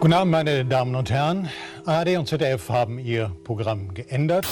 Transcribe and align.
Guten 0.00 0.12
Abend, 0.12 0.30
meine 0.30 0.64
Damen 0.64 0.94
und 0.94 1.10
Herren. 1.10 1.48
ARD 1.84 2.16
und 2.16 2.28
ZDF 2.28 2.68
haben 2.68 3.00
ihr 3.00 3.32
Programm 3.42 3.92
geändert. 3.94 4.46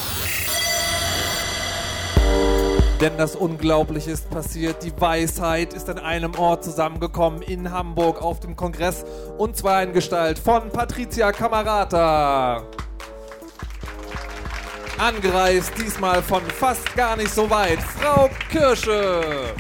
Denn 3.01 3.19
das 3.19 3.37
Unglaubliche 3.37 4.11
ist 4.11 4.31
passiert. 4.31 4.83
Die 4.83 4.93
Weisheit 4.99 5.75
ist 5.75 5.91
an 5.91 5.99
einem 5.99 6.35
Ort 6.37 6.65
zusammengekommen 6.65 7.43
in 7.43 7.71
Hamburg 7.71 8.23
auf 8.23 8.41
dem 8.41 8.57
Kongress. 8.57 9.05
Und 9.37 9.55
zwar 9.55 9.83
in 9.83 9.93
Gestalt 9.93 10.39
von 10.39 10.71
Patricia 10.71 11.31
Camarata. 11.31 12.63
Angereist, 14.97 15.73
diesmal 15.79 16.23
von 16.23 16.41
fast 16.43 16.97
gar 16.97 17.17
nicht 17.17 17.31
so 17.31 17.51
weit, 17.51 17.81
Frau 17.83 18.31
Kirsche. 18.51 19.53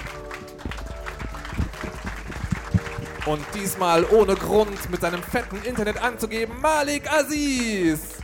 Und 3.26 3.44
diesmal 3.54 4.06
ohne 4.06 4.34
Grund 4.34 4.88
mit 4.90 5.02
seinem 5.02 5.22
fetten 5.22 5.60
Internet 5.62 6.02
anzugeben, 6.02 6.58
Malik 6.62 7.12
Aziz. 7.12 8.16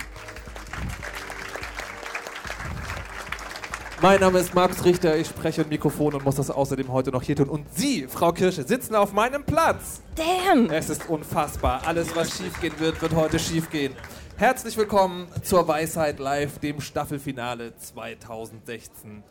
Mein 4.02 4.18
Name 4.18 4.40
ist 4.40 4.52
Markus 4.52 4.84
Richter, 4.84 5.16
ich 5.16 5.28
spreche 5.28 5.62
im 5.62 5.68
Mikrofon 5.68 6.14
und 6.14 6.24
muss 6.24 6.34
das 6.34 6.50
außerdem 6.50 6.90
heute 6.90 7.12
noch 7.12 7.22
hier 7.22 7.36
tun. 7.36 7.48
Und 7.48 7.72
Sie, 7.72 8.08
Frau 8.08 8.32
Kirsche, 8.32 8.64
sitzen 8.64 8.96
auf 8.96 9.12
meinem 9.12 9.44
Platz. 9.44 10.02
Damn! 10.16 10.68
Es 10.70 10.90
ist 10.90 11.08
unfassbar. 11.08 11.82
Alles, 11.86 12.08
was 12.16 12.36
schiefgehen 12.36 12.74
wird, 12.80 13.00
wird 13.00 13.14
heute 13.14 13.38
schiefgehen. 13.38 13.94
Herzlich 14.36 14.76
willkommen 14.76 15.28
zur 15.44 15.68
Weisheit 15.68 16.18
Live, 16.18 16.58
dem 16.58 16.80
Staffelfinale 16.80 17.76
2016. 17.76 19.22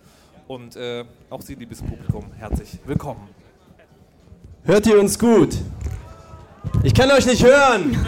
Und 0.47 0.77
äh, 0.77 1.03
auch 1.30 1.42
Sie, 1.42 1.55
liebes 1.55 1.81
Publikum, 1.81 2.31
herzlich 2.38 2.80
willkommen. 2.86 3.27
Hört 4.64 4.88
ihr 4.88 4.97
uns 4.97 5.19
gut? 5.19 5.53
Ich 6.83 6.94
kann 6.94 7.11
euch 7.11 7.25
nicht 7.25 7.44
hören. 7.44 7.97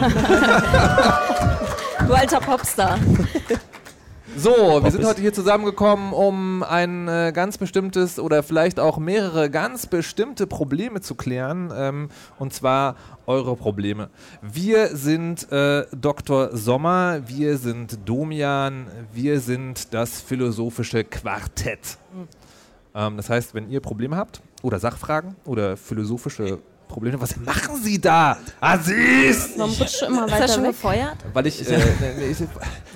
Du 2.06 2.12
alter 2.12 2.38
Popstar. 2.38 2.98
So, 4.36 4.82
wir 4.82 4.90
sind 4.90 5.04
heute 5.04 5.20
hier 5.20 5.32
zusammengekommen, 5.32 6.12
um 6.12 6.64
ein 6.64 7.06
äh, 7.06 7.32
ganz 7.32 7.56
bestimmtes 7.56 8.18
oder 8.18 8.42
vielleicht 8.42 8.80
auch 8.80 8.98
mehrere 8.98 9.48
ganz 9.48 9.86
bestimmte 9.86 10.48
Probleme 10.48 11.00
zu 11.00 11.14
klären. 11.14 11.72
Ähm, 11.74 12.08
und 12.38 12.52
zwar 12.52 12.96
eure 13.26 13.54
Probleme. 13.54 14.10
Wir 14.42 14.96
sind 14.96 15.50
äh, 15.52 15.86
Dr. 15.92 16.56
Sommer, 16.56 17.20
wir 17.26 17.58
sind 17.58 17.98
Domian, 18.08 18.86
wir 19.12 19.38
sind 19.38 19.94
das 19.94 20.20
philosophische 20.20 21.04
Quartett. 21.04 21.98
Ähm, 22.94 23.16
das 23.16 23.30
heißt, 23.30 23.54
wenn 23.54 23.70
ihr 23.70 23.80
Probleme 23.80 24.16
habt 24.16 24.42
oder 24.62 24.80
Sachfragen 24.80 25.36
oder 25.44 25.76
philosophische 25.76 26.58
Probleme, 26.88 27.20
was 27.20 27.36
machen 27.36 27.82
Sie 27.82 28.00
da? 28.00 28.36
Aziz! 28.60 29.54
Warum 29.56 29.72
rutscht 29.72 30.00
du 30.02 30.06
immer 30.06 30.26
Ist 30.26 30.32
er 30.32 30.38
weiter 30.40 30.52
schon 30.52 30.62
weg? 30.62 30.70
gefeuert? 30.70 31.16
Weil 31.32 31.46
ich, 31.46 31.68
äh, 31.68 31.80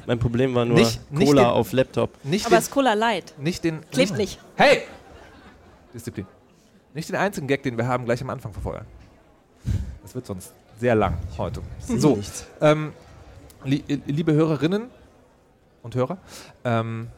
Mein 0.06 0.18
Problem 0.18 0.54
war 0.54 0.64
nur 0.64 0.76
Nicht- 0.78 1.10
nicht 1.10 1.26
Cola 1.26 1.42
den- 1.42 1.50
auf 1.50 1.72
Laptop. 1.72 2.24
nicht 2.24 2.46
Aber 2.46 2.54
den, 2.56 2.58
es 2.58 2.64
ist 2.66 2.70
Cola 2.70 2.94
Light. 2.94 3.34
nicht 3.38 3.64
den 3.64 3.80
Klebt 3.90 4.16
nicht. 4.16 4.38
Hey! 4.56 4.82
Disziplin. 5.92 6.26
Nicht 6.94 7.08
den 7.08 7.16
einzigen 7.16 7.46
Gag, 7.48 7.62
den 7.62 7.76
wir 7.76 7.86
haben, 7.86 8.04
gleich 8.04 8.20
am 8.22 8.30
Anfang 8.30 8.52
verfeuern. 8.52 8.86
Das 10.02 10.14
wird 10.14 10.26
sonst 10.26 10.52
sehr 10.78 10.94
lang 10.94 11.14
heute. 11.36 11.60
So, 11.86 12.16
Nichts. 12.16 12.46
ähm, 12.60 12.92
li 13.64 13.82
liebe 14.06 14.32
Hörerinnen 14.32 14.88
und 15.82 15.94
Hörer, 15.94 16.18
ähm, 16.64 17.08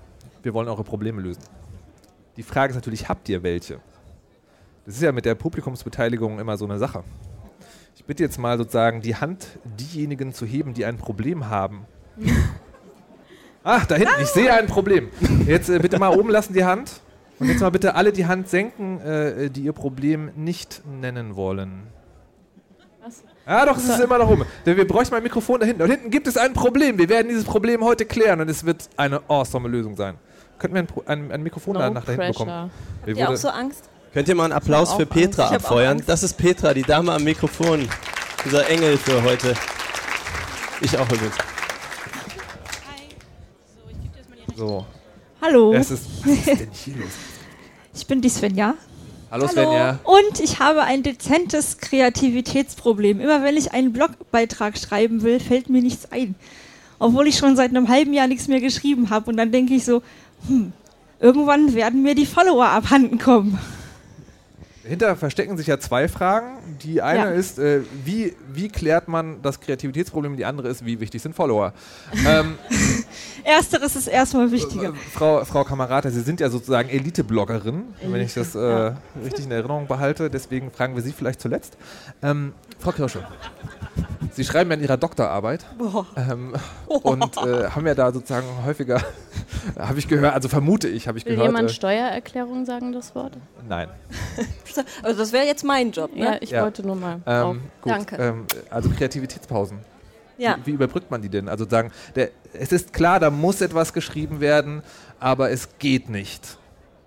wir 0.43 0.55
wollen 0.55 0.69
eure 0.69 0.83
Probleme 0.85 1.21
lösen. 1.21 1.43
Die 2.37 2.43
Frage 2.43 2.71
ist 2.71 2.77
natürlich, 2.77 3.09
habt 3.09 3.29
ihr 3.29 3.43
welche? 3.43 3.81
Das 4.91 4.97
ist 4.97 5.05
ja 5.05 5.13
mit 5.13 5.25
der 5.25 5.37
Publikumsbeteiligung 5.37 6.41
immer 6.41 6.57
so 6.57 6.65
eine 6.65 6.77
Sache. 6.77 7.05
Ich 7.95 8.05
bitte 8.05 8.25
jetzt 8.25 8.41
mal 8.41 8.59
sozusagen 8.59 9.03
die 9.03 9.15
Hand 9.15 9.47
diejenigen 9.65 10.35
zu 10.35 10.45
heben, 10.45 10.75
die 10.75 10.85
ein 10.85 10.97
Problem 10.97 11.49
haben. 11.49 11.87
Ach, 13.63 13.87
da 13.87 13.95
hinten, 13.95 14.21
ich 14.21 14.31
sehe 14.31 14.53
ein 14.53 14.67
Problem. 14.67 15.09
Jetzt 15.47 15.69
äh, 15.69 15.79
bitte 15.79 16.01
mal 16.01 16.09
oben 16.09 16.29
lassen 16.29 16.55
die 16.55 16.65
Hand. 16.65 17.03
Und 17.39 17.49
jetzt 17.49 17.61
mal 17.61 17.71
bitte 17.71 17.95
alle 17.95 18.11
die 18.11 18.27
Hand 18.27 18.49
senken, 18.49 19.01
äh, 19.01 19.49
die 19.49 19.61
ihr 19.61 19.73
Problem 19.73 20.33
nicht 20.35 20.83
nennen 20.85 21.37
wollen. 21.37 21.87
Was? 23.01 23.23
Ja, 23.47 23.67
doch, 23.67 23.77
es 23.77 23.89
ist 23.89 24.01
immer 24.01 24.19
noch 24.19 24.29
oben. 24.29 24.45
Denn 24.67 24.77
Wir 24.77 24.89
bräuchten 24.89 25.13
mal 25.15 25.19
ein 25.19 25.23
Mikrofon 25.23 25.61
da 25.61 25.67
hinten. 25.67 25.83
Und 25.83 25.91
hinten 25.91 26.11
gibt 26.11 26.27
es 26.27 26.37
ein 26.37 26.53
Problem. 26.53 26.99
Wir 26.99 27.09
werden 27.09 27.29
dieses 27.29 27.45
Problem 27.45 27.85
heute 27.85 28.07
klären 28.07 28.41
und 28.41 28.51
es 28.51 28.67
wird 28.67 28.91
eine 28.97 29.23
awesome 29.29 29.69
Lösung 29.69 29.95
sein. 29.95 30.17
Könnten 30.59 30.75
wir 30.75 30.83
ein, 30.83 30.89
ein, 31.07 31.31
ein 31.31 31.43
Mikrofon 31.45 31.75
da 31.75 31.89
nach 31.91 32.05
da 32.05 32.11
hinten 32.11 32.33
bekommen? 32.33 32.51
Habt 32.51 33.17
ihr 33.17 33.31
auch 33.31 33.37
so 33.37 33.51
Angst? 33.51 33.90
Könnt 34.13 34.29
ihr 34.29 34.35
mal 34.35 34.45
einen 34.45 34.53
Applaus 34.53 34.95
für 34.95 35.07
Petra 35.07 35.49
Angst. 35.49 35.67
Abfeuern? 35.67 36.03
Das 36.05 36.25
ist 36.25 36.37
Petra, 36.37 36.75
die 36.75 36.83
Dame 36.83 37.13
am 37.13 37.23
Mikrofon. 37.23 37.89
Dieser 38.45 38.69
Engel 38.69 38.99
für 38.99 39.23
heute. 39.23 39.55
Ich 40.81 40.99
auch 40.99 41.07
übrigens. 41.07 41.37
so, 44.57 44.85
Hallo, 45.41 45.73
es 45.75 45.93
ist. 45.93 46.07
Was 46.25 46.37
ist 46.37 46.47
denn 46.49 46.69
hier 46.73 46.97
los? 46.97 47.11
ich 47.95 48.07
bin 48.07 48.21
die 48.21 48.29
Svenja. 48.29 48.75
Hallo 49.31 49.47
Svenja. 49.47 50.01
Und 50.03 50.41
ich 50.41 50.59
habe 50.59 50.83
ein 50.83 51.05
dezentes 51.05 51.79
Kreativitätsproblem. 51.79 53.21
Immer 53.21 53.45
wenn 53.45 53.57
ich 53.57 53.73
einen 53.73 53.93
Blogbeitrag 53.93 54.77
schreiben 54.77 55.23
will, 55.23 55.39
fällt 55.39 55.71
mir 55.71 55.83
nichts 55.83 56.11
ein. 56.11 56.35
Obwohl 56.99 57.29
ich 57.29 57.39
schon 57.39 57.55
seit 57.55 57.71
einem 57.71 57.89
halben 57.89 58.13
Jahr 58.13 58.27
nichts 58.27 58.49
mehr 58.49 58.61
geschrieben 58.61 59.11
habe. 59.11 59.31
Und 59.31 59.37
dann 59.37 59.53
denke 59.53 59.75
ich 59.75 59.85
so, 59.85 60.03
hm, 60.49 60.73
irgendwann 61.21 61.75
werden 61.75 62.03
mir 62.03 62.17
die 62.17 62.27
Follower 62.27 62.67
abhanden 62.67 63.19
kommen. 63.19 63.59
Hinter 64.83 65.15
verstecken 65.15 65.59
sich 65.59 65.67
ja 65.67 65.79
zwei 65.79 66.09
Fragen. 66.09 66.57
Die 66.83 67.03
eine 67.03 67.25
Ja. 67.25 67.31
ist, 67.31 67.59
äh, 67.59 67.83
wie, 68.05 68.35
wie 68.51 68.69
klärt 68.69 69.09
man 69.09 69.43
das 69.43 69.61
Kreativitätsproblem? 69.61 70.37
Die 70.39 70.47
andere 70.47 70.69
ist, 70.69 70.87
wie 70.87 70.99
wichtig 71.01 71.21
sind 71.21 71.35
Follower? 71.35 71.75
ähm, 72.27 72.57
Ersteres 73.45 73.95
ist 73.97 74.07
erstmal 74.07 74.51
wichtiger. 74.51 74.89
äh, 74.91 74.93
Frau, 75.13 75.45
Frau 75.45 75.65
Kamerata, 75.65 76.11
Sie 76.11 76.23
sind 76.23 76.41
ja 76.41 76.49
sozusagen 76.49 76.89
Elite-Bloggerin, 76.89 77.85
wenn 78.03 78.21
ich 78.23 78.33
das 78.35 78.55
äh, 78.55 78.59
ja. 78.61 78.97
richtig 79.23 79.45
in 79.45 79.51
Erinnerung 79.51 79.87
behalte. 79.87 80.31
Deswegen 80.31 80.71
fragen 80.71 80.95
wir 80.95 81.03
Sie 81.03 81.13
vielleicht 81.13 81.43
zuletzt. 81.43 81.77
Ähm, 82.23 82.55
Frau 82.79 82.93
Kirsche, 82.93 83.23
Sie 84.33 84.45
schreiben 84.45 84.71
ja 84.71 84.77
in 84.77 84.83
Ihrer 84.83 84.97
Doktorarbeit 84.97 85.67
ähm, 86.17 86.55
und 86.87 87.37
äh, 87.39 87.69
haben 87.75 87.87
ja 87.87 87.95
da 87.95 88.13
sozusagen 88.13 88.47
häufiger, 88.65 89.03
habe 89.79 89.99
ich 89.99 90.07
gehört, 90.09 90.35
also 90.35 90.49
vermute 90.49 90.89
ich, 90.89 91.09
habe 91.09 91.19
ich 91.19 91.25
Will 91.27 91.33
gehört. 91.35 91.49
jemand 91.49 91.71
Äh, 91.71 91.75
Steuererklärung 91.75 92.65
sagen, 92.65 92.93
das 92.93 93.15
Wort? 93.15 93.37
nein. 93.69 93.89
Also 95.03 95.19
das 95.19 95.33
wäre 95.33 95.47
jetzt 95.47 95.65
mein 95.65 95.91
Job, 95.91 96.11
Ja, 96.15 96.31
ne? 96.33 96.39
ich 96.41 96.51
Ja. 96.51 96.63
wollte 96.63 96.87
nur 96.87 96.95
mal. 96.95 97.21
Ähm, 97.27 97.61
gut, 97.83 97.93
Danke. 97.93 98.17
Ähm, 98.17 98.47
also 98.71 98.89
Kreativitätspausen. 98.91 99.79
Ja. 100.39 100.57
Wie, 100.63 100.67
wie 100.67 100.75
überbrückt 100.75 101.11
man 101.11 101.21
die 101.21 101.29
denn? 101.29 101.49
Also 101.49 101.69
sagen, 101.69 101.91
der, 102.15 102.31
es 102.53 102.71
ist 102.71 102.93
klar, 102.93 103.19
da 103.19 103.31
muss 103.31 103.61
etwas 103.61 103.93
geschrieben 103.93 104.41
werden, 104.41 104.83
aber 105.19 105.51
es 105.51 105.69
geht 105.81 106.09
nicht. 106.09 106.57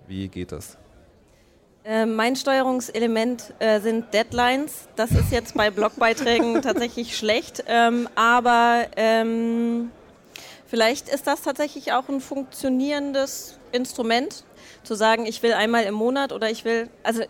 Wie 0.06 0.28
geht 0.28 0.52
das? 0.52 0.76
Äh, 1.84 2.06
mein 2.06 2.34
Steuerungselement 2.34 3.52
äh, 3.58 3.78
sind 3.80 4.14
Deadlines. 4.14 4.88
Das 4.96 5.10
ist 5.10 5.30
jetzt 5.30 5.54
bei 5.54 5.70
Blogbeiträgen 5.70 6.62
tatsächlich 6.62 7.16
schlecht, 7.16 7.64
ähm, 7.66 8.08
aber 8.14 8.86
ähm, 8.96 9.90
vielleicht 10.66 11.10
ist 11.10 11.26
das 11.26 11.42
tatsächlich 11.42 11.92
auch 11.92 12.08
ein 12.08 12.22
funktionierendes 12.22 13.58
Instrument, 13.72 14.44
zu 14.82 14.94
sagen, 14.94 15.26
ich 15.26 15.42
will 15.42 15.52
einmal 15.52 15.84
im 15.84 15.94
Monat 15.94 16.32
oder 16.32 16.50
ich 16.50 16.64
will, 16.64 16.88
also 17.02 17.22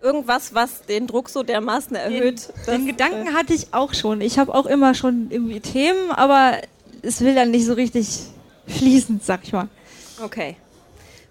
irgendwas, 0.00 0.54
was 0.54 0.82
den 0.82 1.06
Druck 1.06 1.28
so 1.28 1.42
dermaßen 1.42 1.96
erhöht. 1.96 2.48
Den 2.66 2.86
dass, 2.86 2.86
Gedanken 2.86 3.34
hatte 3.34 3.54
ich 3.54 3.72
auch 3.72 3.94
schon. 3.94 4.20
Ich 4.20 4.38
habe 4.38 4.54
auch 4.54 4.66
immer 4.66 4.94
schon 4.94 5.28
irgendwie 5.30 5.60
Themen, 5.60 6.10
aber 6.10 6.58
es 7.02 7.20
will 7.20 7.34
dann 7.34 7.50
nicht 7.50 7.66
so 7.66 7.72
richtig 7.72 8.20
fließend, 8.66 9.24
sag 9.24 9.40
ich 9.44 9.52
mal. 9.52 9.68
Okay. 10.22 10.56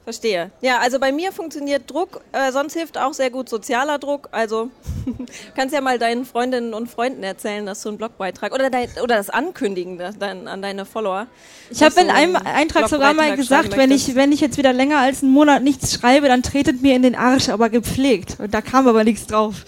Verstehe. 0.03 0.51
Ja, 0.59 0.79
also 0.79 0.99
bei 0.99 1.13
mir 1.13 1.31
funktioniert 1.31 1.89
Druck, 1.89 2.21
äh, 2.33 2.51
sonst 2.51 2.73
hilft 2.73 2.97
auch 2.97 3.13
sehr 3.13 3.29
gut 3.29 3.47
sozialer 3.47 3.99
Druck. 3.99 4.27
Also 4.31 4.69
kannst 5.55 5.73
ja 5.73 5.79
mal 5.79 5.97
deinen 5.97 6.25
Freundinnen 6.25 6.73
und 6.73 6.89
Freunden 6.89 7.23
erzählen, 7.23 7.65
dass 7.65 7.81
du 7.83 7.89
einen 7.89 7.97
Blogbeitrag 7.97 8.53
oder, 8.53 8.69
dein, 8.69 8.89
oder 9.01 9.15
das 9.15 9.29
Ankündigen 9.29 10.01
dein, 10.19 10.49
an 10.49 10.61
deine 10.61 10.85
Follower. 10.85 11.27
Ich 11.69 11.81
habe 11.81 12.01
in 12.01 12.09
einem 12.09 12.35
Eintrag 12.35 12.89
sogar 12.89 13.13
mal 13.13 13.37
gesagt, 13.37 13.77
wenn 13.77 13.91
ich, 13.91 14.13
wenn 14.15 14.33
ich 14.33 14.41
jetzt 14.41 14.57
wieder 14.57 14.73
länger 14.73 14.97
als 14.97 15.23
einen 15.23 15.31
Monat 15.31 15.63
nichts 15.63 15.93
schreibe, 15.93 16.27
dann 16.27 16.43
tretet 16.43 16.81
mir 16.81 16.95
in 16.95 17.01
den 17.01 17.15
Arsch, 17.15 17.47
aber 17.47 17.69
gepflegt. 17.69 18.37
Und 18.39 18.53
da 18.53 18.61
kam 18.61 18.87
aber 18.89 19.05
nichts 19.05 19.25
drauf. 19.27 19.63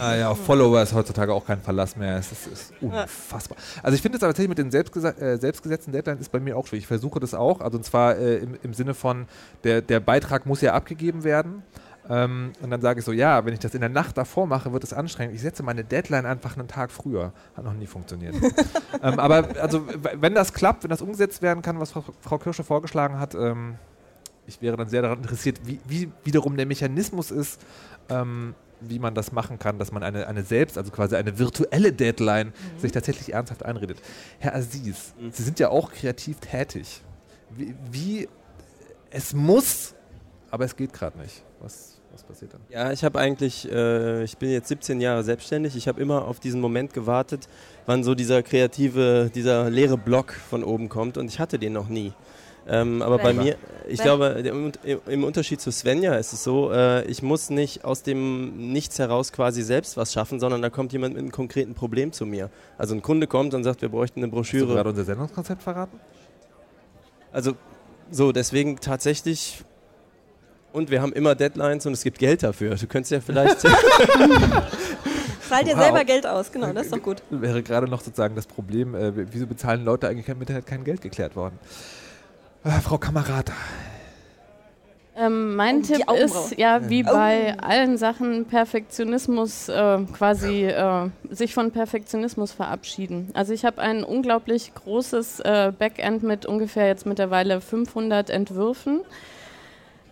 Ah 0.00 0.14
ja, 0.16 0.28
auf 0.30 0.44
Follower 0.44 0.80
ist 0.82 0.92
heutzutage 0.94 1.32
auch 1.32 1.44
kein 1.46 1.60
Verlass 1.60 1.96
mehr. 1.96 2.16
Es 2.16 2.32
ist, 2.32 2.46
ist 2.46 2.72
unfassbar. 2.80 3.58
Also 3.82 3.94
ich 3.94 4.02
finde 4.02 4.18
es 4.18 4.22
aber 4.24 4.32
tatsächlich 4.32 4.48
mit 4.48 4.58
den 4.58 4.70
selbstgesa- 4.70 5.18
äh, 5.18 5.38
selbstgesetzten 5.38 5.92
Deadlines 5.92 6.20
ist 6.20 6.32
bei 6.32 6.40
mir 6.40 6.56
auch 6.56 6.66
schwierig. 6.66 6.84
Ich 6.84 6.88
versuche 6.88 7.20
das 7.20 7.34
auch, 7.34 7.60
also 7.60 7.78
und 7.78 7.84
zwar 7.84 8.16
äh, 8.16 8.36
im, 8.38 8.56
im 8.62 8.74
Sinne 8.74 8.94
von, 8.94 9.26
der, 9.64 9.82
der 9.82 10.00
Beitrag 10.00 10.46
muss 10.46 10.60
ja 10.60 10.72
abgegeben 10.74 11.24
werden, 11.24 11.62
Ähm, 12.08 12.52
und 12.62 12.70
dann 12.70 12.80
sage 12.80 13.00
ich 13.00 13.04
so, 13.04 13.10
ja, 13.10 13.44
wenn 13.44 13.52
ich 13.52 13.58
das 13.58 13.74
in 13.74 13.80
der 13.80 13.90
Nacht 13.90 14.16
davor 14.16 14.46
mache, 14.46 14.72
wird 14.72 14.84
es 14.84 14.92
anstrengend. 14.92 15.34
Ich 15.34 15.42
setze 15.42 15.64
meine 15.64 15.82
Deadline 15.82 16.24
einfach 16.24 16.56
einen 16.56 16.68
Tag 16.68 16.92
früher. 16.92 17.32
Hat 17.56 17.64
noch 17.64 17.72
nie 17.74 17.88
funktioniert. 17.88 18.36
ähm, 19.02 19.18
aber 19.18 19.48
also, 19.60 19.84
w- 19.88 20.10
wenn 20.20 20.32
das 20.32 20.52
klappt, 20.52 20.84
wenn 20.84 20.90
das 20.90 21.02
umgesetzt 21.02 21.42
werden 21.42 21.62
kann, 21.62 21.80
was 21.80 21.90
Frau, 21.90 22.04
Frau 22.20 22.38
Kirsche 22.38 22.62
vorgeschlagen 22.62 23.18
hat, 23.18 23.34
ähm, 23.34 23.74
ich 24.46 24.62
wäre 24.62 24.76
dann 24.76 24.88
sehr 24.88 25.02
daran 25.02 25.18
interessiert, 25.18 25.58
wie, 25.64 25.80
wie 25.88 26.08
wiederum 26.22 26.56
der 26.56 26.66
Mechanismus 26.66 27.32
ist, 27.32 27.60
ähm, 28.08 28.54
wie 28.80 28.98
man 28.98 29.14
das 29.14 29.32
machen 29.32 29.58
kann, 29.58 29.78
dass 29.78 29.92
man 29.92 30.02
eine, 30.02 30.26
eine 30.26 30.42
selbst, 30.42 30.78
also 30.78 30.90
quasi 30.90 31.16
eine 31.16 31.38
virtuelle 31.38 31.92
Deadline, 31.92 32.52
sich 32.76 32.92
tatsächlich 32.92 33.32
ernsthaft 33.32 33.64
einredet. 33.64 33.98
Herr 34.38 34.54
Aziz, 34.54 35.14
Sie 35.30 35.42
sind 35.42 35.58
ja 35.58 35.70
auch 35.70 35.92
kreativ 35.92 36.40
tätig. 36.40 37.02
Wie, 37.50 37.74
wie 37.90 38.28
es 39.10 39.32
muss, 39.34 39.94
aber 40.50 40.64
es 40.64 40.76
geht 40.76 40.92
gerade 40.92 41.18
nicht. 41.18 41.42
Was, 41.60 42.00
was 42.12 42.22
passiert 42.22 42.54
dann? 42.54 42.60
Ja, 42.68 42.92
ich 42.92 43.04
habe 43.04 43.18
eigentlich, 43.18 43.70
äh, 43.70 44.24
ich 44.24 44.36
bin 44.36 44.50
jetzt 44.50 44.68
17 44.68 45.00
Jahre 45.00 45.24
selbstständig. 45.24 45.76
Ich 45.76 45.88
habe 45.88 46.00
immer 46.00 46.26
auf 46.26 46.40
diesen 46.40 46.60
Moment 46.60 46.92
gewartet, 46.92 47.48
wann 47.86 48.04
so 48.04 48.14
dieser 48.14 48.42
kreative, 48.42 49.30
dieser 49.34 49.70
leere 49.70 49.96
Block 49.96 50.32
von 50.32 50.64
oben 50.64 50.88
kommt 50.88 51.18
und 51.18 51.28
ich 51.28 51.38
hatte 51.38 51.58
den 51.58 51.72
noch 51.72 51.88
nie. 51.88 52.12
Ähm, 52.68 53.00
aber 53.00 53.18
bei 53.18 53.32
mir, 53.32 53.56
ich 53.86 54.00
glaube, 54.00 54.26
im, 54.84 55.00
im 55.06 55.24
Unterschied 55.24 55.60
zu 55.60 55.70
Svenja 55.70 56.14
ist 56.14 56.32
es 56.32 56.42
so, 56.44 56.70
äh, 56.72 57.04
ich 57.06 57.22
muss 57.22 57.50
nicht 57.50 57.84
aus 57.84 58.02
dem 58.02 58.72
Nichts 58.72 58.98
heraus 58.98 59.32
quasi 59.32 59.62
selbst 59.62 59.96
was 59.96 60.12
schaffen, 60.12 60.40
sondern 60.40 60.62
da 60.62 60.70
kommt 60.70 60.92
jemand 60.92 61.14
mit 61.14 61.22
einem 61.22 61.32
konkreten 61.32 61.74
Problem 61.74 62.12
zu 62.12 62.26
mir. 62.26 62.50
Also 62.78 62.94
ein 62.94 63.02
Kunde 63.02 63.26
kommt 63.26 63.54
und 63.54 63.64
sagt, 63.64 63.82
wir 63.82 63.88
bräuchten 63.88 64.20
eine 64.20 64.26
Hast 64.26 64.32
du 64.32 64.36
Broschüre. 64.36 64.74
gerade 64.74 64.90
unser 64.90 65.04
Sendungskonzept 65.04 65.62
verraten? 65.62 65.98
Also 67.32 67.52
so, 68.10 68.32
deswegen 68.32 68.76
tatsächlich. 68.80 69.62
Und 70.72 70.90
wir 70.90 71.00
haben 71.00 71.12
immer 71.12 71.34
Deadlines 71.34 71.86
und 71.86 71.92
es 71.94 72.02
gibt 72.02 72.18
Geld 72.18 72.42
dafür. 72.42 72.74
Du 72.74 72.86
könntest 72.86 73.12
ja 73.12 73.20
vielleicht. 73.20 73.60
Zahl 75.48 75.64
dir 75.64 75.76
Wow. 75.76 75.82
selber 75.84 76.04
Geld 76.04 76.26
aus, 76.26 76.50
genau, 76.50 76.72
das 76.72 76.86
ist 76.86 76.92
doch 76.92 77.02
gut. 77.02 77.22
Wäre 77.30 77.62
gerade 77.62 77.86
noch 77.88 78.00
sozusagen 78.00 78.34
das 78.34 78.46
Problem, 78.46 78.94
äh, 78.94 79.12
wieso 79.32 79.46
bezahlen 79.46 79.84
Leute 79.84 80.08
eigentlich 80.08 80.28
im 80.28 80.40
Internet 80.40 80.66
kein 80.66 80.82
Geld 80.84 81.00
geklärt 81.00 81.36
worden? 81.36 81.58
Äh, 82.66 82.80
Frau 82.80 82.98
Kamerata. 82.98 83.52
Ähm, 85.18 85.54
mein 85.56 85.76
Oh, 85.76 85.80
die 85.82 85.92
Tipp 85.94 86.10
ist, 86.10 86.58
ja, 86.58 86.90
wie 86.90 87.02
Oh. 87.08 87.12
bei 87.12 87.56
allen 87.60 87.96
Sachen, 87.96 88.44
Perfektionismus 88.44 89.68
äh, 89.68 89.98
quasi 90.12 90.64
äh, 90.64 91.08
sich 91.30 91.54
von 91.54 91.70
Perfektionismus 91.70 92.52
verabschieden. 92.52 93.30
Also 93.32 93.54
ich 93.54 93.64
habe 93.64 93.80
ein 93.80 94.02
unglaublich 94.04 94.74
großes 94.74 95.40
äh, 95.40 95.72
Backend 95.78 96.22
mit 96.22 96.44
ungefähr 96.44 96.86
jetzt 96.88 97.06
mittlerweile 97.06 97.60
500 97.62 98.28
Entwürfen. 98.30 99.00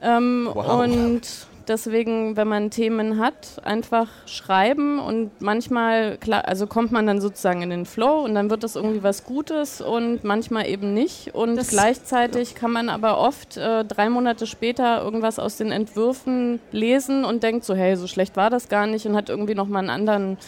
Ähm, 0.01 0.49
Wow. 0.55 0.81
Und 0.85 1.21
deswegen, 1.69 2.37
wenn 2.37 2.49
man 2.49 2.71
Themen 2.71 3.19
hat, 3.19 3.61
einfach 3.65 4.09
schreiben 4.27 4.99
und 4.99 5.31
manchmal, 5.41 6.17
klar, 6.19 6.47
also 6.47 6.67
kommt 6.67 6.93
man 6.93 7.07
dann 7.07 7.21
sozusagen 7.21 7.63
in 7.63 7.71
den 7.71 7.87
Flow 7.87 8.25
und 8.25 8.35
dann 8.35 8.51
wird 8.51 8.63
das 8.63 8.77
irgendwie 8.77 9.03
was 9.03 9.25
Gutes 9.25 9.81
und 9.81 10.25
manchmal 10.25 10.69
eben 10.69 10.95
nicht. 10.95 11.35
Und 11.35 11.57
Das- 11.57 11.69
gleichzeitig 11.69 12.55
kann 12.55 12.71
man 12.73 12.89
aber 12.89 13.19
oft 13.19 13.57
äh, 13.57 13.85
drei 13.85 14.09
Monate 14.09 14.47
später 14.47 15.03
irgendwas 15.03 15.39
aus 15.39 15.57
den 15.57 15.73
Entwürfen 15.73 16.61
lesen 16.73 17.25
und 17.25 17.43
denkt 17.43 17.65
so, 17.65 17.75
hey, 17.75 17.97
so 17.97 18.07
schlecht 18.07 18.37
war 18.37 18.51
das 18.51 18.69
gar 18.69 18.87
nicht 18.87 19.07
und 19.07 19.17
hat 19.17 19.29
irgendwie 19.29 19.55
nochmal 19.55 19.81
einen 19.81 19.91
anderen, 19.91 20.39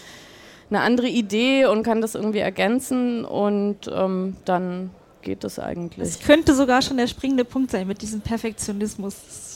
eine 0.70 0.80
andere 0.80 1.08
Idee 1.08 1.66
und 1.66 1.82
kann 1.82 2.00
das 2.00 2.14
irgendwie 2.14 2.38
ergänzen 2.40 3.24
und 3.24 3.90
ähm, 3.92 4.36
dann 4.44 4.90
geht 5.22 5.42
es 5.44 5.58
eigentlich. 5.58 6.08
Das 6.08 6.20
könnte 6.26 6.54
sogar 6.54 6.82
schon 6.82 6.96
der 6.98 7.06
springende 7.08 7.44
Punkt 7.44 7.70
sein 7.72 7.86
mit 7.86 8.00
diesem 8.02 8.20
Perfektionismus. 8.20 9.55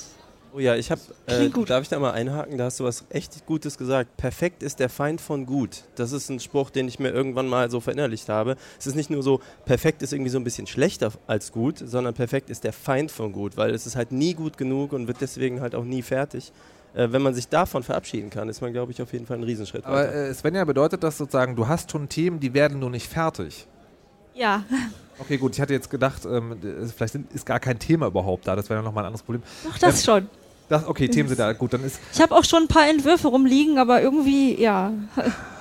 Oh 0.54 0.58
ja, 0.58 0.76
ich 0.76 0.90
habe. 0.90 1.00
Äh, 1.26 1.48
darf 1.66 1.82
ich 1.82 1.88
da 1.88 1.98
mal 1.98 2.12
einhaken? 2.12 2.58
Da 2.58 2.64
hast 2.64 2.80
du 2.80 2.84
was 2.84 3.04
echt 3.10 3.46
Gutes 3.46 3.78
gesagt. 3.78 4.16
Perfekt 4.16 4.62
ist 4.62 4.80
der 4.80 4.88
Feind 4.88 5.20
von 5.20 5.46
gut. 5.46 5.84
Das 5.96 6.12
ist 6.12 6.28
ein 6.28 6.40
Spruch, 6.40 6.70
den 6.70 6.88
ich 6.88 6.98
mir 6.98 7.10
irgendwann 7.10 7.48
mal 7.48 7.70
so 7.70 7.80
verinnerlicht 7.80 8.28
habe. 8.28 8.56
Es 8.78 8.86
ist 8.86 8.94
nicht 8.94 9.10
nur 9.10 9.22
so, 9.22 9.40
perfekt 9.64 10.02
ist 10.02 10.12
irgendwie 10.12 10.30
so 10.30 10.38
ein 10.38 10.44
bisschen 10.44 10.66
schlechter 10.66 11.12
als 11.26 11.52
gut, 11.52 11.78
sondern 11.78 12.14
perfekt 12.14 12.50
ist 12.50 12.64
der 12.64 12.72
Feind 12.72 13.10
von 13.10 13.32
gut, 13.32 13.56
weil 13.56 13.74
es 13.74 13.86
ist 13.86 13.96
halt 13.96 14.12
nie 14.12 14.34
gut 14.34 14.56
genug 14.56 14.92
und 14.92 15.06
wird 15.08 15.20
deswegen 15.20 15.60
halt 15.60 15.74
auch 15.74 15.84
nie 15.84 16.02
fertig. 16.02 16.52
Äh, 16.94 17.12
wenn 17.12 17.22
man 17.22 17.34
sich 17.34 17.48
davon 17.48 17.82
verabschieden 17.82 18.30
kann, 18.30 18.48
ist 18.48 18.60
man, 18.60 18.72
glaube 18.72 18.92
ich, 18.92 19.00
auf 19.00 19.12
jeden 19.12 19.26
Fall 19.26 19.36
einen 19.36 19.44
Riesenschritt 19.44 19.84
Aber 19.84 19.96
weiter. 19.96 20.28
äh, 20.28 20.34
Svenja, 20.34 20.64
bedeutet 20.64 21.02
das 21.02 21.18
sozusagen, 21.18 21.54
du 21.54 21.68
hast 21.68 21.90
schon 21.92 22.08
Themen, 22.08 22.40
die 22.40 22.52
werden 22.52 22.80
nur 22.80 22.90
nicht 22.90 23.08
fertig? 23.08 23.66
Ja, 24.34 24.64
Okay, 25.20 25.36
gut, 25.36 25.54
ich 25.54 25.60
hatte 25.60 25.74
jetzt 25.74 25.90
gedacht, 25.90 26.24
ähm, 26.24 26.56
vielleicht 26.96 27.12
sind, 27.12 27.30
ist 27.32 27.44
gar 27.44 27.60
kein 27.60 27.78
Thema 27.78 28.06
überhaupt 28.06 28.48
da, 28.48 28.56
das 28.56 28.70
wäre 28.70 28.80
ja 28.80 28.82
nochmal 28.82 29.04
ein 29.04 29.08
anderes 29.08 29.22
Problem. 29.22 29.42
doch 29.64 29.76
das 29.78 30.02
schon. 30.02 30.28
Das, 30.70 30.86
okay, 30.86 31.08
Themen 31.08 31.28
sind 31.28 31.40
da, 31.40 31.52
gut, 31.52 31.72
dann 31.72 31.82
ist, 31.82 31.98
Ich 32.14 32.20
habe 32.20 32.32
auch 32.32 32.44
schon 32.44 32.62
ein 32.62 32.68
paar 32.68 32.88
Entwürfe 32.88 33.26
rumliegen, 33.26 33.76
aber 33.78 34.00
irgendwie, 34.00 34.54
ja. 34.58 34.92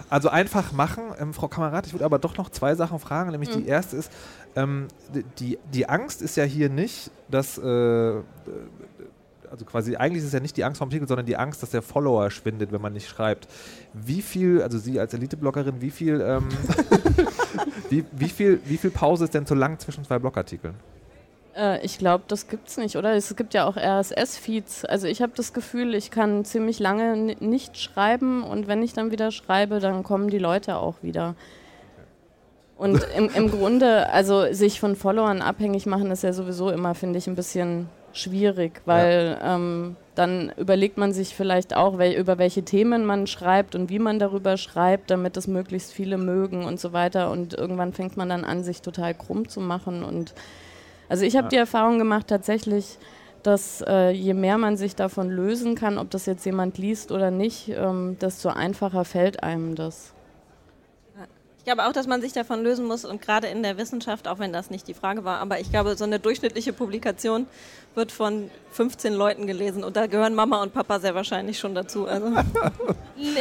Also 0.08 0.30
einfach 0.30 0.72
machen. 0.72 1.04
Ähm, 1.20 1.34
Frau 1.34 1.48
Kamerad, 1.48 1.88
ich 1.88 1.94
würde 1.94 2.06
aber 2.06 2.20
doch 2.20 2.38
noch 2.38 2.50
zwei 2.50 2.76
Sachen 2.76 3.00
fragen. 3.00 3.32
Nämlich 3.32 3.50
die 3.50 3.66
erste 3.66 3.98
ist, 3.98 4.12
ähm, 4.56 4.88
die, 5.40 5.58
die 5.74 5.90
Angst 5.90 6.22
ist 6.22 6.38
ja 6.38 6.44
hier 6.44 6.70
nicht, 6.70 7.10
dass, 7.28 7.58
äh, 7.58 7.64
äh, 7.64 8.22
also 9.50 9.66
quasi 9.66 9.96
eigentlich 9.96 10.20
ist 10.20 10.28
es 10.28 10.34
ja 10.34 10.42
nicht 10.42 10.56
die 10.58 10.64
Angst 10.64 10.78
vom 10.78 10.90
Artikel, 10.90 11.08
sondern 11.08 11.26
die 11.26 11.38
Angst, 11.38 11.64
dass 11.64 11.72
der 11.72 11.82
Follower 11.82 12.30
schwindet, 12.30 12.72
wenn 12.72 12.82
man 12.82 12.94
nicht 12.94 13.10
schreibt. 13.10 13.48
Wie 13.94 14.22
viel, 14.22 14.62
also 14.62 14.78
Sie 14.78 15.00
als 15.00 15.16
Elite-Bloggerin, 15.16 15.82
wie 15.82 15.90
viel, 15.90 16.22
ähm, 16.22 16.50
wie, 17.90 18.06
wie 18.12 18.30
viel, 18.30 18.62
wie 18.66 18.78
viel 18.78 18.92
Pause 18.92 19.24
ist 19.24 19.34
denn 19.34 19.48
zu 19.48 19.56
lang 19.56 19.80
zwischen 19.80 20.04
zwei 20.04 20.20
Blogartikeln? 20.20 20.76
Äh, 21.56 21.84
ich 21.86 21.98
glaube, 21.98 22.24
das 22.28 22.48
gibt's 22.48 22.78
nicht, 22.78 22.96
oder? 22.96 23.14
Es 23.14 23.36
gibt 23.36 23.54
ja 23.54 23.66
auch 23.66 23.76
RSS-Feeds. 23.78 24.86
Also 24.86 25.08
ich 25.08 25.22
habe 25.22 25.34
das 25.36 25.54
Gefühl, 25.54 25.96
ich 25.96 26.12
kann 26.12 26.46
ziemlich 26.46 26.80
lange 26.80 27.16
ni- 27.18 27.38
nicht 27.40 27.78
schreiben 27.78 28.44
und 28.44 28.68
wenn 28.68 28.84
ich 28.84 28.94
dann 28.94 29.12
wieder 29.12 29.32
schreibe, 29.32 29.80
dann 29.80 30.04
kommen 30.04 30.30
die 30.30 30.38
Leute 30.40 30.78
auch 30.78 30.96
wieder. 31.02 31.36
Und 32.78 33.06
im, 33.18 33.30
im 33.34 33.52
Grunde, 33.52 34.10
also 34.10 34.52
sich 34.54 34.80
von 34.80 34.96
Followern 34.96 35.42
abhängig 35.42 35.86
machen, 35.86 36.12
ist 36.12 36.24
ja 36.24 36.34
sowieso 36.34 36.70
immer, 36.70 36.96
finde 36.96 37.20
ich, 37.20 37.28
ein 37.28 37.36
bisschen 37.36 37.90
schwierig, 38.12 38.82
weil 38.86 39.38
ähm, 39.44 39.96
dann 40.16 40.52
überlegt 40.58 40.98
man 40.98 41.14
sich 41.14 41.36
vielleicht 41.36 41.76
auch, 41.76 42.00
wel 42.00 42.14
über 42.14 42.40
welche 42.40 42.64
Themen 42.64 43.06
man 43.06 43.28
schreibt 43.28 43.76
und 43.76 43.90
wie 43.90 44.00
man 44.00 44.18
darüber 44.18 44.58
schreibt, 44.58 45.12
damit 45.12 45.38
es 45.38 45.46
möglichst 45.48 45.94
viele 45.94 46.18
mögen 46.18 46.66
und 46.66 46.80
so 46.80 46.92
weiter. 46.92 47.30
Und 47.30 47.54
irgendwann 47.54 47.94
fängt 47.94 48.18
man 48.18 48.30
dann 48.30 48.46
an, 48.46 48.64
sich 48.64 48.82
total 48.82 49.14
krumm 49.14 49.48
zu 49.48 49.62
machen 49.62 50.04
und 50.04 50.34
also 51.10 51.26
ich 51.26 51.36
habe 51.36 51.46
Ja. 51.46 51.50
die 51.50 51.56
Erfahrung 51.58 51.98
gemacht 52.00 52.28
tatsächlich, 52.28 52.98
dass 53.44 53.82
äh, 53.88 54.12
je 54.12 54.34
mehr 54.34 54.58
man 54.58 54.78
sich 54.78 54.96
davon 54.96 55.30
lösen 55.30 55.76
kann, 55.76 55.98
ob 55.98 56.10
das 56.12 56.26
jetzt 56.26 56.46
jemand 56.46 56.78
liest 56.78 57.12
oder 57.12 57.32
nicht, 57.32 57.70
ähm, 57.70 58.18
desto 58.22 58.50
einfacher 58.50 59.06
fällt 59.06 59.44
einem 59.44 59.76
das. 59.76 60.14
Ich 61.58 61.66
glaube 61.66 61.86
auch, 61.88 61.92
dass 61.94 62.08
man 62.08 62.22
sich 62.22 62.34
davon 62.34 62.64
lösen 62.64 62.86
muss 62.88 63.06
und 63.06 63.22
gerade 63.22 63.48
in 63.48 63.62
der 63.64 63.78
Wissenschaft, 63.78 64.28
auch 64.28 64.40
wenn 64.40 64.52
das 64.52 64.70
nicht 64.72 64.88
die 64.88 64.94
Frage 64.94 65.24
war, 65.24 65.40
aber 65.40 65.60
ich 65.60 65.70
glaube, 65.70 65.96
so 65.98 66.04
eine 66.06 66.20
durchschnittliche 66.20 66.74
Publikation 66.74 67.46
wird 67.96 68.12
von 68.12 68.50
15 68.72 69.14
Leuten 69.14 69.46
gelesen 69.46 69.84
und 69.84 69.96
da 69.96 70.08
gehören 70.08 70.34
Mama 70.36 70.64
und 70.64 70.74
Papa 70.74 71.00
sehr 71.00 71.14
wahrscheinlich 71.16 71.60
schon 71.60 71.76
dazu. 71.76 72.08
Also 72.08 72.28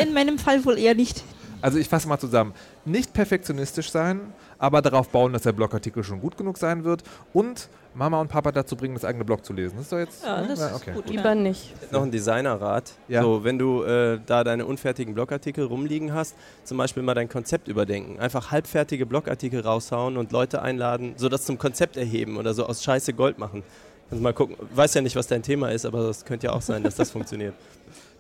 In 0.01 0.13
meinem 0.13 0.39
Fall 0.39 0.65
wohl 0.65 0.79
eher 0.79 0.95
nicht. 0.95 1.23
Also 1.63 1.79
ich 1.79 1.89
fasse 1.89 2.07
mal 2.09 2.19
zusammen. 2.19 2.53
Nicht 2.85 3.13
perfektionistisch 3.15 3.91
sein, 3.91 4.21
aber 4.59 4.83
darauf 4.83 5.09
bauen, 5.09 5.33
dass 5.33 5.43
der 5.43 5.53
Blogartikel 5.53 6.03
schon 6.05 6.21
gut 6.21 6.37
genug 6.37 6.59
sein 6.59 6.85
wird 6.85 7.03
und 7.33 7.69
Mama 7.95 8.21
und 8.21 8.29
Papa 8.29 8.53
dazu 8.53 8.77
bringen, 8.77 8.95
das 8.95 9.05
eigene 9.05 9.25
Blog 9.25 9.45
zu 9.45 9.53
lesen. 9.53 9.77
Das 9.77 9.85
ist 9.87 9.93
doch 9.93 9.99
jetzt. 9.99 10.25
ja, 10.25 10.41
ne? 10.41 10.49
das 10.49 10.61
Ja, 10.61 10.67
ist 10.69 10.75
okay. 10.77 10.93
gut. 10.93 11.09
Lieber 11.11 11.35
nicht. 11.35 11.75
Noch 11.93 12.03
ein 12.03 12.11
Designerrat. 12.11 12.93
Ja. 13.09 13.23
So, 13.23 13.43
wenn 13.43 13.59
du 13.59 13.83
äh, 13.83 14.21
da 14.25 14.45
deine 14.45 14.67
unfertigen 14.67 15.15
Blogartikel 15.15 15.65
rumliegen 15.65 16.13
hast, 16.13 16.35
zum 16.65 16.79
Beispiel 16.79 17.03
mal 17.03 17.15
dein 17.15 17.29
Konzept 17.29 17.67
überdenken. 17.67 18.21
Einfach 18.21 18.51
halbfertige 18.53 19.05
Blogartikel 19.07 19.61
raushauen 19.63 20.17
und 20.17 20.31
Leute 20.33 20.63
einladen, 20.63 21.15
so 21.17 21.29
das 21.29 21.45
zum 21.45 21.59
Konzept 21.59 21.97
erheben 21.97 22.37
oder 22.37 22.55
so 22.55 22.67
aus 22.67 22.85
Scheiße 22.85 23.15
Gold 23.15 23.39
machen. 23.39 23.63
Und 24.11 24.23
mal 24.23 24.33
gucken, 24.33 24.57
weiß 24.75 24.95
ja 24.95 25.01
nicht, 25.03 25.17
was 25.17 25.27
dein 25.27 25.43
Thema 25.43 25.71
ist, 25.71 25.85
aber 25.85 26.01
es 26.09 26.25
könnte 26.25 26.47
ja 26.47 26.53
auch 26.53 26.63
sein, 26.63 26.83
dass 26.83 26.97
das 26.97 27.11
funktioniert. 27.13 27.55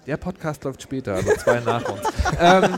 Der 0.06 0.16
Podcast 0.16 0.64
läuft 0.64 0.82
später, 0.82 1.14
also 1.14 1.30
zwei 1.36 1.60
nach 1.60 1.86
uns. 1.88 2.00
ähm, 2.40 2.76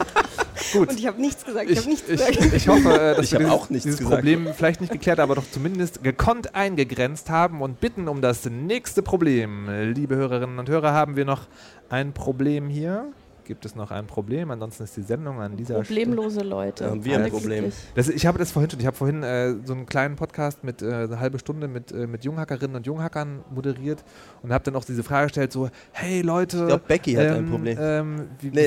gut. 0.73 0.89
Und 0.91 0.99
ich 0.99 1.07
habe 1.07 1.21
nichts 1.21 1.45
gesagt, 1.45 1.71
ich, 1.71 1.79
Ich, 1.79 1.87
nichts 1.87 2.09
ich, 2.09 2.27
gesagt. 2.27 2.55
ich 2.55 2.69
hoffe, 2.69 2.89
äh, 2.93 3.17
dass 3.17 3.25
Ich 3.27 3.33
wir 3.33 3.39
dieses, 3.41 3.53
auch 3.53 3.71
nichts 3.71 3.85
dieses 3.85 3.99
gesagt. 3.99 4.17
Problem 4.17 4.49
vielleicht 4.57 4.81
nicht 4.81 4.93
geklärt, 4.93 5.21
aber 5.21 5.35
doch 5.35 5.51
zumindest 5.51 6.03
gekonnt 6.03 6.55
eingegrenzt 6.55 7.31
haben 7.31 7.63
und 7.63 7.81
bitten 7.81 8.09
um 8.09 8.21
das 8.21 8.45
nächste 8.47 9.03
Problem. 9.03 9.69
Liebe 9.93 10.17
Hörerinnen 10.17 10.59
und 10.59 10.69
Hörer, 10.69 10.93
haben 10.93 11.17
wir 11.17 11.25
noch 11.25 11.43
ein 11.89 12.13
Problem 12.13 12.69
hier? 12.69 13.13
Gibt 13.51 13.65
es 13.67 13.75
noch 13.75 13.91
ein 13.91 14.07
Problem? 14.07 14.53
Ansonsten 14.53 14.85
ist 14.85 14.97
die 14.97 15.03
Sendung 15.03 15.41
an 15.41 15.57
dieser 15.57 15.83
Stelle. 15.85 16.03
Problemlose 16.07 16.43
Leute. 16.43 16.85
Ja, 16.85 16.91
haben 16.91 17.05
wir 17.05 17.19
ein 17.19 17.31
Problem. 17.33 17.73
Das, 17.97 18.09
ich 18.09 18.25
habe 18.25 18.39
das 18.39 18.53
vorhin 18.53 18.71
schon. 18.71 18.79
Ich 18.79 18.87
habe 18.87 18.97
vorhin 18.97 19.25
äh, 19.25 19.57
so 19.65 19.73
einen 19.73 19.87
kleinen 19.87 20.15
Podcast 20.15 20.63
mit 20.63 20.83
äh, 20.83 20.87
eine 20.87 21.19
halbe 21.19 21.41
Stunde 21.41 21.67
mit, 21.67 21.91
äh, 21.91 22.07
mit 22.07 22.25
Junghackerinnen 22.25 22.77
und 22.77 22.87
Junghackern 22.87 23.41
moderiert 23.53 24.05
und 24.45 24.53
habe 24.53 24.63
dann 24.63 24.77
auch 24.77 24.85
diese 24.85 25.03
Frage 25.03 25.27
gestellt: 25.27 25.51
so, 25.51 25.69
hey 25.91 26.23
Leute. 26.23 26.59
Ich 26.59 26.67
glaube, 26.69 26.85
Becky 26.87 27.15
hat 27.15 27.27
ein 27.27 27.37
ähm, 27.39 27.51
Problem. 27.51 27.79
Ähm, 27.81 28.29
wie, 28.39 28.51
Nee, 28.51 28.55
wie, 28.55 28.63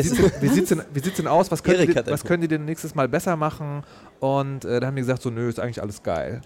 es- 0.48 0.54
sieht's 0.54 0.68
denn, 0.68 0.82
denn, 1.18 1.28
aus? 1.28 1.50
Was 1.50 1.64
können, 1.64 1.88
die, 1.88 1.96
was 1.96 2.26
können 2.26 2.42
die 2.42 2.50
denn 2.50 2.66
nächstes 2.66 2.94
Mal 2.94 3.08
besser 3.08 3.38
machen? 3.38 3.84
Und 4.20 4.66
äh, 4.66 4.82
da 4.82 4.88
haben 4.88 4.98
die 4.98 5.02
gesagt, 5.04 5.22
so, 5.22 5.30
nö, 5.30 5.48
ist 5.48 5.62
eigentlich 5.62 5.82
alles 5.82 6.04
geil. 6.04 6.42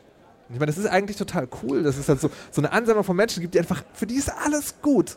Ich 0.50 0.60
meine, 0.60 0.67
das 0.67 0.77
ist 0.77 0.86
eigentlich 0.86 1.17
total 1.17 1.48
cool, 1.63 1.82
dass 1.82 1.98
es 1.98 2.08
halt 2.08 2.22
so, 2.22 2.29
so 2.51 2.62
eine 2.62 2.72
Ansammlung 2.72 3.03
von 3.03 3.15
Menschen 3.17 3.41
gibt, 3.41 3.56
die 3.56 3.60
einfach, 3.60 3.84
für 3.94 4.06
die 4.06 4.15
ist 4.15 4.32
alles 4.46 4.75
gut. 4.84 5.15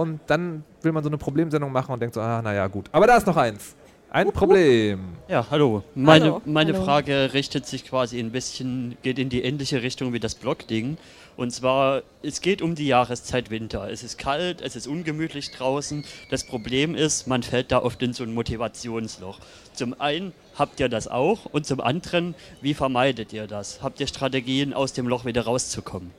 Und 0.00 0.18
dann 0.28 0.64
will 0.80 0.92
man 0.92 1.04
so 1.04 1.10
eine 1.10 1.18
Problemsendung 1.18 1.70
machen 1.72 1.92
und 1.92 2.00
denkt 2.00 2.14
so, 2.14 2.22
ah, 2.22 2.40
naja, 2.40 2.66
gut. 2.68 2.86
Aber 2.90 3.06
da 3.06 3.18
ist 3.18 3.26
noch 3.26 3.36
eins. 3.36 3.76
Ein 4.08 4.32
Problem. 4.32 4.98
Ja, 5.28 5.46
hallo. 5.50 5.84
Meine, 5.94 6.24
Hallo. 6.24 6.42
meine 6.46 6.72
Hallo. 6.72 6.84
Frage 6.86 7.34
richtet 7.34 7.66
sich 7.66 7.84
quasi 7.84 8.18
ein 8.18 8.32
bisschen, 8.32 8.96
geht 9.02 9.18
in 9.18 9.28
die 9.28 9.42
ähnliche 9.42 9.82
Richtung 9.82 10.14
wie 10.14 10.18
das 10.18 10.36
Blog-Ding. 10.36 10.96
Und 11.36 11.50
zwar, 11.50 12.00
es 12.22 12.40
geht 12.40 12.62
um 12.62 12.74
die 12.74 12.86
Jahreszeit 12.86 13.50
Winter. 13.50 13.90
Es 13.90 14.02
ist 14.02 14.16
kalt, 14.16 14.62
es 14.62 14.74
ist 14.74 14.86
ungemütlich 14.86 15.50
draußen. 15.50 16.02
Das 16.30 16.44
Problem 16.44 16.94
ist, 16.94 17.26
man 17.26 17.42
fällt 17.42 17.70
da 17.70 17.82
oft 17.82 18.02
in 18.02 18.14
so 18.14 18.24
ein 18.24 18.32
Motivationsloch. 18.32 19.38
Zum 19.74 20.00
einen 20.00 20.32
habt 20.56 20.80
ihr 20.80 20.88
das 20.88 21.08
auch 21.08 21.44
und 21.44 21.66
zum 21.66 21.82
anderen, 21.82 22.34
wie 22.62 22.72
vermeidet 22.72 23.34
ihr 23.34 23.46
das? 23.46 23.82
Habt 23.82 24.00
ihr 24.00 24.06
Strategien, 24.06 24.72
aus 24.72 24.94
dem 24.94 25.06
Loch 25.06 25.26
wieder 25.26 25.42
rauszukommen? 25.42 26.10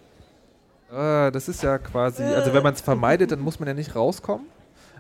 Äh, 0.92 1.32
das 1.32 1.48
ist 1.48 1.64
ja 1.64 1.78
quasi, 1.78 2.24
also 2.24 2.54
wenn 2.54 2.64
man 2.64 2.74
es 2.74 2.82
vermeidet, 2.82 3.32
dann 3.32 3.40
muss 3.40 3.60
man 3.60 3.68
ja 3.68 3.74
nicht 3.74 3.96
rauskommen. 3.96 4.46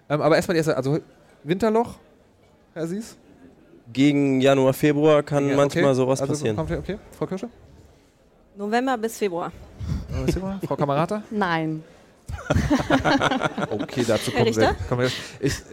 Ähm, 0.10 0.21
aber 0.21 0.36
erstmal 0.36 0.53
die 0.53 0.60
erste, 0.60 0.77
also 0.77 1.00
Winterloch, 1.43 1.95
Herr 2.74 2.88
Sies? 2.88 3.17
Gegen 3.91 4.39
Januar, 4.39 4.74
Februar 4.74 5.21
kann 5.24 5.50
Ja, 5.50 5.55
manchmal 5.57 5.86
okay. 5.86 5.93
sowas 5.95 6.21
also, 6.21 6.31
passieren. 6.33 6.55
kommt- 6.55 6.71
Okay, 6.71 6.98
Frau 7.17 7.25
Kirsche? 7.25 7.50
November 8.55 8.98
bis 8.98 9.17
Februar. 9.17 9.51
Was 10.25 10.33
sehen 10.33 10.41
wir? 10.43 10.60
Frau 10.65 10.75
Kamerata? 10.75 11.24
Nein. 11.29 11.83
Okay, 13.69 14.03
dazu 14.07 14.31
kommen 14.31 14.55
wir. 14.55 14.75
Kommen 14.88 15.01
wir 15.01 15.12
ich, 15.39 15.53
äh, 15.60 15.63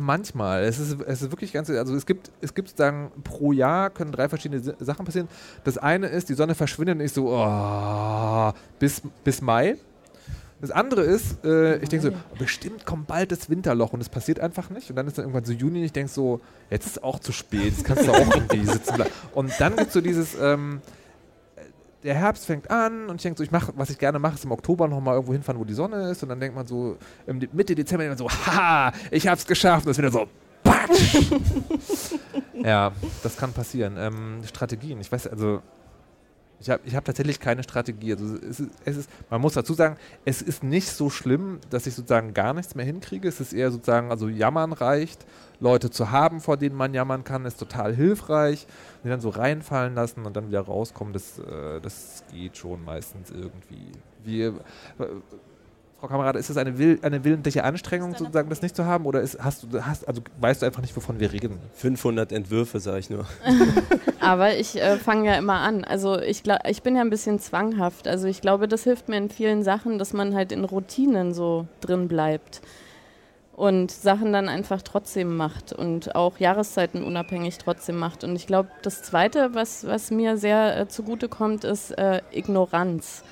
manchmal. 0.00 0.64
Es 0.64 0.78
ist, 0.78 1.00
es 1.06 1.22
ist 1.22 1.30
wirklich 1.30 1.52
ganz. 1.52 1.70
Also 1.70 1.94
es 1.94 2.06
gibt, 2.06 2.30
es 2.40 2.54
gibt 2.54 2.68
sozusagen 2.68 3.10
pro 3.24 3.52
Jahr 3.52 3.90
können 3.90 4.12
drei 4.12 4.28
verschiedene 4.28 4.62
Sachen 4.78 5.04
passieren. 5.04 5.28
Das 5.64 5.78
eine 5.78 6.08
ist, 6.08 6.28
die 6.28 6.34
Sonne 6.34 6.54
verschwindet 6.54 6.96
und 6.96 7.04
ich 7.04 7.12
so, 7.12 7.30
oh, 7.30 8.52
bis, 8.78 9.02
bis 9.24 9.40
Mai. 9.40 9.76
Das 10.60 10.70
andere 10.70 11.00
ist, 11.00 11.42
äh, 11.44 11.78
ich 11.78 11.88
denke 11.88 12.10
so, 12.10 12.36
bestimmt 12.38 12.84
kommt 12.84 13.06
bald 13.06 13.32
das 13.32 13.48
Winterloch 13.48 13.94
und 13.94 14.00
es 14.00 14.10
passiert 14.10 14.40
einfach 14.40 14.68
nicht. 14.68 14.90
Und 14.90 14.96
dann 14.96 15.06
ist 15.06 15.16
dann 15.16 15.24
irgendwann 15.24 15.44
so 15.44 15.52
Juni 15.52 15.78
und 15.78 15.84
ich 15.86 15.92
denke 15.92 16.12
so, 16.12 16.40
jetzt 16.68 16.86
ist 16.86 17.02
auch 17.02 17.18
zu 17.18 17.32
spät, 17.32 17.64
jetzt 17.64 17.84
kannst 17.84 18.06
du 18.06 18.12
auch 18.12 18.34
irgendwie 18.34 18.66
sitzen 18.66 18.94
bleiben. 18.94 19.10
Und 19.32 19.52
dann 19.58 19.74
gibt 19.76 19.88
es 19.88 19.94
so 19.94 20.02
dieses, 20.02 20.36
ähm, 20.38 20.82
der 22.02 22.14
Herbst 22.14 22.46
fängt 22.46 22.70
an 22.70 23.06
und 23.08 23.16
ich 23.16 23.22
denke 23.22 23.38
so, 23.38 23.44
ich 23.44 23.50
mache, 23.50 23.72
was 23.76 23.90
ich 23.90 23.98
gerne 23.98 24.18
mache, 24.18 24.34
ist 24.34 24.44
im 24.44 24.52
Oktober 24.52 24.88
nochmal 24.88 25.14
irgendwo 25.14 25.32
hinfahren, 25.32 25.60
wo 25.60 25.64
die 25.64 25.74
Sonne 25.74 26.10
ist. 26.10 26.22
Und 26.22 26.30
dann 26.30 26.40
denkt 26.40 26.56
man 26.56 26.66
so, 26.66 26.96
Mitte 27.26 27.74
Dezember 27.74 28.04
denkt 28.04 28.18
man 28.18 28.28
so, 28.28 28.46
haha, 28.46 28.92
ich 29.10 29.26
hab's 29.26 29.46
geschafft. 29.46 29.86
Und 29.86 29.90
es 29.90 29.98
ist 29.98 30.02
wieder 30.02 30.12
so, 30.12 30.26
patsch. 30.62 31.30
ja, 32.54 32.92
das 33.22 33.36
kann 33.36 33.52
passieren. 33.52 33.96
Ähm, 33.98 34.40
Strategien, 34.46 35.00
ich 35.00 35.12
weiß, 35.12 35.26
also 35.26 35.60
ich 36.60 36.68
habe 36.68 36.82
ich 36.84 36.94
hab 36.94 37.04
tatsächlich 37.04 37.40
keine 37.40 37.62
Strategie. 37.62 38.12
Also 38.12 38.36
es 38.36 38.60
ist, 38.60 38.70
es 38.84 38.96
ist, 38.98 39.10
man 39.30 39.40
muss 39.40 39.54
dazu 39.54 39.72
sagen, 39.72 39.96
es 40.24 40.42
ist 40.42 40.62
nicht 40.62 40.88
so 40.88 41.08
schlimm, 41.08 41.58
dass 41.70 41.86
ich 41.86 41.94
sozusagen 41.94 42.34
gar 42.34 42.52
nichts 42.52 42.74
mehr 42.74 42.84
hinkriege. 42.84 43.28
Es 43.28 43.40
ist 43.40 43.52
eher 43.52 43.70
sozusagen, 43.70 44.10
also 44.10 44.28
jammern 44.28 44.72
reicht. 44.72 45.24
Leute 45.60 45.90
zu 45.90 46.10
haben, 46.10 46.40
vor 46.40 46.56
denen 46.56 46.74
man 46.74 46.94
jammern 46.94 47.22
kann, 47.22 47.44
ist 47.44 47.58
total 47.58 47.94
hilfreich. 47.94 48.66
Die 49.04 49.08
dann 49.08 49.20
so 49.20 49.28
reinfallen 49.28 49.94
lassen 49.94 50.26
und 50.26 50.36
dann 50.36 50.48
wieder 50.48 50.60
rauskommen, 50.60 51.12
das, 51.12 51.38
äh, 51.38 51.80
das 51.80 52.24
geht 52.32 52.56
schon 52.56 52.84
meistens 52.84 53.30
irgendwie. 53.30 53.92
Wir, 54.24 54.48
äh, 54.48 55.06
Frau 56.00 56.08
Kamerad, 56.08 56.36
ist 56.36 56.48
das 56.48 56.56
eine, 56.56 56.78
will, 56.78 56.98
eine 57.02 57.24
willentliche 57.24 57.62
Anstrengung, 57.62 58.14
sozusagen 58.16 58.48
das 58.48 58.62
nicht 58.62 58.74
zu 58.74 58.86
haben? 58.86 59.04
Oder 59.04 59.20
ist, 59.20 59.38
hast 59.42 59.64
du, 59.64 59.84
hast, 59.84 60.08
also 60.08 60.22
weißt 60.40 60.62
du 60.62 60.66
einfach 60.66 60.80
nicht, 60.80 60.96
wovon 60.96 61.20
wir 61.20 61.30
reden? 61.30 61.58
500 61.74 62.32
Entwürfe, 62.32 62.80
sage 62.80 63.00
ich 63.00 63.10
nur. 63.10 63.26
Aber 64.20 64.56
ich 64.56 64.80
äh, 64.80 64.96
fange 64.96 65.26
ja 65.26 65.36
immer 65.36 65.60
an. 65.60 65.84
Also 65.84 66.18
ich, 66.18 66.42
glaub, 66.42 66.58
ich 66.66 66.82
bin 66.82 66.96
ja 66.96 67.02
ein 67.02 67.10
bisschen 67.10 67.38
zwanghaft. 67.38 68.08
Also 68.08 68.28
ich 68.28 68.40
glaube, 68.40 68.66
das 68.66 68.84
hilft 68.84 69.10
mir 69.10 69.18
in 69.18 69.28
vielen 69.28 69.62
Sachen, 69.62 69.98
dass 69.98 70.14
man 70.14 70.34
halt 70.34 70.52
in 70.52 70.64
Routinen 70.64 71.34
so 71.34 71.66
drin 71.82 72.08
bleibt 72.08 72.62
und 73.60 73.90
Sachen 73.90 74.32
dann 74.32 74.48
einfach 74.48 74.80
trotzdem 74.80 75.36
macht 75.36 75.74
und 75.74 76.14
auch 76.14 76.38
Jahreszeiten 76.38 77.04
unabhängig 77.04 77.58
trotzdem 77.58 77.98
macht. 77.98 78.24
Und 78.24 78.34
ich 78.34 78.46
glaube, 78.46 78.70
das 78.80 79.02
Zweite, 79.02 79.50
was, 79.52 79.86
was 79.86 80.10
mir 80.10 80.38
sehr 80.38 80.80
äh, 80.80 80.88
zugute 80.88 81.28
kommt, 81.28 81.64
ist 81.64 81.90
äh, 81.90 82.22
Ignoranz. 82.32 83.22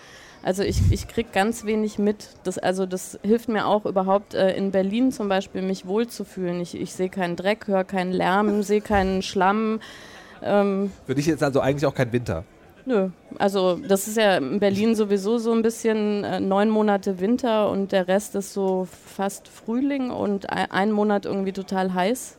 Also 0.42 0.64
ich, 0.64 0.82
ich 0.90 1.08
kriege 1.08 1.30
ganz 1.32 1.64
wenig 1.64 1.98
mit. 1.98 2.28
Das, 2.44 2.58
also 2.58 2.84
das 2.84 3.18
hilft 3.22 3.48
mir 3.48 3.64
auch 3.64 3.86
überhaupt 3.86 4.34
äh, 4.34 4.54
in 4.54 4.70
Berlin 4.70 5.12
zum 5.12 5.30
Beispiel, 5.30 5.62
mich 5.62 5.86
wohlzufühlen. 5.86 6.60
Ich, 6.60 6.78
ich 6.78 6.92
sehe 6.92 7.08
keinen 7.08 7.34
Dreck, 7.34 7.66
höre 7.66 7.84
keinen 7.84 8.12
Lärm, 8.12 8.62
sehe 8.62 8.82
keinen 8.82 9.22
Schlamm. 9.22 9.80
Ähm, 10.42 10.92
Für 11.06 11.14
dich 11.14 11.28
ist 11.28 11.42
also 11.42 11.60
eigentlich 11.60 11.86
auch 11.86 11.94
kein 11.94 12.12
Winter. 12.12 12.44
Nö, 12.88 13.10
also 13.38 13.76
das 13.76 14.08
ist 14.08 14.16
ja 14.16 14.38
in 14.38 14.60
Berlin 14.60 14.94
sowieso 14.94 15.36
so 15.36 15.52
ein 15.52 15.60
bisschen 15.60 16.24
äh, 16.24 16.40
neun 16.40 16.70
Monate 16.70 17.20
Winter 17.20 17.68
und 17.68 17.92
der 17.92 18.08
Rest 18.08 18.34
ist 18.34 18.54
so 18.54 18.88
fast 19.14 19.46
Frühling 19.46 20.10
und 20.10 20.48
ein, 20.48 20.70
ein 20.70 20.92
Monat 20.92 21.26
irgendwie 21.26 21.52
total 21.52 21.92
heiß. 21.92 22.38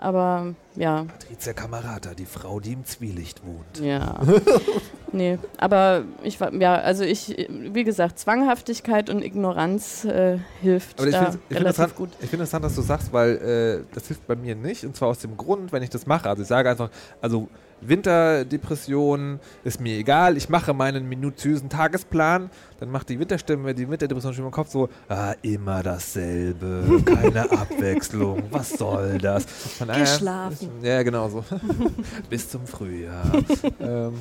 Aber 0.00 0.54
ja, 0.74 1.04
Patricia 1.04 1.52
Kamerata, 1.52 2.14
die 2.14 2.24
Frau, 2.24 2.58
die 2.58 2.72
im 2.72 2.84
Zwielicht 2.84 3.42
wohnt. 3.46 3.78
ja. 3.80 4.20
nee, 5.12 5.38
aber 5.58 6.02
ich 6.24 6.40
war, 6.40 6.52
ja, 6.54 6.74
also 6.74 7.04
ich, 7.04 7.48
wie 7.48 7.84
gesagt, 7.84 8.18
Zwanghaftigkeit 8.18 9.10
und 9.10 9.22
Ignoranz 9.22 10.04
äh, 10.06 10.38
hilft 10.60 10.98
Aber 10.98 11.08
ich 11.08 11.14
da 11.14 11.24
finde 11.26 11.38
ich 11.50 11.56
relativ 11.56 11.78
interessant, 11.78 11.94
gut. 11.94 12.08
ich 12.14 12.18
find 12.18 12.32
interessant, 12.34 12.64
dass 12.64 12.74
du 12.74 12.82
sagst, 12.82 13.12
weil 13.12 13.36
äh, 13.36 13.94
das 13.94 14.08
hilft 14.08 14.26
bei 14.26 14.34
mir 14.34 14.56
nicht. 14.56 14.84
Und 14.84 14.96
zwar 14.96 15.06
aus 15.06 15.20
dem 15.20 15.36
Grund, 15.36 15.70
wenn 15.70 15.84
ich 15.84 15.90
das 15.90 16.04
mache. 16.06 16.28
Also 16.28 16.42
ich 16.42 16.48
sage 16.48 16.68
einfach, 16.68 16.90
also 17.20 17.48
Winterdepression 17.80 19.40
ist 19.64 19.80
mir 19.80 19.96
egal. 19.96 20.36
Ich 20.36 20.48
mache 20.48 20.74
meinen 20.74 21.08
minutiösen 21.08 21.68
Tagesplan. 21.68 22.50
Dann 22.80 22.90
macht 22.90 23.08
die 23.08 23.18
Winterstimme, 23.18 23.74
die 23.74 23.88
Winterdepression 23.88 24.34
schon 24.34 24.44
im 24.44 24.50
Kopf 24.50 24.70
so, 24.70 24.88
ah, 25.08 25.34
immer 25.42 25.82
dasselbe, 25.82 27.02
keine 27.04 27.50
Abwechslung, 27.50 28.44
was 28.50 28.70
soll 28.70 29.18
das? 29.18 29.44
Von 29.44 29.88
daher- 29.88 30.00
Geschlafen. 30.04 30.70
Ja, 30.82 31.02
genau 31.02 31.28
so. 31.28 31.44
Bis 32.30 32.48
zum 32.48 32.66
Frühjahr. 32.66 33.24
ähm, 33.80 34.14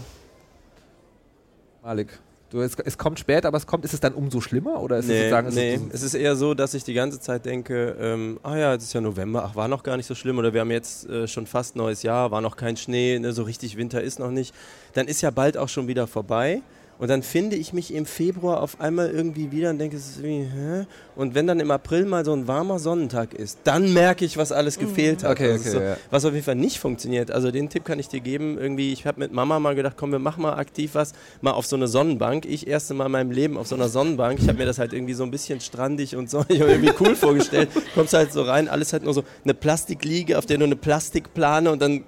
Malik, 1.84 2.20
du, 2.50 2.62
es, 2.62 2.76
es 2.84 2.98
kommt 2.98 3.20
spät, 3.20 3.46
aber 3.46 3.58
es 3.58 3.68
kommt, 3.68 3.86
ist 3.86 3.94
es 3.94 4.00
dann 4.00 4.14
umso 4.14 4.42
schlimmer? 4.42 4.82
Oder 4.82 4.98
ist 4.98 5.06
es 5.06 5.10
Nee, 5.10 5.18
sozusagen, 5.20 5.48
ist 5.48 5.56
nee. 5.56 5.74
es, 5.76 5.82
es 5.96 6.04
ist 6.04 6.14
eher 6.14 6.36
so, 6.36 6.54
dass 6.54 6.74
ich 6.74 6.84
die 6.84 6.94
ganze 6.94 7.20
Zeit 7.20 7.46
denke, 7.46 7.96
ähm, 8.00 8.40
ah 8.44 8.56
ja, 8.56 8.74
es 8.76 8.84
ist 8.84 8.94
ja 8.94 9.02
November, 9.02 9.44
ach, 9.46 9.56
war 9.56 9.68
noch 9.68 9.84
gar 9.84 9.98
nicht 9.98 10.08
so 10.08 10.16
schlimm 10.16 10.38
oder 10.38 10.54
wir 10.54 10.62
haben 10.62 10.72
jetzt 10.72 11.10
äh, 11.10 11.28
schon 11.28 11.48
fast 11.48 11.76
neues 11.76 12.04
Jahr, 12.04 12.32
war 12.32 12.42
noch 12.42 12.56
kein 12.56 12.78
Schnee, 12.78 13.20
ne, 13.20 13.34
so 13.34 13.44
richtig 13.44 13.78
Winter 13.78 14.02
ist 14.02 14.20
noch 14.20 14.32
nicht. 14.32 14.54
Dann 14.94 15.08
ist 15.08 15.22
ja 15.22 15.32
bald 15.32 15.58
auch 15.58 15.70
schon 15.70 15.88
wieder 15.88 16.08
vorbei 16.08 16.62
und 17.00 17.10
dann 17.10 17.22
finde 17.22 17.56
ich 17.56 17.74
mich 17.74 17.94
im 17.94 18.08
Februar 18.08 18.62
auf 18.62 18.82
einmal 18.82 19.12
irgendwie 19.12 19.52
wieder 19.52 19.70
und 19.70 19.78
denke, 19.78 19.98
es 19.98 20.08
ist 20.08 20.24
irgendwie, 20.24 20.50
hä? 20.50 20.86
Und 21.16 21.36
wenn 21.36 21.46
dann 21.46 21.60
im 21.60 21.70
April 21.70 22.06
mal 22.06 22.26
so 22.26 22.34
ein 22.34 22.48
warmer 22.48 22.80
Sonnentag 22.80 23.36
ist, 23.36 23.60
dann 23.66 23.94
merke 23.94 24.26
ich, 24.26 24.38
was 24.38 24.52
alles 24.52 24.80
gefehlt 24.80 25.24
hat. 25.24 25.32
Okay, 25.32 25.56
ist 25.56 25.62
okay, 25.62 25.70
so, 25.70 25.80
ja. 25.80 25.98
Was 26.10 26.26
auf 26.26 26.34
jeden 26.34 26.46
Fall 26.46 26.56
nicht 26.56 26.80
funktioniert. 26.80 27.30
Also 27.30 27.52
den 27.52 27.70
Tipp 27.70 27.86
kann 27.86 28.00
ich 28.00 28.08
dir 28.08 28.20
geben. 28.20 28.58
Irgendwie, 28.58 28.94
ich 28.94 29.06
habe 29.06 29.20
mit 29.20 29.32
Mama 29.32 29.60
mal 29.60 29.76
gedacht, 29.76 29.96
komm, 29.96 30.12
wir 30.12 30.20
machen 30.20 30.42
mal 30.42 30.56
aktiv 30.56 30.92
was, 30.94 31.14
mal 31.42 31.52
auf 31.52 31.68
so 31.68 31.76
eine 31.76 31.88
Sonnenbank. 31.88 32.46
Ich 32.46 32.66
erste 32.66 32.96
Mal 32.96 33.06
in 33.06 33.12
meinem 33.12 33.32
Leben 33.32 33.58
auf 33.58 33.68
so 33.68 33.76
einer 33.76 33.90
Sonnenbank. 33.90 34.40
Ich 34.40 34.48
habe 34.48 34.58
mir 34.58 34.66
das 34.66 34.80
halt 34.80 34.94
irgendwie 34.94 35.14
so 35.14 35.24
ein 35.24 35.32
bisschen 35.32 35.60
strandig 35.62 36.16
und 36.16 36.32
so 36.32 36.46
ich 36.48 36.60
hab 36.60 36.68
mir 36.68 36.74
irgendwie 36.74 36.94
cool 37.00 37.16
vorgestellt. 37.16 37.70
Kommst 37.94 38.14
halt 38.14 38.34
so 38.34 38.42
rein, 38.42 38.68
alles 38.68 38.92
halt 38.92 39.04
nur 39.04 39.14
so 39.14 39.24
eine 39.44 39.54
Plastikliege, 39.54 40.38
auf 40.38 40.48
der 40.48 40.58
nur 40.58 40.68
eine 40.68 40.76
Plastikplane 40.76 41.72
und 41.72 41.80
dann 41.80 42.06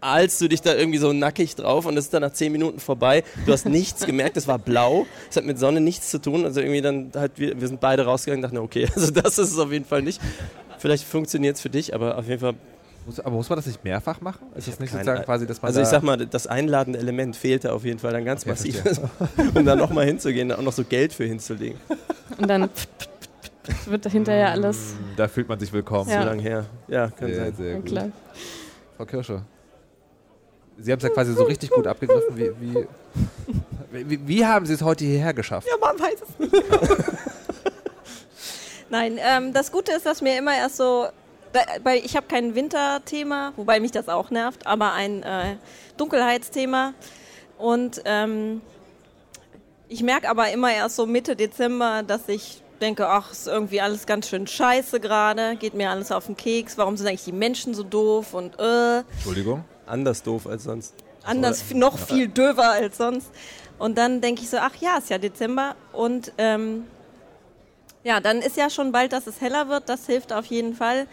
ahlst 0.00 0.40
du 0.40 0.48
dich 0.48 0.62
da 0.62 0.74
irgendwie 0.74 0.98
so 0.98 1.12
nackig 1.12 1.56
drauf 1.56 1.86
und 1.86 1.96
es 1.96 2.06
ist 2.06 2.14
dann 2.14 2.22
nach 2.22 2.32
zehn 2.32 2.52
Minuten 2.52 2.78
vorbei. 2.80 3.24
Du 3.46 3.52
hast 3.52 3.66
nichts 3.66 4.06
gemerkt, 4.06 4.36
es 4.36 4.46
war 4.46 4.58
blau. 4.58 5.06
Es 5.30 5.36
hat 5.36 5.44
mit 5.44 5.58
Sonne 5.58 5.80
nichts 5.80 6.10
zu 6.10 6.20
tun. 6.20 6.44
Also 6.44 6.60
irgendwie 6.60 6.80
dann 6.82 7.10
halt, 7.14 7.32
wir, 7.36 7.60
wir 7.60 7.66
sind 7.68 7.80
beide 7.80 8.04
rausgegangen 8.04 8.44
und 8.44 8.50
dachten, 8.50 8.62
okay, 8.64 8.86
also 8.94 9.10
das 9.10 9.38
ist 9.38 9.52
es 9.52 9.58
auf 9.58 9.72
jeden 9.72 9.84
Fall 9.84 10.02
nicht. 10.02 10.20
Vielleicht 10.78 11.04
funktioniert 11.04 11.56
es 11.56 11.62
für 11.62 11.70
dich, 11.70 11.94
aber 11.94 12.16
auf 12.18 12.28
jeden 12.28 12.40
Fall 12.40 12.54
aber 13.24 13.36
muss 13.36 13.48
man 13.48 13.56
das 13.56 13.64
nicht 13.66 13.82
mehrfach 13.84 14.20
machen? 14.20 14.48
Ist 14.54 14.68
das 14.68 14.80
nicht 14.80 14.92
sozusagen 14.92 15.24
quasi, 15.24 15.46
dass 15.46 15.62
man 15.62 15.68
Also 15.68 15.80
ich 15.80 15.86
sag 15.88 16.02
mal, 16.02 16.18
das 16.26 16.46
einladende 16.46 16.98
Element 16.98 17.36
fehlte 17.36 17.72
auf 17.72 17.82
jeden 17.86 17.98
Fall 17.98 18.12
dann 18.12 18.26
ganz 18.26 18.42
Okay, 18.42 18.50
massiv. 18.50 18.80
verstehe. 18.82 19.08
um 19.54 19.64
da 19.64 19.74
nochmal 19.76 20.04
hinzugehen, 20.04 20.50
da 20.50 20.58
auch 20.58 20.62
noch 20.62 20.74
so 20.74 20.84
Geld 20.84 21.14
für 21.14 21.24
hinzulegen. 21.24 21.80
Und 22.36 22.48
dann 22.48 22.68
wird 23.86 24.06
hinterher 24.12 24.50
alles. 24.50 24.92
Mm, 24.92 25.16
Da 25.16 25.26
fühlt 25.26 25.48
man 25.48 25.58
sich 25.58 25.72
willkommen. 25.72 26.10
Ja. 26.10 26.20
So 26.20 26.28
lange 26.28 26.42
her. 26.42 26.66
Ja, 26.86 27.08
kann 27.08 27.28
Sehr, 27.28 27.36
sein. 27.46 27.54
sehr 27.56 27.68
Ja, 27.70 27.76
gut. 27.76 27.86
klar. 27.86 28.08
Frau 28.98 29.04
Kirsche. 29.06 29.42
Sie 30.80 30.92
haben 30.92 30.98
es 30.98 31.04
ja 31.04 31.10
quasi 31.10 31.34
so 31.34 31.44
richtig 31.44 31.70
gut 31.70 31.86
abgegriffen. 31.86 32.36
Wie, 32.36 32.50
wie, 32.60 32.86
wie, 33.90 34.28
wie 34.28 34.46
haben 34.46 34.64
Sie 34.64 34.74
es 34.74 34.82
heute 34.82 35.04
hierher 35.04 35.34
geschafft? 35.34 35.66
Ja, 35.68 35.76
man 35.78 35.98
weiß 35.98 36.22
es 36.22 36.38
nicht. 36.38 36.54
Nein, 38.90 39.18
ähm, 39.20 39.52
das 39.52 39.72
Gute 39.72 39.92
ist, 39.92 40.06
dass 40.06 40.22
mir 40.22 40.38
immer 40.38 40.56
erst 40.56 40.76
so, 40.76 41.08
weil 41.82 41.98
ich 42.04 42.16
habe 42.16 42.26
kein 42.28 42.54
Winterthema, 42.54 43.52
wobei 43.56 43.80
mich 43.80 43.90
das 43.90 44.08
auch 44.08 44.30
nervt, 44.30 44.66
aber 44.66 44.92
ein 44.92 45.22
äh, 45.24 45.56
Dunkelheitsthema. 45.96 46.94
Und 47.58 48.00
ähm, 48.04 48.60
ich 49.88 50.02
merke 50.02 50.28
aber 50.28 50.50
immer 50.50 50.72
erst 50.72 50.96
so 50.96 51.06
Mitte 51.06 51.34
Dezember, 51.34 52.02
dass 52.02 52.28
ich 52.28 52.62
denke, 52.80 53.08
ach, 53.08 53.32
ist 53.32 53.48
irgendwie 53.48 53.80
alles 53.80 54.06
ganz 54.06 54.28
schön 54.28 54.46
scheiße 54.46 55.00
gerade, 55.00 55.56
geht 55.56 55.74
mir 55.74 55.90
alles 55.90 56.12
auf 56.12 56.26
den 56.26 56.36
Keks, 56.36 56.78
warum 56.78 56.96
sind 56.96 57.08
eigentlich 57.08 57.24
die 57.24 57.32
Menschen 57.32 57.74
so 57.74 57.82
doof 57.82 58.32
und 58.34 58.58
äh, 58.60 58.98
Entschuldigung. 58.98 59.64
Anders 59.88 60.22
doof 60.22 60.46
als 60.46 60.64
sonst. 60.64 60.94
anders 61.24 61.60
f- 61.62 61.74
noch 61.74 61.98
viel 61.98 62.28
döver 62.28 62.70
als 62.70 62.96
sonst. 62.98 63.28
Und 63.78 63.96
dann 63.96 64.20
denke 64.20 64.42
ich 64.42 64.50
so, 64.50 64.58
ach 64.58 64.74
ja, 64.80 64.98
ist 64.98 65.08
ja 65.10 65.18
Dezember 65.18 65.74
und 65.92 66.32
ähm, 66.38 66.84
Ja, 68.04 68.20
dann 68.20 68.38
ist 68.42 68.56
ja 68.56 68.70
schon 68.70 68.92
bald, 68.92 69.12
dass 69.12 69.26
es 69.26 69.40
heller 69.40 69.68
wird. 69.68 69.88
Das 69.88 70.06
hilft 70.06 70.32
auf 70.32 70.46
jeden 70.46 70.74
Fall. 70.74 71.06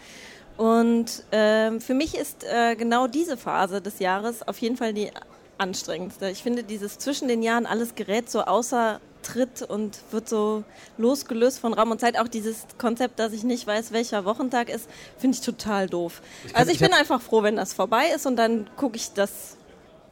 Und 0.56 1.24
ähm, 1.32 1.80
für 1.80 1.94
mich 1.94 2.16
ist 2.16 2.44
äh, 2.44 2.76
genau 2.76 3.06
diese 3.08 3.36
Phase 3.36 3.80
des 3.82 3.98
Jahres 3.98 4.46
auf 4.46 4.58
jeden 4.58 4.76
Fall 4.76 4.94
die 4.94 5.10
anstrengendste. 5.58 6.30
Ich 6.30 6.42
finde, 6.42 6.62
dieses 6.64 6.98
zwischen 6.98 7.28
den 7.28 7.42
Jahren 7.42 7.66
alles 7.66 7.94
gerät 7.94 8.30
so 8.30 8.42
außer 8.42 9.00
Tritt 9.26 9.62
und 9.62 9.98
wird 10.12 10.28
so 10.28 10.62
losgelöst 10.98 11.58
von 11.58 11.74
Raum 11.74 11.90
und 11.90 12.00
Zeit. 12.00 12.18
Auch 12.18 12.28
dieses 12.28 12.66
Konzept, 12.78 13.18
dass 13.18 13.32
ich 13.32 13.42
nicht 13.44 13.66
weiß, 13.66 13.92
welcher 13.92 14.24
Wochentag 14.24 14.68
ist, 14.68 14.88
finde 15.18 15.34
ich 15.36 15.40
total 15.44 15.88
doof. 15.88 16.22
kann- 16.46 16.54
also 16.54 16.70
ich, 16.70 16.80
ich 16.80 16.88
bin 16.88 16.96
einfach 16.96 17.20
froh, 17.20 17.42
wenn 17.42 17.56
das 17.56 17.72
vorbei 17.72 18.04
ist 18.14 18.26
und 18.26 18.36
dann 18.36 18.68
gucke 18.76 18.96
ich, 18.96 19.12
dass, 19.12 19.56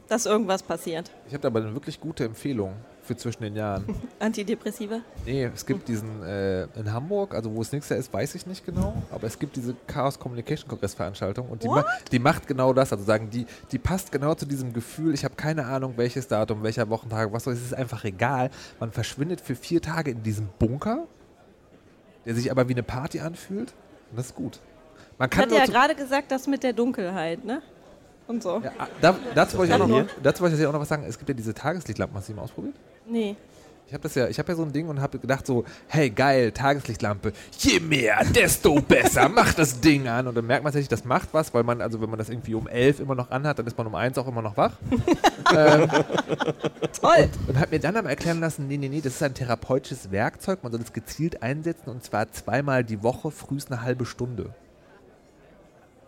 dass 0.09 0.25
irgendwas 0.25 0.63
passiert. 0.63 1.09
Ich 1.27 1.33
habe 1.33 1.41
da 1.41 1.47
aber 1.47 1.61
eine 1.61 1.73
wirklich 1.73 1.99
gute 1.99 2.25
Empfehlung 2.25 2.73
für 3.05 3.15
zwischen 3.15 3.43
den 3.43 3.55
Jahren. 3.55 3.85
Antidepressiva. 4.19 4.99
Nee, 5.25 5.45
es 5.45 5.65
gibt 5.65 5.87
diesen 5.87 6.23
äh, 6.23 6.63
in 6.77 6.91
Hamburg, 6.91 7.33
also 7.33 7.53
wo 7.53 7.61
es 7.61 7.71
nächstes 7.71 7.89
Jahr 7.89 7.99
ist, 7.99 8.13
weiß 8.13 8.35
ich 8.35 8.45
nicht 8.45 8.65
genau, 8.65 9.01
aber 9.11 9.27
es 9.27 9.37
gibt 9.39 9.55
diese 9.55 9.75
Chaos 9.87 10.19
Communication 10.19 10.67
Kongress 10.67 10.93
Veranstaltung 10.93 11.47
und 11.49 11.63
die, 11.63 11.67
ma 11.67 11.85
die 12.11 12.19
macht 12.19 12.47
genau 12.47 12.73
das, 12.73 12.91
also 12.91 13.03
sagen 13.03 13.29
die, 13.29 13.45
die 13.71 13.77
passt 13.77 14.11
genau 14.11 14.33
zu 14.35 14.45
diesem 14.45 14.73
Gefühl, 14.73 15.13
ich 15.13 15.23
habe 15.23 15.35
keine 15.35 15.65
Ahnung, 15.65 15.93
welches 15.95 16.27
Datum, 16.27 16.63
welcher 16.63 16.89
Wochentag, 16.89 17.31
was 17.31 17.43
soll, 17.43 17.53
es 17.53 17.61
ist 17.61 17.73
einfach 17.73 18.03
egal. 18.03 18.49
Man 18.79 18.91
verschwindet 18.91 19.41
für 19.41 19.55
vier 19.55 19.81
Tage 19.81 20.11
in 20.11 20.23
diesem 20.23 20.47
Bunker, 20.59 21.07
der 22.25 22.35
sich 22.35 22.51
aber 22.51 22.67
wie 22.67 22.73
eine 22.73 22.83
Party 22.83 23.19
anfühlt 23.19 23.73
und 24.11 24.17
das 24.17 24.27
ist 24.27 24.35
gut. 24.35 24.59
Man 25.17 25.27
Ich 25.27 25.31
kann 25.31 25.43
hatte 25.43 25.51
nur 25.51 25.59
ja 25.59 25.65
gerade 25.65 25.95
gesagt, 25.95 26.31
das 26.31 26.47
mit 26.47 26.63
der 26.63 26.73
Dunkelheit, 26.73 27.45
ne? 27.45 27.61
Und 28.27 28.41
so. 28.41 28.59
ja, 28.63 28.71
ah, 28.77 28.87
da, 29.01 29.15
dazu 29.35 29.57
wollte 29.57 29.75
ich 29.75 29.81
auch 29.81 29.87
noch, 29.87 30.05
dazu 30.21 30.41
wollte 30.41 30.55
ich 30.55 30.61
ja 30.61 30.69
auch 30.69 30.73
noch 30.73 30.79
was 30.79 30.89
sagen. 30.89 31.03
Es 31.07 31.17
gibt 31.17 31.29
ja 31.29 31.35
diese 31.35 31.53
Tageslichtlampen, 31.53 32.17
hast 32.17 32.27
du 32.27 32.33
die 32.33 32.37
mal 32.37 32.43
ausprobiert? 32.43 32.75
Nee. 33.07 33.35
Ich 33.87 33.93
habe 33.93 34.01
das 34.01 34.15
ja, 34.15 34.27
ich 34.27 34.39
habe 34.39 34.51
ja 34.51 34.55
so 34.55 34.63
ein 34.63 34.73
Ding 34.73 34.89
und 34.89 34.99
habe 34.99 35.19
gedacht 35.19 35.45
so, 35.45 35.63
hey 35.87 36.09
geil, 36.09 36.51
Tageslichtlampe, 36.51 37.33
je 37.59 37.79
mehr, 37.79 38.25
desto 38.25 38.81
besser, 38.81 39.29
mach 39.29 39.53
das 39.53 39.79
Ding 39.79 40.07
an. 40.07 40.25
Und 40.25 40.35
dann 40.35 40.47
merkt 40.47 40.63
man 40.63 40.71
tatsächlich, 40.71 40.89
das 40.89 41.05
macht 41.05 41.29
was, 41.33 41.53
weil 41.53 41.61
man, 41.63 41.81
also 41.81 42.01
wenn 42.01 42.09
man 42.09 42.17
das 42.17 42.29
irgendwie 42.29 42.55
um 42.55 42.67
elf 42.67 42.99
immer 42.99 43.13
noch 43.13 43.29
anhat, 43.29 43.59
dann 43.59 43.67
ist 43.67 43.77
man 43.77 43.85
um 43.85 43.93
eins 43.93 44.17
auch 44.17 44.27
immer 44.27 44.41
noch 44.41 44.57
wach. 44.57 44.73
ähm, 45.55 45.87
Toll. 46.99 47.29
und 47.47 47.59
habe 47.59 47.75
mir 47.75 47.79
dann 47.79 47.95
aber 47.95 48.09
erklären 48.09 48.39
lassen, 48.39 48.67
nee, 48.67 48.77
nee, 48.77 48.89
nee, 48.89 49.01
das 49.01 49.13
ist 49.13 49.23
ein 49.23 49.35
therapeutisches 49.35 50.09
Werkzeug, 50.09 50.63
man 50.63 50.71
soll 50.71 50.81
es 50.81 50.91
gezielt 50.91 51.43
einsetzen 51.43 51.91
und 51.91 52.03
zwar 52.03 52.31
zweimal 52.31 52.83
die 52.83 53.03
Woche, 53.03 53.29
frühest 53.29 53.71
eine 53.71 53.83
halbe 53.83 54.07
Stunde. 54.07 54.49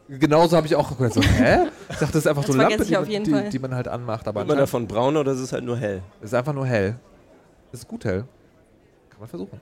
Genauso 0.10 0.56
habe 0.56 0.68
ich 0.68 0.76
auch 0.76 0.98
gedacht, 0.98 1.14
so, 1.16 1.22
hä? 1.22 1.68
Ich 1.90 1.96
dachte, 1.98 2.06
das 2.14 2.16
ist 2.16 2.28
einfach 2.28 2.44
Das 2.46 2.54
so 2.56 2.60
eine 2.62 2.70
Lampe, 2.70 2.86
die, 2.86 2.96
auf 2.96 3.04
man- 3.04 3.12
jeden 3.12 3.26
die, 3.26 3.32
Fall. 3.32 3.50
die 3.50 3.60
man 3.60 3.76
halt 3.76 3.88
anmacht. 3.88 4.28
Aber 4.28 4.40
Wird 4.42 4.48
man 4.48 4.58
davon 4.58 4.88
braun 4.88 5.18
oder 5.18 5.34
ist 5.34 5.40
es 5.40 5.52
halt 5.52 5.64
nur 5.66 5.78
hell? 5.78 6.02
ist 6.22 6.28
es 6.30 6.34
einfach 6.34 6.54
nur 6.54 6.66
hell. 6.66 6.96
Es 7.74 7.80
ist 7.80 7.88
gut 7.88 8.06
hell. 8.06 8.24
Kann 9.10 9.20
man 9.20 9.28
versuchen. 9.28 9.60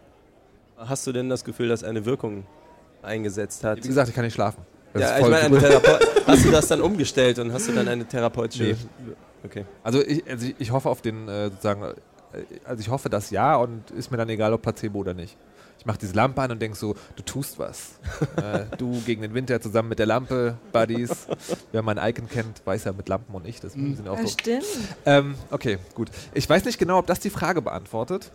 Hast 0.77 1.07
du 1.07 1.11
denn 1.11 1.29
das 1.29 1.43
Gefühl, 1.43 1.69
dass 1.69 1.83
eine 1.83 2.05
Wirkung 2.05 2.43
eingesetzt 3.01 3.63
hat? 3.63 3.77
Wie 3.83 3.87
gesagt, 3.87 4.09
ich 4.09 4.15
kann 4.15 4.23
nicht 4.25 4.33
schlafen. 4.33 4.61
Das 4.93 5.01
ja, 5.01 5.17
ist 5.17 5.23
ich 5.23 5.29
meine, 5.29 5.59
hast 6.27 6.45
du 6.45 6.51
das 6.51 6.67
dann 6.67 6.81
umgestellt 6.81 7.39
und 7.39 7.51
hast 7.51 7.67
du 7.67 7.73
dann 7.73 7.87
eine 7.87 8.05
therapeutische. 8.05 8.63
Nee. 8.63 8.75
Okay. 9.43 9.65
also, 9.83 10.01
ich, 10.01 10.29
also 10.29 10.45
ich- 10.47 10.55
ich 10.59 10.71
hoffe 10.71 10.89
auf 10.89 11.01
den, 11.01 11.27
äh, 11.27 11.45
sozusagen, 11.49 11.83
äh, 11.83 11.93
also 12.65 12.79
ich 12.81 12.89
hoffe 12.89 13.09
das 13.09 13.29
ja 13.31 13.55
und 13.55 13.91
ist 13.91 14.09
mir 14.11 14.17
dann 14.17 14.29
egal, 14.29 14.53
ob 14.53 14.61
Placebo 14.61 14.99
oder 14.99 15.13
nicht. 15.13 15.37
Ich 15.86 15.88
mache 15.88 16.00
diese 16.00 16.13
Lampe 16.13 16.42
an 16.42 16.50
und 16.50 16.60
denke 16.60 16.75
so, 16.75 16.96
du 17.15 17.22
tust 17.22 17.60
was. 17.60 18.00
äh, 18.38 18.65
du 18.80 19.00
gegen 19.06 19.22
den 19.22 19.36
Winter 19.36 19.62
zusammen 19.62 19.89
mit 19.89 20.00
der 20.00 20.08
Lampe, 20.08 20.58
Buddies. 20.74 21.27
Wer 21.72 21.84
mein 21.84 22.00
Icon 22.00 22.27
kennt, 22.27 22.65
weiß 22.65 22.86
ja 22.86 22.94
mit 22.94 23.08
Lampen 23.08 23.36
und 23.36 23.46
ich, 23.46 23.60
das 23.62 23.74
sind 23.74 24.08
auch 24.10 24.18
Ja, 24.18 24.24
so. 24.24 24.30
stimmt. 24.30 24.65
Ähm, 25.06 25.36
okay, 25.51 25.77
gut. 25.94 26.10
Ich 26.34 26.50
weiß 26.50 26.65
nicht 26.65 26.80
genau, 26.80 26.98
ob 26.98 27.06
das 27.06 27.20
die 27.20 27.30
Frage 27.30 27.62
beantwortet. 27.62 28.32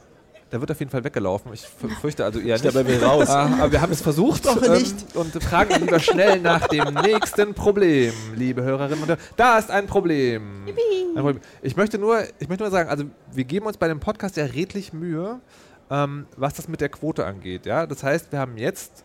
Da 0.51 0.61
wird 0.61 0.71
auf 0.71 0.79
jeden 0.79 0.93
Fall 0.93 1.03
weggelaufen. 1.03 1.53
Ich 1.53 1.63
fürchte 2.01 2.25
also 2.25 2.39
eher 2.39 2.55
Ich 2.55 2.63
glaube, 2.63 2.85
nicht. 2.85 2.89
er 2.89 3.01
will 3.01 3.05
raus. 3.05 3.29
Ah, 3.29 3.49
aber 3.59 3.73
wir 3.73 3.81
haben 3.81 3.91
es 3.93 4.01
versucht 4.01 4.47
Doch 4.47 4.63
ähm, 4.63 4.73
nicht. 4.75 5.17
und 5.17 5.33
fragen 5.43 5.75
lieber 5.81 5.99
schnell 5.99 6.39
nach 6.41 6.69
dem 6.69 6.95
nächsten 6.95 7.55
Problem, 7.55 8.13
liebe 8.37 8.63
Hörerinnen 8.63 9.01
und 9.03 9.09
Hörer. 9.09 9.19
Da 9.37 9.59
ist 9.59 9.73
ein 9.73 9.89
Problem. 9.89 10.67
ein 10.69 11.15
Problem. 11.23 11.41
Ich 11.63 11.75
möchte 11.77 11.99
nur, 11.99 12.23
ich 12.39 12.49
möchte 12.49 12.63
nur 12.63 12.71
sagen, 12.71 12.89
also 12.91 13.05
wir 13.33 13.45
geben 13.45 13.67
uns 13.67 13.77
bei 13.77 13.89
dem 13.89 13.99
Podcast 13.99 14.37
ja 14.37 14.45
redlich 14.45 14.93
Mühe, 14.93 15.41
ähm, 15.91 16.27
was 16.37 16.55
das 16.55 16.69
mit 16.69 16.81
der 16.81 16.89
Quote 16.89 17.27
angeht. 17.27 17.67
Ja, 17.67 17.87
das 17.87 18.03
heißt, 18.03 18.33
wir 18.33 18.39
haben 18.39 18.57
jetzt 18.57 19.05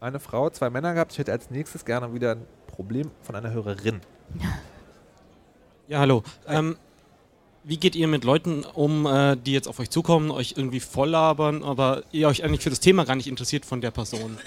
eine 0.00 0.20
Frau, 0.20 0.50
zwei 0.50 0.70
Männer 0.70 0.94
gehabt. 0.94 1.12
Ich 1.12 1.18
hätte 1.18 1.32
als 1.32 1.50
nächstes 1.50 1.84
gerne 1.84 2.12
wieder 2.14 2.32
ein 2.32 2.46
Problem 2.66 3.10
von 3.22 3.34
einer 3.34 3.52
Hörerin. 3.52 4.00
Ja, 5.88 5.98
hallo. 5.98 6.22
Ähm, 6.46 6.76
wie 7.64 7.76
geht 7.76 7.94
ihr 7.94 8.08
mit 8.08 8.24
Leuten 8.24 8.64
um, 8.64 9.06
äh, 9.06 9.36
die 9.36 9.52
jetzt 9.52 9.68
auf 9.68 9.80
euch 9.80 9.90
zukommen, 9.90 10.30
euch 10.30 10.54
irgendwie 10.56 10.80
voll 10.80 11.10
labern, 11.10 11.62
aber 11.62 12.02
ihr 12.12 12.28
euch 12.28 12.42
eigentlich 12.42 12.62
für 12.62 12.70
das 12.70 12.80
Thema 12.80 13.04
gar 13.04 13.16
nicht 13.16 13.26
interessiert 13.26 13.66
von 13.66 13.80
der 13.80 13.90
Person? 13.90 14.38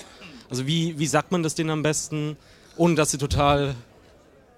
Also 0.50 0.66
wie, 0.66 0.98
wie 0.98 1.08
sagt 1.08 1.32
man 1.32 1.44
das 1.44 1.56
denen 1.56 1.70
am 1.70 1.84
besten, 1.84 2.38
ohne 2.78 2.96
dass 2.96 3.12
sie 3.12 3.18
total 3.18 3.76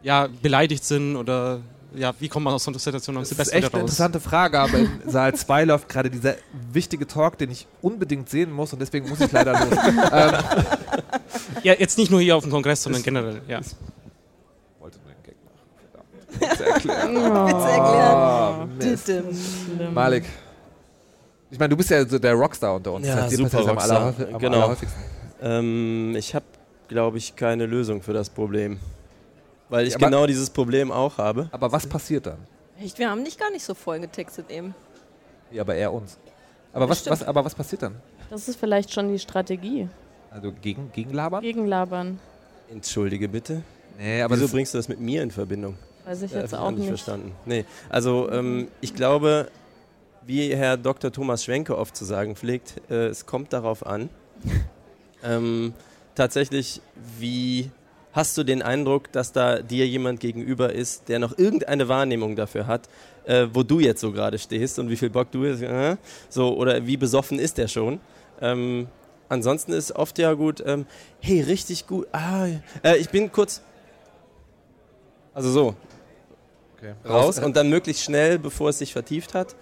ja, 0.03 0.27
beleidigt 0.41 0.83
sind 0.83 1.15
oder 1.15 1.59
ja, 1.97 2.13
wie 2.19 2.27
kommt 2.29 2.43
man 2.45 2.53
aus 2.53 2.63
so 2.63 2.71
einer 2.71 2.79
Situation 2.79 3.15
am 3.17 3.23
Das 3.23 3.31
ist 3.31 3.37
besten 3.37 3.55
echt 3.55 3.65
wieder 3.67 3.73
eine 3.75 3.81
raus? 3.83 3.89
interessante 3.91 4.19
Frage, 4.19 4.59
aber 4.59 4.77
in 4.77 4.89
Saal 5.07 5.33
2 5.35 5.65
läuft 5.65 5.89
gerade 5.89 6.09
dieser 6.09 6.35
wichtige 6.71 7.07
Talk, 7.07 7.37
den 7.37 7.51
ich 7.51 7.67
unbedingt 7.81 8.29
sehen 8.29 8.51
muss 8.51 8.73
und 8.73 8.79
deswegen 8.79 9.07
muss 9.09 9.19
ich 9.21 9.31
leider 9.31 9.53
los. 9.53 9.69
ähm, 10.11 10.33
Ja, 11.63 11.73
jetzt 11.73 11.97
nicht 11.97 12.11
nur 12.11 12.21
hier 12.21 12.35
auf 12.35 12.43
dem 12.43 12.51
Kongress, 12.51 12.83
sondern 12.83 12.99
Ist- 12.99 13.05
generell. 13.05 13.41
Ja. 13.47 13.59
wollte 14.79 14.99
nur 14.99 15.11
einen 15.11 15.23
Gag 15.23 15.35
machen. 15.43 16.51
Witze 16.51 16.65
erklären. 16.65 17.15
Witze 18.79 19.13
erklären. 19.13 19.87
Oh. 19.89 19.91
Malik. 19.91 20.25
Ich 21.51 21.59
meine, 21.59 21.69
du 21.69 21.77
bist 21.77 21.89
ja 21.89 22.05
so 22.07 22.19
der 22.19 22.33
Rockstar 22.33 22.75
unter 22.75 22.93
uns. 22.93 23.07
Ja, 23.07 23.15
das 23.15 23.25
heißt, 23.25 23.37
super 23.37 23.59
am, 23.59 23.69
Rockstar. 23.69 23.97
allerhäufig- 24.01 24.33
am 24.33 24.39
Genau. 24.39 24.57
allerhäufigsten. 24.57 25.01
Ähm, 25.41 26.15
ich 26.17 26.35
habe, 26.35 26.45
glaube 26.87 27.17
ich, 27.17 27.35
keine 27.35 27.65
Lösung 27.65 28.01
für 28.01 28.13
das 28.13 28.29
Problem. 28.29 28.79
Weil 29.69 29.87
ich 29.87 29.93
Ja, 29.93 29.99
genau 29.99 30.25
dieses 30.27 30.49
Problem 30.49 30.91
auch 30.91 31.17
habe. 31.17 31.49
Aber 31.51 31.71
was 31.71 31.87
passiert 31.87 32.25
dann? 32.27 32.37
Echt, 32.79 32.99
wir 32.99 33.09
haben 33.09 33.23
dich 33.23 33.37
gar 33.37 33.49
nicht 33.51 33.63
so 33.63 33.73
voll 33.73 33.99
getextet 33.99 34.49
eben. 34.49 34.75
Ja, 35.51 35.61
aber 35.61 35.75
eher 35.75 35.93
uns. 35.93 36.17
Aber 36.73 36.89
was, 36.89 37.09
was, 37.09 37.23
aber 37.23 37.45
was 37.45 37.55
passiert 37.55 37.83
dann? 37.83 37.95
Das 38.29 38.47
ist 38.47 38.59
vielleicht 38.59 38.93
schon 38.93 39.11
die 39.11 39.19
Strategie. 39.19 39.87
Also 40.29 40.51
gegen, 40.51 40.91
gegenlabern? 40.91 41.41
Gegenlabern. 41.41 42.19
Entschuldige 42.69 43.29
bitte. 43.29 43.61
Nee, 43.97 44.21
aber 44.21 44.35
Wieso 44.35 44.49
bringst 44.49 44.73
du 44.73 44.77
das 44.77 44.89
mit 44.89 44.99
mir 44.99 45.23
in 45.23 45.31
Verbindung? 45.31 45.77
Weiß 46.03 46.21
ich 46.23 46.31
Ja, 46.31 46.41
jetzt 46.41 46.51
hab 46.51 46.59
ich 46.59 46.65
auch 46.65 46.71
nicht, 46.71 46.79
nicht. 46.79 46.87
verstanden. 46.89 47.31
Nee, 47.45 47.63
also 47.89 48.29
ähm, 48.29 48.67
ich 48.81 48.93
glaube, 48.93 49.49
wie 50.25 50.53
Herr 50.53 50.75
Dr. 50.75 51.11
Thomas 51.11 51.43
Schwenke 51.45 51.77
oft 51.77 51.95
zu 51.95 52.03
sagen 52.03 52.35
pflegt, 52.35 52.81
äh, 52.89 53.07
es 53.07 53.25
kommt 53.25 53.53
darauf 53.53 53.85
an. 53.85 54.09
ähm, 55.23 55.73
tatsächlich, 56.15 56.81
wie 57.19 57.71
hast 58.15 58.37
du 58.37 58.43
den 58.43 58.61
Eindruck, 58.61 59.11
dass 59.11 59.31
da 59.33 59.59
dir 59.61 59.85
jemand 59.87 60.19
gegenüber 60.21 60.71
ist, 60.73 61.09
der 61.09 61.19
noch 61.19 61.37
irgendeine 61.37 61.87
Wahrnehmung 61.89 62.35
dafür 62.35 62.65
hat, 62.65 62.87
äh, 63.25 63.47
wo 63.53 63.61
du 63.63 63.79
jetzt 63.79 63.99
so 64.01 64.11
gerade 64.11 64.39
stehst 64.39 64.79
und 64.79 64.89
wie 64.89 64.95
viel 64.95 65.09
Bock 65.09 65.31
du 65.31 65.45
hast, 65.51 65.61
äh, 65.61 65.97
so 66.29 66.55
oder 66.55 66.85
wie 66.87 66.95
besoffen 66.97 67.39
ist 67.39 67.57
der 67.57 67.67
schon? 67.67 67.99
Ähm, 68.41 68.87
ansonsten 69.29 69.73
ist 69.73 69.91
oft 69.95 70.17
ja 70.17 70.33
gut, 70.33 70.63
ähm, 70.65 70.85
hey, 71.19 71.41
richtig 71.41 71.87
gut. 71.87 72.07
Ah, 72.13 72.47
äh, 72.83 72.97
ich 72.97 73.09
bin 73.09 73.31
kurz. 73.31 73.61
Also 75.33 75.51
so, 75.51 75.75
okay. 76.77 76.93
raus 77.07 77.39
und 77.39 77.57
dann 77.57 77.69
möglichst 77.69 78.03
schnell, 78.03 78.39
bevor 78.39 78.69
es 78.69 78.77
sich 78.79 78.93
vertieft 78.93 79.33
hat. 79.33 79.55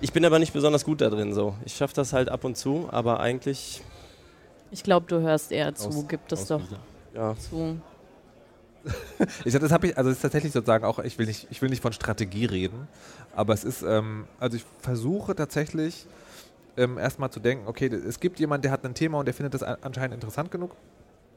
Ich 0.00 0.12
bin 0.12 0.24
aber 0.24 0.40
nicht 0.40 0.52
besonders 0.52 0.84
gut 0.84 1.00
da 1.00 1.08
drin 1.08 1.32
so. 1.32 1.54
Ich 1.64 1.76
schaffe 1.76 1.94
das 1.94 2.12
halt 2.12 2.28
ab 2.28 2.42
und 2.42 2.56
zu, 2.56 2.88
aber 2.90 3.20
eigentlich, 3.20 3.80
Ich 4.72 4.82
glaube, 4.82 5.06
du 5.06 5.20
hörst 5.20 5.52
eher 5.52 5.72
zu. 5.76 5.88
Aus- 5.88 6.04
Gib 6.08 6.26
das 6.28 6.42
aus- 6.42 6.48
doch 6.48 6.62
ja. 7.14 7.36
zu. 7.36 7.80
Ich, 9.46 9.54
das 9.54 9.72
habe 9.72 9.88
ich, 9.88 9.96
also 9.96 10.10
es 10.10 10.16
ist 10.16 10.22
tatsächlich 10.22 10.52
sozusagen 10.52 10.84
auch, 10.84 10.98
ich 10.98 11.16
will 11.18 11.26
nicht, 11.26 11.46
ich 11.50 11.62
will 11.62 11.70
nicht 11.70 11.80
von 11.80 11.92
Strategie 11.94 12.44
reden, 12.44 12.86
aber 13.34 13.54
es 13.54 13.64
ist, 13.64 13.82
ähm, 13.82 14.26
also 14.38 14.58
ich 14.58 14.64
versuche 14.80 15.34
tatsächlich 15.34 16.06
ähm, 16.76 16.98
erstmal 16.98 17.30
zu 17.30 17.40
denken, 17.40 17.66
okay, 17.66 17.86
es 17.86 18.20
gibt 18.20 18.38
jemanden, 18.40 18.62
der 18.62 18.72
hat 18.72 18.84
ein 18.84 18.94
Thema 18.94 19.18
und 19.18 19.24
der 19.26 19.32
findet 19.32 19.54
das 19.54 19.62
an- 19.62 19.78
anscheinend 19.80 20.14
interessant 20.14 20.50
genug. 20.50 20.72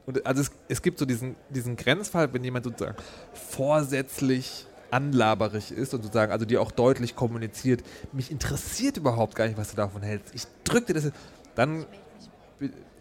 Und 0.04 0.26
also 0.26 0.42
es, 0.42 0.50
es 0.68 0.82
gibt 0.82 0.98
so 0.98 1.06
diesen, 1.06 1.36
diesen 1.48 1.76
Grenzfall, 1.76 2.32
wenn 2.34 2.44
jemand 2.44 2.64
sozusagen 2.64 2.96
vorsätzlich 3.32 4.66
anlaberig 4.90 5.70
ist 5.70 5.94
und 5.94 6.02
sozusagen, 6.02 6.32
also 6.32 6.44
dir 6.44 6.60
auch 6.60 6.70
deutlich 6.70 7.14
kommuniziert, 7.14 7.82
mich 8.12 8.30
interessiert 8.30 8.96
überhaupt 8.96 9.34
gar 9.34 9.46
nicht, 9.46 9.58
was 9.58 9.70
du 9.70 9.76
davon 9.76 10.02
hältst. 10.02 10.34
Ich 10.34 10.44
drücke 10.64 10.92
dir 10.92 11.00
das. 11.00 11.12
Dann 11.54 11.86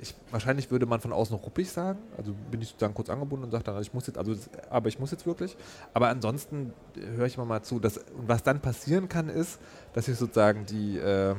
ich, 0.01 0.15
wahrscheinlich 0.31 0.69
würde 0.71 0.85
man 0.85 0.99
von 1.01 1.11
außen 1.13 1.35
ruppig 1.35 1.69
sagen. 1.71 1.99
Also 2.17 2.33
bin 2.51 2.61
ich 2.61 2.69
sozusagen 2.69 2.93
kurz 2.93 3.09
angebunden 3.09 3.45
und 3.45 3.51
sage 3.51 3.63
dann, 3.63 3.81
ich 3.81 3.93
muss 3.93 4.07
jetzt, 4.07 4.17
also 4.17 4.33
das- 4.33 4.49
aber 4.69 4.89
ich 4.89 4.99
muss 4.99 5.11
jetzt 5.11 5.25
wirklich. 5.25 5.55
Aber 5.93 6.09
ansonsten 6.09 6.73
äh, 6.95 7.17
höre 7.17 7.25
ich 7.25 7.37
mal 7.37 7.45
mal 7.45 7.63
zu. 7.63 7.79
Dass, 7.79 7.97
und 7.97 8.27
was 8.27 8.43
dann 8.43 8.59
passieren 8.61 9.09
kann, 9.09 9.29
ist, 9.29 9.59
dass 9.93 10.07
ich 10.07 10.17
sozusagen 10.17 10.65
die, 10.65 10.97
ähm, 10.97 11.37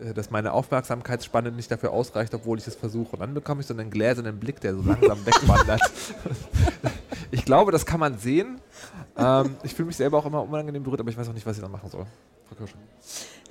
äh, 0.00 0.12
dass 0.14 0.30
meine 0.30 0.52
Aufmerksamkeitsspanne 0.52 1.52
nicht 1.52 1.70
dafür 1.70 1.92
ausreicht, 1.92 2.34
obwohl 2.34 2.58
ich 2.58 2.66
es 2.66 2.74
versuche. 2.74 3.12
Und 3.16 3.20
dann 3.20 3.34
bekomme 3.34 3.60
ich 3.60 3.66
so 3.66 3.74
einen 3.74 3.90
gläsernen 3.90 4.38
Blick, 4.40 4.60
der 4.60 4.74
so 4.74 4.82
langsam 4.82 5.18
wegwandert. 5.26 5.80
ich 7.30 7.44
glaube, 7.44 7.72
das 7.72 7.86
kann 7.86 8.00
man 8.00 8.18
sehen. 8.18 8.60
Ähm, 9.16 9.56
ich 9.62 9.74
fühle 9.74 9.86
mich 9.86 9.96
selber 9.96 10.18
auch 10.18 10.26
immer 10.26 10.42
unangenehm 10.42 10.82
berührt, 10.82 11.00
aber 11.00 11.10
ich 11.10 11.16
weiß 11.18 11.28
auch 11.28 11.32
nicht, 11.34 11.46
was 11.46 11.56
ich 11.56 11.62
dann 11.62 11.72
machen 11.72 11.90
soll. 11.90 12.06
Frau 12.48 12.54
Kirsch. 12.56 12.74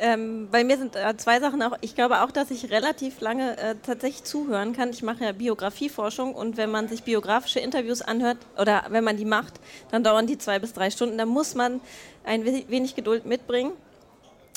Ähm, 0.01 0.47
bei 0.49 0.63
mir 0.63 0.77
sind 0.77 0.95
äh, 0.95 1.17
zwei 1.17 1.41
Sachen 1.41 1.61
auch. 1.61 1.77
Ich 1.81 1.93
glaube 1.93 2.21
auch, 2.21 2.31
dass 2.31 2.51
ich 2.51 2.71
relativ 2.71 3.19
lange 3.19 3.57
äh, 3.57 3.75
tatsächlich 3.83 4.23
zuhören 4.23 4.71
kann. 4.71 4.91
Ich 4.91 5.03
mache 5.03 5.25
ja 5.25 5.33
Biografieforschung 5.33 6.33
und 6.33 6.55
wenn 6.55 6.71
man 6.71 6.87
sich 6.87 7.03
biografische 7.03 7.59
Interviews 7.59 8.01
anhört 8.01 8.37
oder 8.57 8.85
wenn 8.89 9.03
man 9.03 9.17
die 9.17 9.25
macht, 9.25 9.59
dann 9.91 10.03
dauern 10.03 10.25
die 10.25 10.37
zwei 10.37 10.57
bis 10.57 10.71
drei 10.71 10.89
Stunden. 10.89 11.17
Da 11.17 11.25
muss 11.25 11.53
man 11.53 11.81
ein 12.23 12.45
wenig 12.45 12.95
Geduld 12.95 13.25
mitbringen. 13.25 13.73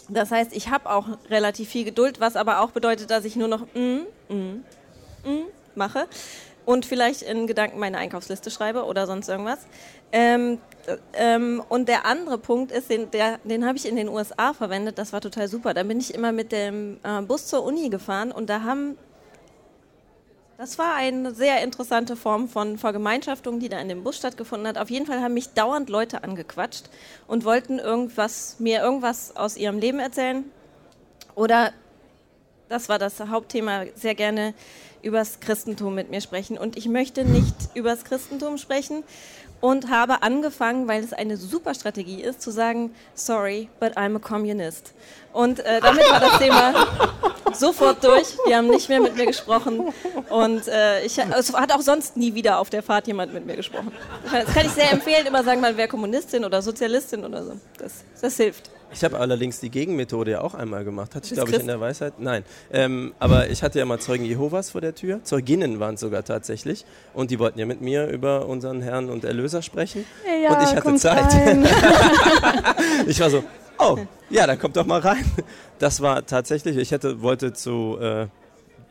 Das 0.08 0.30
heißt, 0.30 0.54
ich 0.54 0.68
habe 0.68 0.88
auch 0.88 1.06
relativ 1.28 1.68
viel 1.68 1.84
Geduld, 1.84 2.20
was 2.20 2.36
aber 2.36 2.60
auch 2.60 2.70
bedeutet, 2.70 3.10
dass 3.10 3.24
ich 3.24 3.34
nur 3.34 3.48
noch 3.48 3.66
mm, 3.74 4.02
mm, 4.28 4.64
mm 5.24 5.44
mache 5.74 6.06
und 6.64 6.86
vielleicht 6.86 7.22
in 7.22 7.46
Gedanken 7.46 7.78
meine 7.78 7.98
Einkaufsliste 7.98 8.50
schreibe 8.50 8.84
oder 8.84 9.06
sonst 9.06 9.28
irgendwas. 9.28 9.60
Ähm, 10.12 10.58
ähm, 11.14 11.62
und 11.68 11.88
der 11.88 12.06
andere 12.06 12.38
Punkt 12.38 12.72
ist, 12.72 12.90
den, 12.90 13.08
den 13.44 13.66
habe 13.66 13.78
ich 13.78 13.86
in 13.86 13.96
den 13.96 14.08
USA 14.08 14.52
verwendet, 14.52 14.98
das 14.98 15.12
war 15.12 15.20
total 15.20 15.48
super. 15.48 15.74
Da 15.74 15.82
bin 15.82 15.98
ich 15.98 16.14
immer 16.14 16.32
mit 16.32 16.52
dem 16.52 16.98
äh, 17.02 17.22
Bus 17.22 17.46
zur 17.46 17.64
Uni 17.64 17.88
gefahren 17.88 18.32
und 18.32 18.48
da 18.50 18.62
haben, 18.62 18.96
das 20.58 20.78
war 20.78 20.94
eine 20.94 21.34
sehr 21.34 21.62
interessante 21.62 22.16
Form 22.16 22.48
von 22.48 22.78
Vergemeinschaftung, 22.78 23.58
die 23.58 23.68
da 23.68 23.78
in 23.78 23.88
dem 23.88 24.04
Bus 24.04 24.16
stattgefunden 24.16 24.68
hat. 24.68 24.78
Auf 24.78 24.90
jeden 24.90 25.06
Fall 25.06 25.20
haben 25.20 25.34
mich 25.34 25.54
dauernd 25.54 25.88
Leute 25.88 26.22
angequatscht 26.22 26.90
und 27.26 27.44
wollten 27.44 27.78
irgendwas, 27.78 28.56
mir 28.58 28.82
irgendwas 28.82 29.36
aus 29.36 29.56
ihrem 29.56 29.78
Leben 29.78 29.98
erzählen 29.98 30.44
oder 31.34 31.72
das 32.68 32.88
war 32.88 32.98
das 32.98 33.20
Hauptthema, 33.20 33.84
sehr 33.94 34.14
gerne 34.14 34.54
übers 35.02 35.40
Christentum 35.40 35.94
mit 35.94 36.10
mir 36.10 36.20
sprechen. 36.20 36.56
Und 36.56 36.76
ich 36.76 36.88
möchte 36.88 37.24
nicht 37.24 37.54
übers 37.74 38.04
Christentum 38.04 38.56
sprechen 38.56 39.02
und 39.60 39.90
habe 39.90 40.22
angefangen, 40.22 40.88
weil 40.88 41.02
es 41.04 41.12
eine 41.12 41.36
super 41.36 41.74
Strategie 41.74 42.20
ist, 42.20 42.42
zu 42.42 42.50
sagen, 42.50 42.92
sorry, 43.14 43.68
but 43.78 43.96
I'm 43.96 44.16
a 44.16 44.18
communist. 44.18 44.92
Und 45.32 45.60
äh, 45.60 45.80
damit 45.80 46.02
war 46.10 46.20
das 46.20 46.38
Thema 46.38 46.86
sofort 47.54 48.02
durch. 48.02 48.36
Die 48.48 48.54
haben 48.54 48.68
nicht 48.68 48.88
mehr 48.88 49.00
mit 49.00 49.16
mir 49.16 49.26
gesprochen. 49.26 49.92
Und 50.30 50.66
äh, 50.66 51.04
ich, 51.04 51.16
es 51.18 51.54
hat 51.54 51.72
auch 51.72 51.80
sonst 51.80 52.16
nie 52.16 52.34
wieder 52.34 52.58
auf 52.58 52.70
der 52.70 52.82
Fahrt 52.82 53.06
jemand 53.06 53.32
mit 53.32 53.46
mir 53.46 53.54
gesprochen. 53.54 53.92
Das 54.24 54.52
kann 54.52 54.66
ich 54.66 54.72
sehr 54.72 54.90
empfehlen, 54.92 55.26
immer 55.26 55.44
sagen, 55.44 55.60
man 55.60 55.76
wäre 55.76 55.88
Kommunistin 55.88 56.44
oder 56.44 56.60
Sozialistin 56.60 57.24
oder 57.24 57.44
so. 57.44 57.52
Das, 57.78 58.04
das 58.20 58.36
hilft. 58.36 58.70
Ich 58.92 59.02
habe 59.04 59.18
allerdings 59.18 59.60
die 59.60 59.70
Gegenmethode 59.70 60.32
ja 60.32 60.40
auch 60.42 60.54
einmal 60.54 60.84
gemacht. 60.84 61.14
Hatte 61.14 61.26
ich, 61.26 61.32
glaube 61.32 61.50
ich, 61.50 61.58
in 61.58 61.66
der 61.66 61.80
Weisheit. 61.80 62.14
Nein. 62.18 62.44
Ähm, 62.72 63.14
aber 63.18 63.48
ich 63.48 63.62
hatte 63.62 63.78
ja 63.78 63.84
mal 63.84 63.98
Zeugen 63.98 64.24
Jehovas 64.24 64.70
vor 64.70 64.80
der 64.80 64.94
Tür. 64.94 65.20
Zeuginnen 65.24 65.80
waren 65.80 65.94
es 65.94 66.00
sogar 66.00 66.24
tatsächlich. 66.24 66.84
Und 67.14 67.30
die 67.30 67.38
wollten 67.38 67.58
ja 67.58 67.66
mit 67.66 67.80
mir 67.80 68.06
über 68.08 68.46
unseren 68.46 68.82
Herrn 68.82 69.08
und 69.08 69.24
Erlöser 69.24 69.62
sprechen. 69.62 70.04
Ja, 70.42 70.56
und 70.56 70.62
ich 70.62 70.76
hatte 70.76 70.94
Zeit. 70.96 71.32
ich 73.06 73.18
war 73.20 73.30
so, 73.30 73.42
oh, 73.78 73.98
ja, 74.30 74.46
dann 74.46 74.58
kommt 74.58 74.76
doch 74.76 74.86
mal 74.86 75.00
rein. 75.00 75.24
Das 75.78 76.00
war 76.00 76.24
tatsächlich, 76.26 76.76
ich 76.76 76.90
hätte, 76.90 77.22
wollte 77.22 77.52
zu 77.52 77.98
äh, 78.00 78.26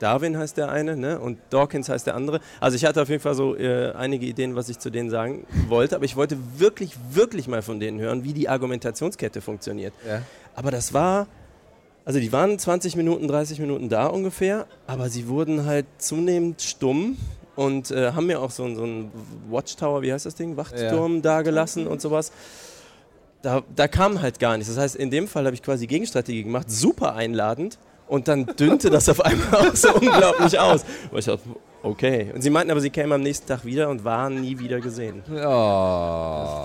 Darwin 0.02 0.38
heißt 0.38 0.58
der 0.58 0.72
eine 0.72 0.98
ne? 0.98 1.20
und 1.20 1.38
Dawkins 1.52 1.88
heißt 1.90 2.08
der 2.08 2.16
andere. 2.16 2.40
Also 2.60 2.76
ich 2.76 2.86
hatte 2.86 3.02
auf 3.02 3.10
jeden 3.10 3.22
Fall 3.22 3.36
so 3.36 3.56
äh, 3.56 3.92
einige 3.92 4.26
Ideen, 4.26 4.56
was 4.56 4.68
ich 4.70 4.80
zu 4.80 4.90
denen 4.90 5.10
sagen 5.10 5.46
wollte, 5.68 5.96
aber 5.96 6.06
ich 6.06 6.16
wollte 6.16 6.38
wirklich, 6.58 6.96
wirklich 7.12 7.48
mal 7.48 7.62
von 7.62 7.80
denen 7.80 8.00
hören, 8.00 8.24
wie 8.24 8.34
die 8.34 8.50
Argumentationskette 8.50 9.42
funktioniert. 9.42 9.94
Ja. 10.08 10.24
Aber 10.56 10.72
das 10.72 10.94
war, 10.94 11.28
also 12.04 12.20
die 12.20 12.32
waren 12.32 12.58
20 12.58 12.96
Minuten, 12.96 13.28
30 13.28 13.60
Minuten 13.60 13.90
da 13.90 14.08
ungefähr, 14.08 14.66
aber 14.88 15.10
sie 15.10 15.28
wurden 15.28 15.66
halt 15.66 15.86
zunehmend 16.00 16.62
stumm 16.62 17.18
und 17.56 17.92
äh, 17.92 18.14
haben 18.14 18.26
mir 18.26 18.42
auch 18.42 18.52
so, 18.52 18.74
so 18.74 18.84
einen 18.84 19.12
Watchtower, 19.50 20.02
wie 20.02 20.12
heißt 20.12 20.26
das 20.26 20.36
Ding, 20.36 20.58
Wachturm 20.58 21.16
ja. 21.16 21.22
da 21.22 21.42
gelassen 21.44 21.86
und 21.86 22.02
sowas. 22.02 22.32
Da, 23.44 23.62
da 23.76 23.88
kam 23.88 24.22
halt 24.22 24.40
gar 24.40 24.58
nichts. 24.58 24.74
Das 24.74 24.82
heißt, 24.82 24.96
in 24.96 25.12
dem 25.12 25.28
Fall 25.28 25.46
habe 25.46 25.56
ich 25.56 25.64
quasi 25.64 25.86
Gegenstrategie 25.86 26.44
gemacht, 26.44 26.72
super 26.72 27.16
einladend 27.16 27.78
und 28.12 28.28
dann 28.28 28.46
dünnte 28.46 28.90
das 28.90 29.08
auf 29.08 29.22
einmal 29.22 29.56
auch 29.56 29.74
so 29.76 29.94
unglaublich 29.94 30.60
aus. 30.60 30.84
Und 31.12 31.20
ich 31.20 31.26
dachte, 31.26 31.40
okay. 31.82 32.30
Und 32.36 32.42
sie 32.42 32.50
meinten 32.50 32.70
aber, 32.72 32.82
sie 32.82 32.90
kämen 32.90 33.14
am 33.14 33.22
nächsten 33.22 33.48
Tag 33.48 33.64
wieder 33.64 33.88
und 33.88 34.04
waren 34.04 34.42
nie 34.42 34.60
wieder 34.60 34.82
gesehen. 34.82 35.24
Ja. 35.34 36.58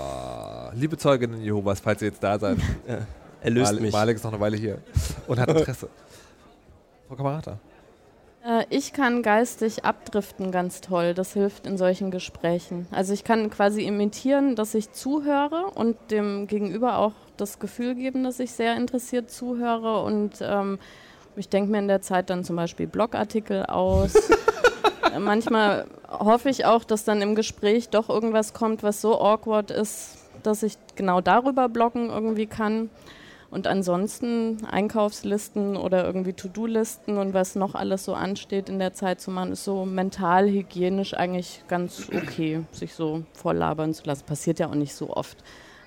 Liebe 0.75 0.97
Zeuginnen 0.97 1.41
Jehovas, 1.41 1.79
falls 1.79 2.01
ihr 2.01 2.09
jetzt 2.09 2.21
da 2.21 2.37
seid. 2.37 2.57
Ja. 2.85 2.97
Erlöst 3.39 3.71
Mal 3.71 3.81
mich. 3.81 3.93
Malek 3.93 4.17
ist 4.17 4.25
noch 4.25 4.33
eine 4.33 4.41
Weile 4.41 4.57
hier 4.57 4.79
und 5.27 5.39
hat 5.39 5.47
Interesse. 5.47 5.87
Frau 7.07 7.15
Kamerata. 7.15 7.57
Äh, 8.45 8.65
ich 8.69 8.91
kann 8.91 9.21
geistig 9.21 9.85
abdriften 9.85 10.51
ganz 10.51 10.81
toll. 10.81 11.13
Das 11.13 11.31
hilft 11.31 11.65
in 11.65 11.77
solchen 11.77 12.11
Gesprächen. 12.11 12.87
Also 12.91 13.13
ich 13.13 13.23
kann 13.23 13.49
quasi 13.49 13.83
imitieren, 13.83 14.57
dass 14.57 14.75
ich 14.75 14.91
zuhöre 14.91 15.71
und 15.75 15.95
dem 16.11 16.47
Gegenüber 16.47 16.97
auch 16.97 17.13
das 17.37 17.59
Gefühl 17.59 17.95
geben, 17.95 18.25
dass 18.25 18.41
ich 18.41 18.51
sehr 18.51 18.75
interessiert 18.75 19.31
zuhöre 19.31 20.03
und 20.03 20.39
ähm, 20.41 20.77
ich 21.37 21.49
denke 21.49 21.71
mir 21.71 21.79
in 21.79 21.87
der 21.87 22.01
Zeit 22.01 22.29
dann 22.29 22.43
zum 22.43 22.55
Beispiel 22.55 22.87
Blogartikel 22.87 23.65
aus. 23.65 24.13
Manchmal 25.19 25.85
hoffe 26.09 26.49
ich 26.49 26.65
auch, 26.65 26.83
dass 26.83 27.03
dann 27.03 27.21
im 27.21 27.35
Gespräch 27.35 27.89
doch 27.89 28.09
irgendwas 28.09 28.53
kommt, 28.53 28.83
was 28.83 29.01
so 29.01 29.19
awkward 29.19 29.71
ist, 29.71 30.17
dass 30.43 30.63
ich 30.63 30.77
genau 30.95 31.21
darüber 31.21 31.69
bloggen 31.69 32.09
irgendwie 32.09 32.47
kann. 32.47 32.89
Und 33.49 33.65
ansonsten 33.65 34.65
Einkaufslisten 34.65 35.77
oder 35.77 36.05
irgendwie 36.05 36.33
To-Do-Listen 36.33 37.17
und 37.17 37.33
was 37.33 37.55
noch 37.55 37.75
alles 37.75 38.03
so 38.03 38.13
ansteht 38.13 38.67
in 38.67 38.77
der 38.77 38.93
Zeit 38.93 39.21
zu 39.21 39.31
machen, 39.31 39.53
ist 39.53 39.63
so 39.63 39.85
mental, 39.85 40.49
hygienisch 40.49 41.13
eigentlich 41.13 41.63
ganz 41.69 42.09
okay, 42.13 42.65
sich 42.73 42.93
so 42.93 43.23
volllabern 43.31 43.93
zu 43.93 44.03
lassen. 44.03 44.25
Passiert 44.25 44.59
ja 44.59 44.67
auch 44.67 44.75
nicht 44.75 44.93
so 44.93 45.15
oft. 45.15 45.37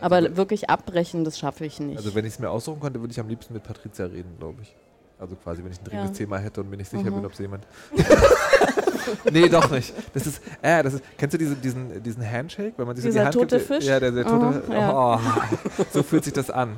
Aber 0.00 0.16
also, 0.16 0.36
wirklich 0.38 0.70
abbrechen, 0.70 1.24
das 1.24 1.38
schaffe 1.38 1.66
ich 1.66 1.78
nicht. 1.80 1.98
Also 1.98 2.14
wenn 2.14 2.24
ich 2.24 2.32
es 2.32 2.38
mir 2.38 2.50
aussuchen 2.50 2.80
könnte, 2.80 3.00
würde 3.00 3.12
ich 3.12 3.20
am 3.20 3.28
liebsten 3.28 3.52
mit 3.52 3.62
Patricia 3.62 4.06
reden, 4.06 4.36
glaube 4.38 4.62
ich. 4.62 4.74
Also 5.20 5.36
quasi, 5.36 5.62
wenn 5.62 5.70
ich 5.70 5.78
ein 5.78 5.84
dringendes 5.84 6.18
ja. 6.18 6.24
Thema 6.24 6.38
hätte 6.38 6.62
und 6.62 6.70
mir 6.70 6.78
nicht 6.78 6.90
sicher 6.90 7.10
mhm. 7.10 7.16
bin, 7.16 7.26
ob 7.26 7.32
es 7.32 7.38
jemand. 7.38 7.66
nee, 9.32 9.48
doch 9.48 9.70
nicht. 9.70 9.92
Das 10.14 10.26
ist, 10.26 10.40
äh, 10.62 10.82
das 10.82 10.94
ist, 10.94 11.04
kennst 11.18 11.34
du 11.34 11.38
diese, 11.38 11.54
diesen, 11.54 12.02
diesen 12.02 12.28
Handshake, 12.28 12.72
wenn 12.76 12.86
man 12.86 12.96
sich 12.96 13.04
Dieser 13.04 13.20
die 13.20 13.26
Hand 13.26 13.34
tote 13.34 13.56
gibt? 13.56 13.68
Fisch? 13.68 13.84
Ja, 13.84 14.00
der, 14.00 14.10
der 14.10 14.24
tote. 14.24 14.62
Oh, 14.68 14.72
ja. 14.72 15.16
oh, 15.16 15.84
so 15.92 16.02
fühlt 16.02 16.24
sich 16.24 16.32
das 16.32 16.50
an. 16.50 16.76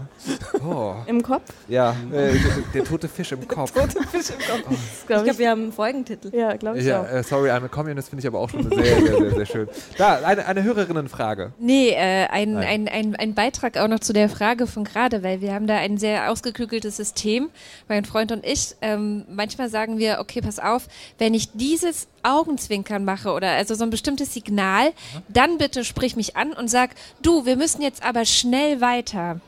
Oh. 0.65 0.95
Im 1.07 1.23
Kopf? 1.23 1.43
Ja, 1.69 1.91
äh, 2.11 2.33
der, 2.33 2.33
der, 2.75 2.85
tote 2.85 3.09
Fisch 3.09 3.33
im 3.33 3.47
Kopf. 3.47 3.73
Der 3.73 3.89
tote 3.89 4.07
Fisch 4.09 4.31
im 4.31 4.39
Kopf. 4.39 4.71
Oh. 4.71 4.75
Ich 5.01 5.07
glaube, 5.07 5.39
wir 5.39 5.51
haben 5.51 5.63
einen 5.63 5.73
Folgentitel. 5.73 6.35
Ja, 6.35 6.57
glaube 6.57 6.79
ich 6.79 6.87
ja, 6.87 7.03
auch. 7.03 7.09
Äh, 7.11 7.23
sorry, 7.23 7.51
I'm 7.51 7.65
a 7.65 7.69
Communist 7.69 8.09
finde 8.11 8.21
ich 8.21 8.27
aber 8.27 8.39
auch 8.39 8.51
schon 8.51 8.69
sehr, 8.69 8.85
sehr, 8.85 9.17
sehr, 9.19 9.31
sehr 9.31 9.47
schön. 9.47 9.69
Da, 9.99 10.17
eine, 10.17 10.47
eine 10.47 10.63
Hörerinnenfrage. 10.63 11.53
Nee, 11.59 11.91
äh, 11.91 12.27
ein, 12.29 12.57
ein, 12.57 12.89
ein, 12.89 13.17
ein 13.17 13.35
Beitrag 13.35 13.77
auch 13.79 13.89
noch 13.89 14.01
zu 14.01 14.13
der 14.13 14.29
Frage 14.29 14.67
von 14.67 14.85
gerade, 14.85 15.23
weil 15.23 15.41
wir 15.41 15.55
haben 15.55 15.67
da 15.67 15.77
ein 15.77 15.99
sehr 15.99 16.31
ausgeklügeltes 16.31 16.97
System, 16.97 17.51
mein 17.89 18.05
Freund 18.05 18.33
und 18.33 18.45
ich. 18.45 18.77
Ähm, 18.81 19.25
manchmal 19.29 19.69
sagen 19.69 19.99
wir, 19.99 20.19
okay, 20.21 20.41
pass 20.41 20.59
auf, 20.59 20.89
wenn 21.19 21.35
ich 21.35 21.53
dieses 21.53 22.09
Augenzwinkern 22.23 23.05
mache 23.05 23.33
oder 23.33 23.51
also 23.51 23.75
so 23.75 23.85
ein 23.85 23.91
bestimmtes 23.91 24.33
Signal, 24.35 24.93
dann 25.29 25.59
bitte 25.59 25.85
sprich 25.85 26.17
mich 26.17 26.37
an 26.37 26.53
und 26.53 26.69
sag, 26.69 26.91
du, 27.23 27.47
wir 27.47 27.57
müssen 27.57 27.83
jetzt 27.83 28.05
aber 28.05 28.25
schnell 28.25 28.81
weiter. 28.81 29.41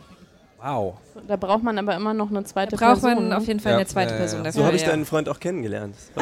Wow. 0.64 0.94
Da 1.28 1.36
braucht 1.36 1.62
man 1.62 1.78
aber 1.78 1.94
immer 1.94 2.14
noch 2.14 2.30
eine 2.30 2.42
zweite 2.44 2.76
da 2.76 2.76
braucht 2.76 3.02
Person. 3.02 3.14
braucht 3.16 3.28
man 3.28 3.32
auf 3.34 3.46
jeden 3.46 3.60
Fall 3.60 3.72
ja. 3.72 3.78
eine 3.78 3.86
zweite 3.86 4.14
Person 4.14 4.44
dafür. 4.44 4.60
So 4.60 4.66
habe 4.66 4.76
ich 4.76 4.82
ja. 4.82 4.88
deinen 4.88 5.04
Freund 5.04 5.28
auch 5.28 5.38
kennengelernt. 5.38 5.94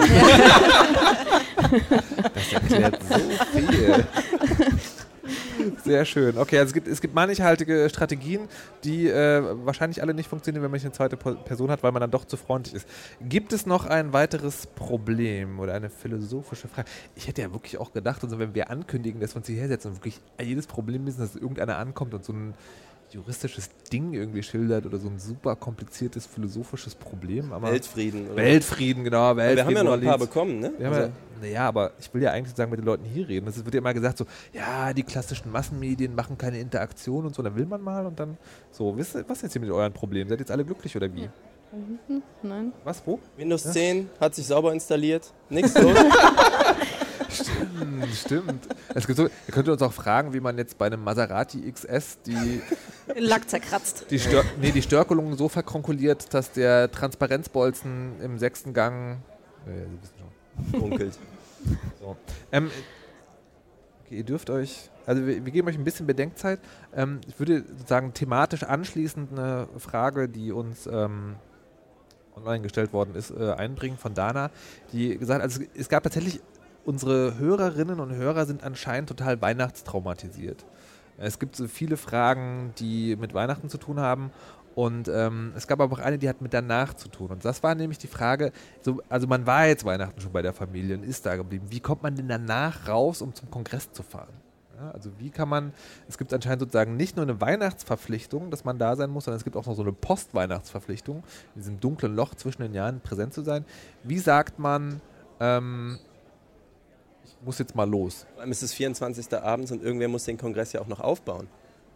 das 2.35 2.53
erklärt 2.53 2.99
so 3.09 3.19
viel. 3.53 4.07
Sehr 5.85 6.05
schön. 6.05 6.39
Okay, 6.39 6.59
also 6.59 6.69
es 6.71 6.75
gibt, 6.75 6.89
es 6.89 7.01
gibt 7.01 7.15
mannighaltige 7.15 7.89
Strategien, 7.89 8.49
die 8.85 9.09
äh, 9.09 9.43
wahrscheinlich 9.65 10.03
alle 10.03 10.15
nicht 10.15 10.29
funktionieren, 10.29 10.63
wenn 10.63 10.71
man 10.71 10.77
nicht 10.77 10.85
eine 10.85 10.93
zweite 10.93 11.17
Person 11.17 11.71
hat, 11.71 11.83
weil 11.83 11.93
man 11.93 12.01
dann 12.01 12.11
doch 12.11 12.25
zu 12.25 12.37
freundlich 12.37 12.75
ist. 12.75 12.89
Gibt 13.21 13.53
es 13.53 13.67
noch 13.67 13.87
ein 13.87 14.13
weiteres 14.13 14.67
Problem 14.67 15.59
oder 15.61 15.75
eine 15.75 15.91
philosophische 15.91 16.69
Frage? 16.69 16.89
Ich 17.15 17.29
hätte 17.29 17.43
ja 17.43 17.53
wirklich 17.53 17.79
auch 17.79 17.93
gedacht, 17.93 18.23
also 18.23 18.39
wenn 18.39 18.55
wir 18.55 18.71
ankündigen, 18.71 19.21
dass 19.21 19.35
wir 19.35 19.39
uns 19.39 19.47
hierher 19.47 19.69
setzen 19.69 19.89
und 19.89 19.97
wirklich 19.97 20.21
jedes 20.41 20.67
Problem 20.67 21.07
wissen, 21.07 21.21
dass 21.21 21.35
irgendeiner 21.35 21.79
ankommt 21.79 22.15
und 22.15 22.25
so 22.25 22.33
ein 22.33 22.55
juristisches 23.13 23.71
Ding 23.93 24.15
irgendwie 24.15 24.43
schildert 24.43 24.87
oder 24.87 24.99
so 24.99 25.09
ein 25.09 25.19
super 25.19 25.57
kompliziertes 25.57 26.27
philosophisches 26.27 26.95
Problem. 26.95 27.53
Aber 27.53 27.71
Weltfrieden. 27.71 28.27
Oder? 28.27 28.37
Weltfrieden, 28.37 29.05
genau. 29.05 29.37
Weltfrieden, 29.37 29.57
wir 29.57 29.65
haben 29.65 29.77
ja 29.77 29.83
noch 29.85 29.93
ein 29.93 30.05
paar 30.05 30.19
bekommen, 30.19 30.61
ne? 30.61 30.73
Also 30.81 31.01
ja, 31.01 31.09
naja, 31.41 31.69
aber 31.69 31.93
ich 31.99 32.13
will 32.15 32.23
ja 32.23 32.31
eigentlich 32.31 32.55
sagen, 32.55 32.71
mit 32.71 32.79
den 32.79 32.87
Leuten 32.87 33.05
hier 33.05 33.29
reden. 33.29 33.49
Es 33.49 33.65
wird 33.65 33.75
ja 33.75 33.79
immer 33.79 33.93
gesagt 33.93 34.19
so, 34.19 34.27
ja, 34.53 34.93
die 34.93 35.03
klassischen 35.03 35.51
Massenmedien 35.51 36.15
machen 36.15 36.39
keine 36.39 36.59
Interaktion 36.59 37.27
und 37.27 37.35
so. 37.35 37.43
Dann 37.43 37.57
will 37.57 37.67
man 37.67 37.83
mal 37.83 38.07
und 38.07 38.19
dann 38.19 38.39
so, 38.71 38.97
wisst 38.97 39.17
ihr, 39.17 39.25
was 39.29 39.39
ist 39.39 39.43
jetzt 39.43 39.53
hier 39.53 39.61
mit 39.63 39.71
euren 39.71 39.93
Problemen? 39.93 40.31
Seid 40.31 40.39
ihr 40.39 40.43
jetzt 40.43 40.51
alle 40.51 40.65
glücklich 40.65 40.97
oder 40.97 41.13
wie? 41.13 41.29
Nein. 42.43 42.73
Was, 42.85 43.03
wo? 43.07 43.19
Windows 43.37 43.65
ja? 43.65 43.71
10 43.73 44.11
hat 44.21 44.35
sich 44.35 44.47
sauber 44.47 44.73
installiert. 44.73 45.33
Nichts 45.49 45.75
los. 45.81 45.97
Stimmt, 47.33 48.15
stimmt. 48.15 48.69
Es 48.95 49.07
gibt 49.07 49.17
so, 49.17 49.25
ihr 49.25 49.53
könnt 49.53 49.69
uns 49.69 49.83
auch 49.83 49.93
fragen, 49.93 50.33
wie 50.33 50.41
man 50.41 50.59
jetzt 50.59 50.79
bei 50.79 50.87
einem 50.87 51.03
Maserati 51.03 51.71
XS 51.71 52.19
die 52.27 52.61
Lack 53.17 53.49
zerkratzt. 53.49 54.07
Die, 54.11 54.19
Stör 54.19 54.45
nee, 54.61 54.71
die 54.71 54.83
Störkelungen 54.83 55.37
so 55.37 55.49
verkonkuliert, 55.49 56.33
dass 56.35 56.53
der 56.53 56.91
Transparenzbolzen 56.91 58.21
im 58.21 58.39
sechsten 58.39 58.73
Gang 58.75 59.19
äh, 59.67 59.71
Sie 59.71 60.03
wissen 60.03 60.15
schon. 60.19 60.81
Bunkelt. 60.81 61.19
So. 62.01 62.17
Ähm, 62.51 62.71
Okay, 64.13 64.19
ihr 64.19 64.25
dürft 64.25 64.51
euch, 64.51 64.91
also 65.07 65.27
wir, 65.27 65.43
wir 65.43 65.53
geben 65.53 65.69
euch 65.69 65.79
ein 65.79 65.85
bisschen 65.85 66.07
Bedenkzeit. 66.07 66.61
Ähm, 66.95 67.23
ich 67.27 67.39
würde 67.39 67.65
sozusagen 67.67 68.13
thematisch 68.13 68.63
anschließend 68.63 69.33
eine 69.33 69.69
Frage, 69.79 70.29
die 70.29 70.53
uns 70.53 70.87
ähm, 70.87 71.37
online 72.37 72.61
gestellt 72.61 72.93
worden 72.93 73.15
ist, 73.15 73.31
äh, 73.31 73.53
einbringen 73.53 73.97
von 73.97 74.13
Dana, 74.13 74.51
die 74.93 75.17
gesagt 75.17 75.43
hat, 75.43 75.51
also 75.51 75.63
es 75.75 75.89
gab 75.89 76.03
tatsächlich, 76.03 76.43
unsere 76.85 77.39
Hörerinnen 77.39 78.01
und 78.01 78.15
Hörer 78.15 78.47
sind 78.47 78.65
anscheinend 78.65 79.09
total 79.09 79.41
weihnachtstraumatisiert. 79.41 80.65
Es 81.19 81.39
gibt 81.39 81.57
so 81.57 81.69
viele 81.69 81.97
Fragen, 81.97 82.73
die 82.79 83.17
mit 83.17 83.35
Weihnachten 83.35 83.69
zu 83.69 83.79
tun 83.79 84.01
haben 84.01 84.33
und 84.75 85.09
ähm, 85.09 85.53
es 85.55 85.67
gab 85.67 85.81
aber 85.81 85.95
auch 85.95 86.01
eine, 86.01 86.19
die 86.19 86.29
hat 86.29 86.41
mit 86.41 86.55
danach 86.55 86.95
zu 86.95 87.09
tun. 87.09 87.31
Und 87.31 87.45
das 87.45 87.63
war 87.63 87.75
nämlich 87.75 87.99
die 87.99 88.07
Frage, 88.07 88.53
so, 88.81 89.01
also 89.09 89.27
man 89.27 89.47
war 89.47 89.67
jetzt 89.67 89.85
Weihnachten 89.85 90.21
schon 90.21 90.33
bei 90.33 90.43
der 90.43 90.53
Familie 90.53 90.97
und 90.97 91.05
ist 91.05 91.27
da 91.27 91.37
geblieben. 91.37 91.67
Wie 91.69 91.81
kommt 91.81 92.03
man 92.03 92.15
denn 92.15 92.29
danach 92.29 92.89
raus, 92.89 93.23
um 93.23 93.35
zum 93.35 93.51
Kongress 93.51 93.93
zu 93.93 94.03
fahren? 94.03 94.33
Also 94.93 95.11
wie 95.19 95.31
kann 95.31 95.49
man, 95.49 95.73
es 96.09 96.19
gibt 96.19 96.35
anscheinend 96.35 96.61
sozusagen 96.61 96.97
nicht 96.97 97.17
nur 97.17 97.25
eine 97.25 97.41
Weihnachtsverpflichtung, 97.41 98.51
dass 98.51 98.65
man 98.65 98.79
da 98.79 98.97
sein 98.97 99.11
muss, 99.11 99.27
sondern 99.27 99.37
es 99.37 99.45
gibt 99.45 99.57
auch 99.57 99.67
noch 99.67 99.77
so 99.77 99.83
eine 99.83 99.93
Postweihnachtsverpflichtung, 99.93 101.23
in 101.55 101.61
diesem 101.61 101.79
dunklen 101.79 102.17
Loch 102.17 102.35
zwischen 102.35 102.63
den 102.63 102.75
Jahren 102.75 103.01
präsent 103.01 103.33
zu 103.33 103.43
sein. 103.43 103.65
Wie 104.03 104.19
sagt 104.19 104.59
man, 104.59 105.01
ähm, 105.39 105.99
muss 107.45 107.59
jetzt 107.59 107.75
mal 107.75 107.89
los? 107.89 108.27
Vor 108.35 108.43
allem 108.43 108.53
ist 108.53 108.63
es 108.63 108.73
24. 108.73 109.33
abends 109.35 109.73
und 109.73 109.83
irgendwer 109.83 110.09
muss 110.09 110.25
den 110.25 110.39
Kongress 110.39 110.73
ja 110.73 110.81
auch 110.81 110.87
noch 110.87 111.01
aufbauen. 111.01 111.49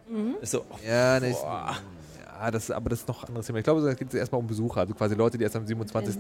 Mhm. 0.09 0.37
Ist 0.41 0.53
so, 0.53 0.65
oh, 0.69 0.79
Ja, 0.87 1.21
ne, 1.21 1.31
ja 1.31 2.51
das, 2.51 2.71
aber 2.71 2.91
das 2.91 3.01
ist 3.01 3.09
noch 3.09 3.23
ein 3.25 3.29
anderes 3.29 3.47
Thema. 3.47 3.59
Ich 3.59 3.65
glaube, 3.65 3.81
es 3.81 3.97
geht 3.97 4.13
jetzt 4.13 4.15
erstmal 4.15 4.41
um 4.41 4.47
Besucher, 4.47 4.81
also 4.81 4.95
quasi 4.95 5.15
Leute, 5.15 5.39
die 5.39 5.45
erst 5.45 5.57
am 5.57 5.67
27. 5.67 6.17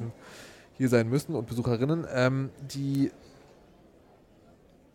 hier 0.74 0.88
sein 0.88 1.08
müssen 1.08 1.34
und 1.34 1.46
Besucherinnen, 1.46 2.06
ähm, 2.12 2.50
die. 2.60 3.10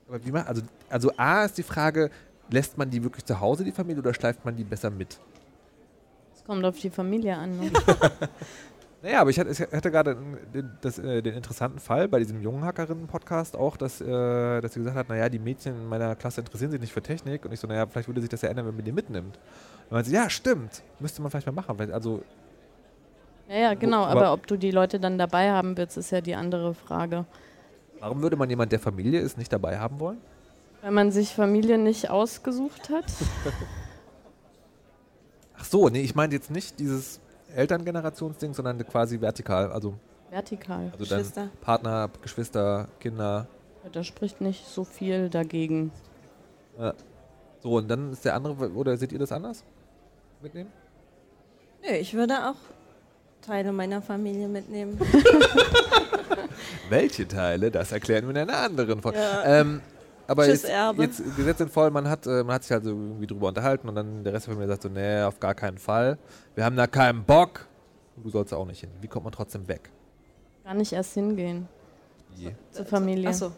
Aber 0.08 0.24
wie 0.26 0.32
man, 0.32 0.46
also, 0.46 0.62
also 0.90 1.12
A 1.16 1.46
ist 1.46 1.58
die 1.58 1.64
Frage, 1.64 2.10
lässt 2.50 2.78
man 2.78 2.90
die 2.90 3.02
wirklich 3.04 3.26
zu 3.26 3.40
Hause, 3.40 3.64
die 3.64 3.72
Familie, 3.72 4.02
oder 4.02 4.14
schleift 4.14 4.44
man 4.44 4.56
die 4.56 4.64
besser 4.64 4.90
mit? 4.90 5.20
Es 6.36 6.44
kommt 6.44 6.66
auf 6.66 6.78
die 6.80 6.90
Familie 6.90 7.38
an. 7.38 7.60
Ne? 7.60 7.72
Naja, 9.04 9.22
aber 9.22 9.32
ich 9.32 9.40
hatte, 9.40 9.90
gerade 9.92 10.16
den, 10.54 10.72
das, 10.82 11.00
äh, 11.00 11.24
den 11.24 11.34
interessanten 11.34 11.80
Fall 11.80 12.08
bei 12.08 12.20
diesem 12.20 12.40
jungen 12.42 12.64
Hackerinnen-Podcast 12.64 13.56
auch, 13.56 13.76
dass, 13.76 14.00
äh, 14.00 14.62
dass 14.62 14.74
sie 14.74 14.80
gesagt 14.80 14.96
hat, 14.96 15.10
naja, 15.10 15.28
die 15.28 15.40
Mädchen 15.40 15.76
in 15.76 15.90
meiner 15.90 16.16
Klasse 16.16 16.42
interessieren 16.42 16.70
sich 16.70 16.80
nicht 16.80 16.94
für 16.94 17.02
Technik. 17.02 17.44
Und 17.46 17.52
ich 17.52 17.60
so, 17.60 17.66
naja, 17.68 17.88
vielleicht 17.88 18.08
würde 18.08 18.22
sich 18.22 18.30
das 18.30 18.42
ja 18.44 18.50
ändern, 18.50 18.68
wenn 18.68 18.76
man 18.76 18.86
die 18.86 18.92
mitnimmt. 18.92 19.40
Und 19.90 19.92
man 19.92 20.04
sie, 20.04 20.14
ja, 20.14 20.30
stimmt, 20.30 20.84
müsste 21.00 21.22
man 21.24 21.32
vielleicht 21.32 21.48
mal 21.48 21.54
machen. 21.54 21.76
Vielleicht, 21.78 21.94
also, 21.94 22.22
Ja, 23.50 23.56
ja, 23.58 23.74
genau. 23.74 24.04
aber- 24.04 24.22
aber, 24.22 24.34
ob 24.34 24.46
du 24.46 24.56
die 24.56 24.70
Leute 24.72 25.00
dann 25.00 25.18
dabei 25.18 25.50
haben 25.50 25.76
willst, 25.78 25.98
ist 25.98 26.12
ja 26.12 26.22
die 26.22 26.36
andere 26.36 26.76
Frage. 26.76 27.26
warum 28.00 28.22
würde 28.22 28.36
man 28.36 28.50
jemand, 28.52 28.72
der 28.72 28.80
Familie 28.80 29.20
ist, 29.20 29.36
nicht 29.38 29.52
dabei 29.52 29.80
haben 29.80 30.00
wollen? 30.00 30.18
Wenn 30.84 30.94
man 30.94 31.12
sich 31.12 31.34
Familie 31.36 31.78
nicht 31.80 32.10
ausgesucht 32.12 32.90
hat. 32.90 33.06
Ach 35.58 35.66
so, 35.66 35.90
nee, 35.90 36.02
ich 36.02 36.16
meinte 36.16 36.36
jetzt 36.36 36.52
nicht 36.52 36.80
dieses 36.80 37.20
Elterngenerationsding, 37.56 38.54
sondern 38.54 38.78
quasi 38.88 39.20
vertikal. 39.20 39.72
Also, 39.72 39.96
Vertikal. 40.30 40.92
also 40.94 41.06
dein 41.06 41.20
Geschwister. 41.20 41.50
Partner, 41.62 42.10
Geschwister, 42.22 42.88
Kinder. 43.00 43.48
Da 43.92 44.04
spricht 44.04 44.42
nicht 44.42 44.68
so 44.68 44.84
viel 44.84 45.30
dagegen. 45.30 45.92
So, 47.62 47.74
und 47.78 47.88
dann 47.90 48.12
ist 48.12 48.26
der 48.26 48.36
andere, 48.36 48.72
oder 48.72 48.98
seht 48.98 49.12
ihr 49.12 49.20
das 49.20 49.32
anders? 49.32 49.64
Mitnehmen? 50.42 50.72
Nö, 51.84 51.96
ich 51.96 52.14
würde 52.14 52.50
auch 52.50 52.56
Teile 53.42 53.72
meiner 53.72 54.02
Familie 54.02 54.48
mitnehmen. 54.48 55.00
Welche 56.90 57.28
Teile? 57.28 57.72
Das 57.72 57.92
erklären 57.92 58.26
wir 58.26 58.32
in 58.32 58.38
einer 58.50 58.58
anderen 58.58 59.02
Folge. 59.02 59.18
Ja. 59.20 59.44
Ähm, 59.62 59.82
aber 60.32 60.46
Tschüss, 60.46 60.64
jetzt, 60.64 60.72
Erbe. 60.72 61.04
jetzt 61.04 61.36
Gesetz 61.36 61.58
sind 61.58 61.72
voll, 61.72 61.92
man 61.92 62.10
hat, 62.10 62.26
äh, 62.26 62.44
man 62.44 62.56
hat 62.56 62.64
sich 62.64 62.72
halt 62.72 62.84
so 62.84 62.92
irgendwie 62.92 63.28
drüber 63.28 63.50
unterhalten 63.50 63.88
und 63.90 63.96
dann 63.96 64.24
der 64.24 64.34
Rest 64.34 64.48
der 64.48 64.54
Familie 64.54 64.70
sagt 64.74 64.84
so, 64.84 64.90
nee, 64.90 65.22
auf 65.22 65.40
gar 65.40 65.54
keinen 65.54 65.78
Fall. 65.78 66.18
Wir 66.56 66.66
haben 66.66 66.76
da 66.76 66.88
keinen 66.88 67.24
Bock. 67.24 67.68
Und 68.16 68.26
du 68.26 68.30
sollst 68.30 68.54
auch 68.54 68.66
nicht 68.66 68.82
hin. 68.82 68.90
Wie 69.00 69.08
kommt 69.08 69.26
man 69.26 69.34
trotzdem 69.34 69.68
weg? 69.68 69.90
Gar 70.64 70.74
nicht 70.74 70.94
erst 70.94 71.14
hingehen 71.14 71.68
Wie? 72.36 72.56
zur 72.72 72.86
Familie. 72.86 73.30
Achso. 73.30 73.52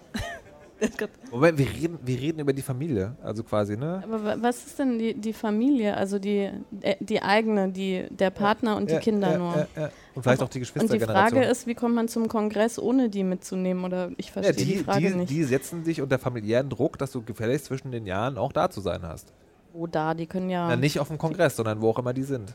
Wobei, 1.32 1.58
wir 1.58 1.68
reden, 1.68 1.98
wir 2.04 2.20
reden 2.20 2.40
über 2.40 2.54
die 2.54 2.62
Familie. 2.62 3.16
Also 3.24 3.44
quasi, 3.44 3.78
ne? 3.78 4.02
Aber 4.04 4.24
wa- 4.24 4.36
was 4.40 4.66
ist 4.66 4.78
denn 4.80 5.00
die, 5.00 5.14
die 5.14 5.34
Familie? 5.34 5.96
Also 5.98 6.20
die, 6.20 6.50
äh, 6.82 6.96
die 7.00 7.22
eigene, 7.22 7.70
die, 7.70 8.06
der 8.10 8.30
Partner 8.30 8.76
und 8.78 8.90
die 8.90 8.96
Ja, 8.96 9.00
Kinder 9.00 9.32
ja, 9.32 9.38
nur. 9.38 9.56
ja, 9.56 9.68
ja. 9.76 9.90
Und 10.16 10.24
vielleicht 10.24 10.42
auch 10.42 10.50
die 10.50 10.50
Und 10.50 10.54
die 10.54 10.60
Geschwistergeneration. 10.60 11.16
Frage 11.40 11.46
ist, 11.52 11.66
wie 11.68 11.74
kommt 11.76 11.96
man 11.96 12.08
zum 12.08 12.28
Kongress, 12.28 12.78
ohne 12.78 13.10
die 13.10 13.24
mitzunehmen? 13.24 13.84
Oder 13.86 14.12
ich 14.18 14.28
ja, 14.28 14.34
verstehe 14.34 14.54
die, 14.66 14.66
die, 14.74 14.78
Frage 14.84 15.00
die, 15.10 15.16
nicht. 15.16 15.30
die 15.32 15.44
setzen 15.44 15.84
dich 15.84 16.02
unter 16.02 16.20
familiären 16.20 16.70
Druck, 16.70 16.98
dass 16.98 17.12
du 17.12 17.22
gefälligst 17.24 17.66
zwischen 17.66 17.92
den 17.92 18.06
Jahren 18.06 18.38
auch 18.38 18.52
da 18.52 18.70
zu 18.70 18.82
sein 18.82 19.02
hast. 19.04 19.34
Wo 19.72 19.88
da? 19.88 20.14
Die 20.14 20.28
können 20.28 20.50
ja. 20.50 20.68
Na, 20.68 20.76
nicht 20.76 21.00
auf 21.00 21.08
dem 21.08 21.18
Kongress, 21.18 21.56
sondern 21.56 21.82
wo 21.82 21.90
auch 21.90 21.98
immer 22.00 22.14
die 22.14 22.24
sind. 22.24 22.54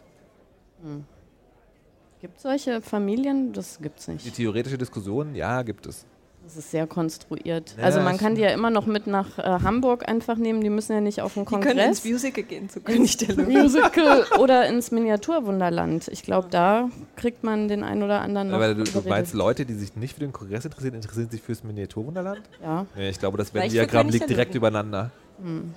Gibt 2.20 2.36
es 2.36 2.42
solche 2.42 2.80
Familien? 2.80 3.52
Das 3.52 3.78
gibt's 3.80 4.06
Die 4.06 4.12
nicht. 4.12 4.34
theoretische 4.34 4.78
Diskussion, 4.78 5.34
ja, 5.34 5.62
gibt 5.62 5.86
es. 5.86 6.06
Das 6.48 6.56
ist 6.56 6.70
sehr 6.70 6.86
konstruiert. 6.86 7.74
Ja, 7.76 7.84
also 7.84 8.00
man 8.00 8.16
kann 8.16 8.34
die 8.34 8.40
ja 8.40 8.48
immer 8.48 8.70
noch 8.70 8.86
mit 8.86 9.06
nach 9.06 9.38
äh, 9.38 9.42
Hamburg 9.42 10.08
einfach 10.08 10.38
nehmen. 10.38 10.62
Die 10.62 10.70
müssen 10.70 10.94
ja 10.94 11.02
nicht 11.02 11.20
auf 11.20 11.34
den 11.34 11.44
Die 11.44 11.50
können 11.50 11.78
ins 11.78 12.00
Kongress. 12.00 12.04
Musical 12.06 12.42
gehen 12.42 12.70
zu 12.70 12.80
König 12.80 13.18
der 13.18 13.36
Löwen. 13.36 13.52
Musical 13.52 14.24
oder 14.38 14.66
ins 14.66 14.90
Miniaturwunderland. 14.90 16.08
Ich 16.08 16.22
glaube, 16.22 16.48
da 16.50 16.88
kriegt 17.16 17.44
man 17.44 17.68
den 17.68 17.84
einen 17.84 18.02
oder 18.02 18.22
anderen 18.22 18.48
noch. 18.48 18.56
Aber 18.56 18.74
du, 18.74 18.82
du 18.82 19.02
meinst, 19.06 19.34
Leute, 19.34 19.66
die 19.66 19.74
sich 19.74 19.94
nicht 19.94 20.14
für 20.14 20.20
den 20.20 20.32
Kongress 20.32 20.64
interessieren, 20.64 20.94
interessieren 20.94 21.28
sich 21.28 21.42
fürs 21.42 21.62
Miniaturwunderland? 21.64 22.40
Ja. 22.62 22.86
Nee, 22.96 23.10
ich 23.10 23.18
glaube, 23.18 23.36
das 23.36 23.52
Venn-Diagramm 23.52 24.08
liegt 24.08 24.30
direkt 24.30 24.54
übereinander. 24.54 25.10
Hm. 25.42 25.74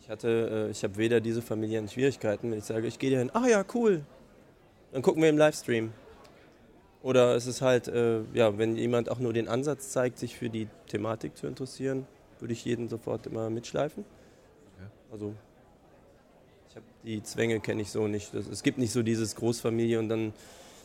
Ich 0.00 0.08
hatte, 0.08 0.68
äh, 0.68 0.70
ich 0.70 0.82
habe 0.84 0.96
weder 0.96 1.20
diese 1.20 1.42
familiären 1.42 1.86
Schwierigkeiten, 1.86 2.50
wenn 2.50 2.56
ich 2.56 2.64
sage, 2.64 2.86
ich 2.86 2.98
gehe 2.98 3.10
dahin, 3.10 3.30
ah 3.34 3.46
ja, 3.46 3.62
cool. 3.74 4.00
Dann 4.92 5.02
gucken 5.02 5.20
wir 5.20 5.28
im 5.28 5.36
Livestream. 5.36 5.92
Oder 7.04 7.36
es 7.36 7.46
ist 7.46 7.60
halt, 7.60 7.86
äh, 7.86 8.22
ja, 8.32 8.56
wenn 8.56 8.76
jemand 8.76 9.10
auch 9.10 9.18
nur 9.18 9.34
den 9.34 9.46
Ansatz 9.46 9.90
zeigt, 9.90 10.18
sich 10.18 10.36
für 10.36 10.48
die 10.48 10.68
Thematik 10.88 11.36
zu 11.36 11.46
interessieren, 11.46 12.06
würde 12.40 12.54
ich 12.54 12.64
jeden 12.64 12.88
sofort 12.88 13.26
immer 13.26 13.50
mitschleifen. 13.50 14.06
Also 15.12 15.34
ich 16.70 16.76
habe 16.76 16.86
die 17.04 17.22
Zwänge 17.22 17.60
kenne 17.60 17.82
ich 17.82 17.90
so 17.90 18.08
nicht. 18.08 18.34
Das, 18.34 18.46
es 18.46 18.62
gibt 18.62 18.78
nicht 18.78 18.90
so 18.90 19.02
dieses 19.02 19.36
Großfamilie 19.36 19.98
und 19.98 20.08
dann 20.08 20.32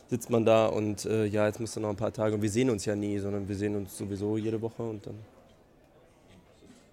sitzt 0.10 0.30
man 0.30 0.44
da 0.44 0.68
und 0.68 1.06
äh, 1.06 1.24
ja, 1.26 1.48
jetzt 1.48 1.62
musst 1.62 1.78
du 1.78 1.80
noch 1.80 1.90
ein 1.90 1.96
paar 1.96 2.12
Tage 2.12 2.36
und 2.36 2.42
wir 2.42 2.50
sehen 2.50 2.70
uns 2.70 2.84
ja 2.84 2.98
nie, 2.98 3.18
sondern 3.20 3.48
wir 3.48 3.56
sehen 3.56 3.78
uns 3.78 3.98
sowieso 3.98 4.36
jede 4.36 4.62
Woche 4.62 4.84
und 4.84 5.08
dann. 5.08 5.16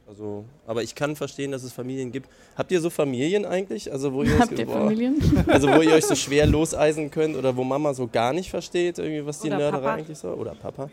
Also, 0.08 0.44
aber 0.66 0.82
ich 0.84 0.94
kann 0.94 1.16
verstehen, 1.16 1.50
dass 1.50 1.64
es 1.64 1.72
Familien 1.72 2.12
gibt. 2.12 2.28
Habt 2.56 2.70
ihr 2.70 2.80
so 2.80 2.90
Familien 2.90 3.44
eigentlich? 3.44 3.90
Also 3.90 4.12
wo 4.12 4.22
ihr, 4.22 4.38
Habt 4.38 4.52
euch- 4.52 4.60
ihr 4.60 4.66
boah, 4.66 4.74
Familien? 4.84 5.20
also 5.48 5.68
wo 5.68 5.80
ihr 5.82 5.92
euch 5.94 6.06
so 6.06 6.14
schwer 6.14 6.46
loseisen 6.46 7.10
könnt 7.10 7.36
oder 7.36 7.56
wo 7.56 7.64
Mama 7.64 7.92
so 7.92 8.06
gar 8.06 8.32
nicht 8.32 8.48
versteht, 8.50 8.98
irgendwie, 8.98 9.26
was 9.26 9.40
die 9.40 9.48
Oder 9.48 9.58
Nörderei 9.58 9.80
Papa. 9.82 9.94
eigentlich 9.94 10.18
so? 10.18 10.28
Oder 10.28 10.54
Papa? 10.54 10.90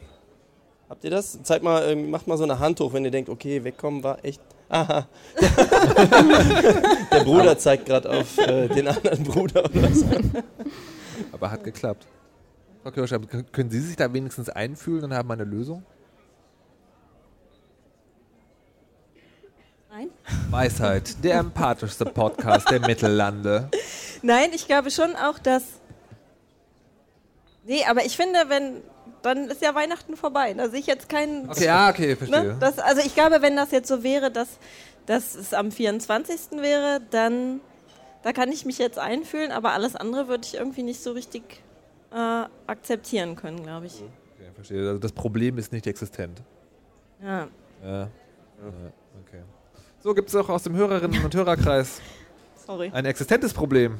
Habt 0.89 1.03
ihr 1.03 1.11
das? 1.11 1.41
Zeigt 1.43 1.63
mal, 1.63 1.87
ähm, 1.89 2.09
macht 2.09 2.27
mal 2.27 2.37
so 2.37 2.43
eine 2.43 2.57
Hand 2.59 2.79
hoch, 2.79 2.91
wenn 2.93 3.05
ihr 3.05 3.11
denkt, 3.11 3.29
okay, 3.29 3.63
wegkommen 3.63 4.03
war 4.03 4.23
echt. 4.25 4.41
Aha. 4.69 5.07
Der 7.11 7.23
Bruder 7.23 7.57
zeigt 7.57 7.85
gerade 7.85 8.09
auf 8.09 8.37
äh, 8.39 8.67
den 8.69 8.87
anderen 8.87 9.23
Bruder 9.23 9.65
oder 9.65 9.93
so. 9.93 10.05
Aber 11.31 11.51
hat 11.51 11.63
geklappt. 11.63 12.07
Frau 12.81 12.91
Kirschheim, 12.91 13.27
können 13.51 13.69
Sie 13.69 13.79
sich 13.79 13.95
da 13.95 14.11
wenigstens 14.11 14.49
einfühlen 14.49 15.03
und 15.05 15.13
haben 15.13 15.29
eine 15.31 15.43
Lösung? 15.43 15.83
Nein. 20.03 20.51
Weisheit, 20.51 21.23
der 21.23 21.39
empathischste 21.39 22.05
Podcast 22.05 22.69
der 22.69 22.79
Mittellande. 22.79 23.69
Nein, 24.21 24.49
ich 24.53 24.67
glaube 24.67 24.91
schon 24.91 25.15
auch, 25.15 25.39
dass. 25.39 25.63
Nee, 27.65 27.83
aber 27.85 28.05
ich 28.05 28.15
finde, 28.15 28.39
wenn. 28.47 28.81
Dann 29.21 29.49
ist 29.49 29.61
ja 29.61 29.73
Weihnachten 29.73 30.17
vorbei. 30.17 30.53
Da 30.53 30.67
sehe 30.67 30.81
ich 30.81 30.87
jetzt 30.87 31.07
keinen. 31.07 31.49
Okay, 31.49 31.65
ja, 31.65 31.89
okay, 31.89 32.15
verstehe. 32.17 32.43
Ne? 32.43 32.57
Das, 32.59 32.77
also 32.77 33.01
ich 33.05 33.13
glaube, 33.13 33.41
wenn 33.41 33.55
das 33.55 33.71
jetzt 33.71 33.87
so 33.87 34.03
wäre, 34.03 34.31
dass, 34.31 34.49
dass 35.05 35.35
es 35.35 35.53
am 35.53 35.71
24. 35.71 36.59
wäre, 36.59 36.99
dann 37.09 37.61
da 38.23 38.31
kann 38.31 38.51
ich 38.51 38.65
mich 38.65 38.77
jetzt 38.77 38.97
einfühlen, 38.99 39.51
aber 39.51 39.73
alles 39.73 39.95
andere 39.95 40.27
würde 40.27 40.45
ich 40.45 40.55
irgendwie 40.55 40.83
nicht 40.83 41.01
so 41.03 41.11
richtig 41.11 41.43
äh, 42.11 42.45
akzeptieren 42.67 43.35
können, 43.35 43.63
glaube 43.63 43.85
ich. 43.85 43.95
Okay, 43.95 44.49
verstehe. 44.55 44.87
Also 44.87 44.99
das 44.99 45.11
Problem 45.11 45.57
ist 45.57 45.71
nicht 45.71 45.87
existent. 45.87 46.41
Ja. 47.21 47.47
Ja. 47.83 47.99
ja. 48.01 48.09
So 50.03 50.13
gibt 50.13 50.27
es 50.29 50.35
auch 50.35 50.49
aus 50.49 50.63
dem 50.63 50.75
Hörerinnen- 50.75 51.23
und 51.23 51.33
Hörerkreis 51.33 52.01
Sorry. 52.67 52.91
ein 52.93 53.05
existentes 53.05 53.53
Problem. 53.53 53.97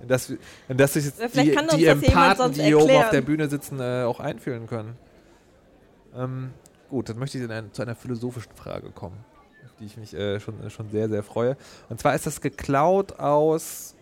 In 0.00 0.08
das, 0.08 0.30
wir- 0.30 0.38
in 0.68 0.76
das 0.78 0.94
sich 0.94 1.04
jetzt 1.04 1.20
die, 1.36 1.42
die 1.76 1.86
Empathen, 1.86 2.52
die 2.52 2.62
hier 2.62 2.76
oben 2.78 2.84
auf 2.86 2.90
erklären. 2.90 3.10
der 3.12 3.20
Bühne 3.20 3.48
sitzen, 3.48 3.78
äh, 3.80 4.02
auch 4.04 4.18
einfühlen 4.18 4.66
können. 4.66 4.96
Ähm, 6.16 6.50
gut, 6.88 7.08
dann 7.08 7.18
möchte 7.18 7.38
ich 7.38 7.44
in 7.44 7.50
ein, 7.52 7.72
zu 7.72 7.82
einer 7.82 7.94
philosophischen 7.94 8.52
Frage 8.56 8.90
kommen, 8.90 9.16
auf 9.64 9.70
die 9.78 9.84
ich 9.84 9.96
mich 9.96 10.14
äh, 10.14 10.40
schon, 10.40 10.60
äh, 10.64 10.70
schon 10.70 10.90
sehr, 10.90 11.08
sehr 11.08 11.22
freue. 11.22 11.56
Und 11.88 12.00
zwar 12.00 12.14
ist 12.14 12.26
das 12.26 12.40
geklaut 12.40 13.18
aus, 13.20 13.94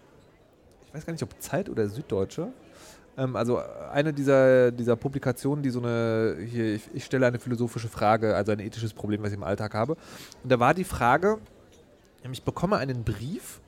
ich 0.86 0.94
weiß 0.94 1.04
gar 1.04 1.12
nicht, 1.12 1.22
ob 1.22 1.30
Zeit 1.42 1.68
oder 1.68 1.88
Süddeutsche. 1.88 2.48
Ähm, 3.18 3.36
also 3.36 3.60
eine 3.92 4.14
dieser, 4.14 4.70
dieser 4.70 4.96
Publikationen, 4.96 5.62
die 5.62 5.70
so 5.70 5.80
eine, 5.80 6.36
hier, 6.48 6.76
ich, 6.76 6.88
ich 6.94 7.04
stelle 7.04 7.26
eine 7.26 7.38
philosophische 7.38 7.88
Frage, 7.88 8.34
also 8.34 8.52
ein 8.52 8.60
ethisches 8.60 8.94
Problem, 8.94 9.22
was 9.22 9.30
ich 9.30 9.36
im 9.36 9.44
Alltag 9.44 9.74
habe. 9.74 9.96
Und 10.42 10.50
da 10.50 10.58
war 10.60 10.72
die 10.72 10.84
Frage, 10.84 11.38
ich 12.30 12.42
bekomme 12.42 12.76
einen 12.76 13.04
Brief 13.04 13.60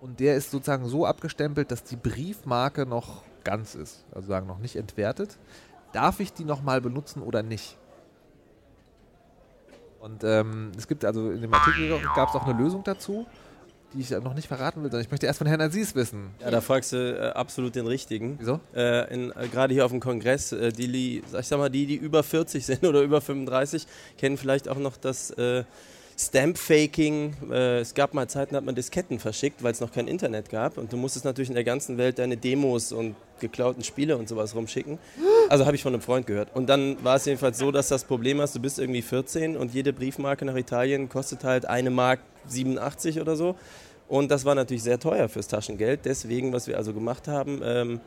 und 0.00 0.18
der 0.18 0.34
ist 0.36 0.50
sozusagen 0.50 0.86
so 0.86 1.06
abgestempelt, 1.06 1.70
dass 1.70 1.84
die 1.84 1.96
Briefmarke 1.96 2.86
noch 2.86 3.22
ganz 3.44 3.74
ist, 3.74 4.04
also 4.14 4.28
sagen 4.28 4.46
noch 4.46 4.58
nicht 4.58 4.76
entwertet. 4.76 5.38
Darf 5.92 6.20
ich 6.20 6.32
die 6.32 6.44
nochmal 6.44 6.80
benutzen 6.80 7.22
oder 7.22 7.42
nicht? 7.42 7.76
Und 10.00 10.24
ähm, 10.24 10.72
es 10.76 10.88
gibt 10.88 11.04
also 11.04 11.30
in 11.30 11.42
dem 11.42 11.52
Artikel 11.52 12.00
gab 12.14 12.30
es 12.30 12.34
auch 12.34 12.46
eine 12.46 12.58
Lösung 12.58 12.82
dazu, 12.82 13.26
die 13.92 14.00
ich 14.00 14.10
noch 14.10 14.34
nicht 14.34 14.48
verraten 14.48 14.82
will, 14.82 14.90
sondern 14.90 15.04
ich 15.04 15.10
möchte 15.10 15.26
erst 15.26 15.38
von 15.38 15.46
Herrn 15.46 15.60
Aziz 15.60 15.94
wissen. 15.94 16.30
Ja, 16.40 16.50
da 16.50 16.60
fragst 16.60 16.92
du 16.92 16.96
äh, 16.96 17.30
absolut 17.30 17.74
den 17.74 17.86
richtigen. 17.86 18.36
Wieso? 18.38 18.60
Äh, 18.74 19.12
äh, 19.12 19.48
Gerade 19.52 19.74
hier 19.74 19.84
auf 19.84 19.90
dem 19.90 20.00
Kongress, 20.00 20.52
äh, 20.52 20.72
die, 20.72 21.18
ich 21.18 21.46
sag 21.46 21.58
mal, 21.58 21.70
die, 21.70 21.86
die 21.86 21.96
über 21.96 22.22
40 22.22 22.64
sind 22.64 22.84
oder 22.86 23.02
über 23.02 23.20
35, 23.20 23.86
kennen 24.18 24.36
vielleicht 24.36 24.68
auch 24.68 24.78
noch 24.78 24.96
das 24.96 25.30
äh, 25.32 25.64
Stamp-Faking. 26.20 27.34
Äh, 27.50 27.80
es 27.80 27.94
gab 27.94 28.14
mal 28.14 28.28
Zeiten, 28.28 28.52
da 28.52 28.58
hat 28.58 28.64
man 28.64 28.74
Disketten 28.74 29.18
verschickt, 29.18 29.62
weil 29.62 29.72
es 29.72 29.80
noch 29.80 29.92
kein 29.92 30.06
Internet 30.06 30.50
gab. 30.50 30.76
Und 30.78 30.92
du 30.92 30.96
musstest 30.96 31.24
natürlich 31.24 31.48
in 31.48 31.54
der 31.54 31.64
ganzen 31.64 31.98
Welt 31.98 32.18
deine 32.18 32.36
Demos 32.36 32.92
und 32.92 33.16
geklauten 33.40 33.82
Spiele 33.82 34.16
und 34.16 34.28
sowas 34.28 34.54
rumschicken. 34.54 34.98
Also 35.48 35.66
habe 35.66 35.74
ich 35.74 35.82
von 35.82 35.92
einem 35.92 36.02
Freund 36.02 36.28
gehört. 36.28 36.54
Und 36.54 36.68
dann 36.68 37.02
war 37.02 37.16
es 37.16 37.24
jedenfalls 37.24 37.58
so, 37.58 37.72
dass 37.72 37.88
das 37.88 38.04
Problem 38.04 38.40
hast, 38.40 38.54
du 38.54 38.60
bist 38.60 38.78
irgendwie 38.78 39.02
14 39.02 39.56
und 39.56 39.74
jede 39.74 39.92
Briefmarke 39.92 40.44
nach 40.44 40.54
Italien 40.54 41.08
kostet 41.08 41.42
halt 41.42 41.66
eine 41.66 41.90
Mark 41.90 42.20
87 42.46 43.20
oder 43.20 43.36
so. 43.36 43.56
Und 44.08 44.30
das 44.30 44.44
war 44.44 44.54
natürlich 44.54 44.82
sehr 44.82 44.98
teuer 44.98 45.28
fürs 45.28 45.46
Taschengeld. 45.46 46.00
Deswegen, 46.04 46.52
was 46.52 46.66
wir 46.66 46.76
also 46.76 46.92
gemacht 46.92 47.28
haben, 47.28 47.60
ähm, 47.64 48.00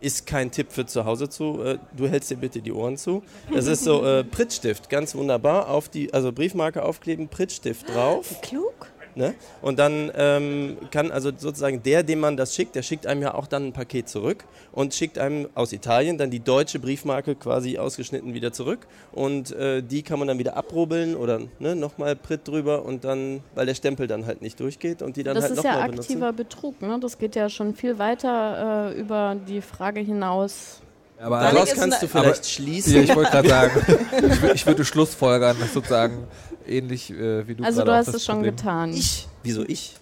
ist 0.00 0.26
kein 0.26 0.50
Tipp 0.50 0.70
für 0.70 0.84
zu 0.84 1.04
Hause 1.04 1.28
zu. 1.28 1.62
Äh, 1.62 1.78
du 1.96 2.08
hältst 2.08 2.30
dir 2.30 2.36
bitte 2.36 2.60
die 2.60 2.72
Ohren 2.72 2.96
zu. 2.96 3.22
Das 3.52 3.66
ist 3.66 3.84
so 3.84 4.04
äh, 4.04 4.24
Prittstift, 4.24 4.90
ganz 4.90 5.14
wunderbar. 5.14 5.68
Auf 5.68 5.88
die, 5.88 6.12
also 6.12 6.32
Briefmarke 6.32 6.82
aufkleben, 6.82 7.28
Prittstift 7.28 7.88
drauf. 7.88 8.40
Klug. 8.42 8.92
Ne? 9.16 9.34
Und 9.62 9.78
dann 9.78 10.10
ähm, 10.16 10.76
kann 10.90 11.12
also 11.12 11.30
sozusagen 11.36 11.82
der, 11.84 12.02
dem 12.02 12.18
man 12.20 12.36
das 12.36 12.54
schickt, 12.54 12.74
der 12.74 12.82
schickt 12.82 13.06
einem 13.06 13.22
ja 13.22 13.34
auch 13.34 13.46
dann 13.46 13.66
ein 13.68 13.72
Paket 13.72 14.08
zurück 14.08 14.44
und 14.72 14.92
schickt 14.92 15.18
einem 15.18 15.48
aus 15.54 15.72
Italien 15.72 16.18
dann 16.18 16.30
die 16.30 16.40
deutsche 16.40 16.80
Briefmarke 16.80 17.36
quasi 17.36 17.78
ausgeschnitten 17.78 18.34
wieder 18.34 18.52
zurück. 18.52 18.86
Und 19.12 19.52
äh, 19.52 19.82
die 19.82 20.02
kann 20.02 20.18
man 20.18 20.26
dann 20.26 20.38
wieder 20.38 20.56
abrubbeln 20.56 21.14
oder 21.14 21.40
ne, 21.60 21.76
nochmal 21.76 22.16
Pritt 22.16 22.48
drüber 22.48 22.84
und 22.84 23.04
dann, 23.04 23.40
weil 23.54 23.66
der 23.66 23.74
Stempel 23.74 24.06
dann 24.08 24.26
halt 24.26 24.42
nicht 24.42 24.58
durchgeht 24.58 25.00
und 25.00 25.16
die 25.16 25.22
dann 25.22 25.36
Das 25.36 25.44
halt 25.44 25.52
ist 25.58 25.62
ja 25.64 25.70
nochmal 25.72 25.88
benutzen. 25.90 26.10
aktiver 26.12 26.32
Betrug. 26.32 26.82
Ne? 26.82 26.98
Das 27.00 27.16
geht 27.16 27.36
ja 27.36 27.48
schon 27.48 27.74
viel 27.74 27.98
weiter 28.00 28.90
äh, 28.92 28.98
über 29.00 29.36
die 29.46 29.60
Frage 29.60 30.00
hinaus. 30.00 30.80
Aber 31.20 31.38
Daraus 31.40 31.72
ist 31.72 31.78
kannst 31.78 32.02
du 32.02 32.08
vielleicht 32.08 32.26
Aber- 32.40 32.44
schließen. 32.44 32.94
Ja, 32.96 33.00
ich 33.02 33.14
wollte 33.14 33.30
gerade 33.30 33.48
sagen, 33.48 33.86
ich, 34.42 34.54
ich 34.54 34.66
würde 34.66 34.84
schlussfolgern, 34.84 35.56
dass 35.60 35.72
sozusagen 35.72 36.26
ähnlich 36.66 37.10
äh, 37.10 37.46
wie 37.48 37.54
du 37.54 37.64
Also 37.64 37.84
du 37.84 37.92
hast 37.92 38.08
es 38.08 38.24
schon 38.24 38.36
Problem- 38.36 38.56
getan. 38.56 38.92
Ich? 38.92 39.28
Wieso 39.42 39.62
ich? 39.64 39.96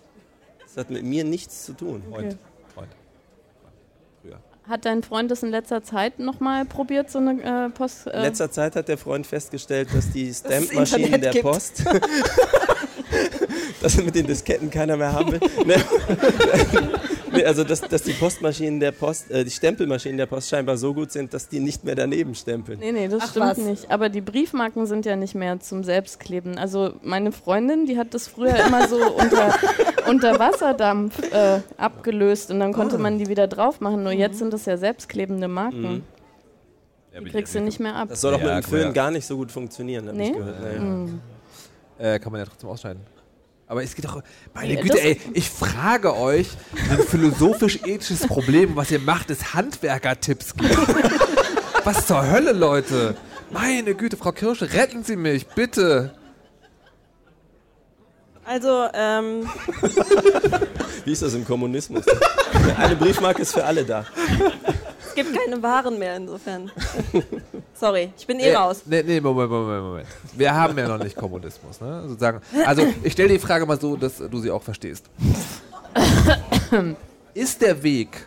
Das 0.65 0.77
hat 0.77 0.91
mit 0.91 1.03
mir 1.05 1.25
nichts 1.25 1.65
zu 1.67 1.73
tun. 1.75 2.03
Freund. 2.11 2.37
Freund. 2.75 2.89
Früher. 4.23 4.39
Hat 4.69 4.85
dein 4.85 5.03
Freund 5.03 5.31
das 5.31 5.43
in 5.43 5.51
letzter 5.51 5.83
Zeit 5.83 6.19
nochmal 6.19 6.65
probiert, 6.65 7.11
so 7.11 7.19
eine 7.19 7.67
äh, 7.67 7.69
Post... 7.71 8.07
In 8.07 8.13
Äh, 8.13 8.23
letzter 8.23 8.51
Zeit 8.51 8.77
hat 8.77 8.89
der 8.89 8.97
Freund 8.99 9.27
festgestellt, 9.27 9.89
dass 9.93 10.11
die 10.11 10.33
Stamp-Maschinen 10.33 11.21
der 11.21 11.33
gibt. 11.33 11.45
Post, 11.45 11.85
dass 13.83 13.97
mit 13.97 14.15
den 14.15 14.27
Disketten 14.27 14.71
keiner 14.71 14.97
mehr 14.97 15.13
haben 15.13 15.33
will. 15.33 15.41
Nee, 17.33 17.45
also 17.45 17.65
dass, 17.65 17.81
dass 17.81 18.03
die 18.03 18.13
Postmaschinen 18.13 18.79
der 18.81 18.93
Post, 18.93 19.31
äh, 19.31 19.45
die 19.45 19.51
Stempelmaschinen 19.51 20.19
der 20.19 20.27
Post 20.27 20.49
scheinbar 20.51 20.77
so 20.77 20.93
gut 20.95 21.13
sind, 21.13 21.33
dass 21.35 21.49
die 21.49 21.61
nicht 21.61 21.85
mehr 21.85 21.95
daneben 21.95 22.35
stempeln. 22.35 22.79
Nee, 22.81 22.93
nee, 22.93 23.09
das 23.09 23.23
Ach, 23.25 23.31
stimmt 23.31 23.47
was. 23.47 23.59
nicht. 23.59 23.91
Aber 23.91 24.09
die 24.09 24.21
Briefmarken 24.21 24.87
sind 24.87 25.07
ja 25.07 25.17
nicht 25.17 25.35
mehr 25.35 25.59
zum 25.61 25.85
Selbstkleben. 25.85 26.59
Also 26.59 26.95
meine 27.03 27.33
Freundin, 27.33 27.87
die 27.87 27.97
hat 27.99 28.15
das 28.15 28.29
früher 28.29 28.55
immer 28.67 28.87
so 28.89 28.97
unter, 29.17 29.55
unter 30.09 30.39
Wasserdampf 30.39 31.19
äh, 31.33 31.61
abgelöst 31.77 32.51
und 32.51 32.61
dann 32.61 32.73
konnte 32.73 32.99
man 32.99 33.19
die 33.19 33.29
wieder 33.29 33.49
drauf 33.49 33.81
machen. 33.81 34.03
Nur 34.03 34.13
jetzt 34.13 34.39
sind 34.39 34.53
das 34.53 34.67
ja 34.67 34.77
selbstklebende 34.77 35.49
Marken. 35.49 36.05
Die 37.19 37.31
kriegst 37.31 37.55
du 37.55 37.61
nicht 37.61 37.79
mehr 37.79 37.95
ab. 37.95 38.09
Das 38.09 38.21
soll 38.23 38.33
doch 38.33 38.41
Ja, 38.41 38.57
mit 38.57 38.65
dem 38.65 38.69
Film 38.69 38.85
ja. 38.85 38.93
gar 38.93 39.11
nicht 39.11 39.27
so 39.27 39.37
gut 39.37 39.53
funktionieren, 39.53 40.09
habe 40.09 40.23
ich 40.23 40.31
Nee? 40.31 40.37
gehört. 40.37 40.61
Naja. 40.63 40.81
Mhm. 40.81 41.21
Äh, 41.99 42.19
kann 42.19 42.33
man 42.33 42.41
ja 42.41 42.47
trotzdem 42.47 42.71
ausschneiden. 42.71 43.03
Aber 43.73 43.83
es 43.83 43.95
geht 43.95 44.05
doch. 44.05 44.23
Meine 44.53 44.77
Güte, 44.77 44.97
das- 44.97 45.01
ey, 45.01 45.21
ich 45.33 45.49
frage 45.49 46.15
euch 46.15 46.51
ein 46.91 46.99
philosophisch-ethisches 46.99 48.27
Problem, 48.27 48.77
was 48.77 48.91
ihr 48.91 48.99
macht, 48.99 49.31
es 49.31 49.55
Handwerker-Tipps 49.55 50.55
gibt. 50.55 50.77
was 51.85 52.07
zur 52.07 52.31
Hölle, 52.31 52.53
Leute? 52.53 53.17
Meine 53.51 53.95
Güte, 53.95 54.19
Frau 54.19 54.33
Kirsche, 54.33 54.75
retten 54.75 55.05
Sie 55.05 55.17
mich, 55.17 55.47
bitte. 55.47 56.13
Also, 58.45 58.89
ähm, 58.93 59.49
Wie 61.07 61.13
ist 61.13 61.23
das 61.23 61.33
im 61.33 61.47
Kommunismus? 61.47 62.05
Eine 62.77 62.97
Briefmarke 62.97 63.41
ist 63.41 63.53
für 63.55 63.65
alle 63.65 63.85
da. 63.87 64.05
es 65.13 65.15
gibt 65.15 65.39
keine 65.39 65.63
Waren 65.63 65.99
mehr 65.99 66.17
insofern. 66.17 66.71
Sorry, 67.75 68.13
ich 68.17 68.27
bin 68.27 68.39
eh 68.39 68.51
Nee, 68.51 68.55
raus. 68.55 68.83
Nee, 68.87 69.03
nee, 69.03 69.21
Moment, 69.21 69.51
Moment, 69.51 69.83
Moment. 69.83 70.09
Wir 70.35 70.55
haben 70.55 70.77
ja 70.79 70.89
noch 70.89 71.03
nicht 71.03 71.17
Kommunismus, 71.17 71.81
ne? 71.81 72.05
Sozusagen. 72.09 72.41
Also, 72.65 72.87
ich 73.03 73.13
stelle 73.13 73.29
die 73.29 73.39
Frage 73.39 73.67
mal 73.67 73.81
so, 73.81 73.97
dass 73.97 74.19
du 74.19 74.39
sie 74.39 74.51
auch 74.51 74.63
verstehst. 74.63 75.07
Ist 77.35 77.61
der 77.61 77.83
Weg, 77.83 78.27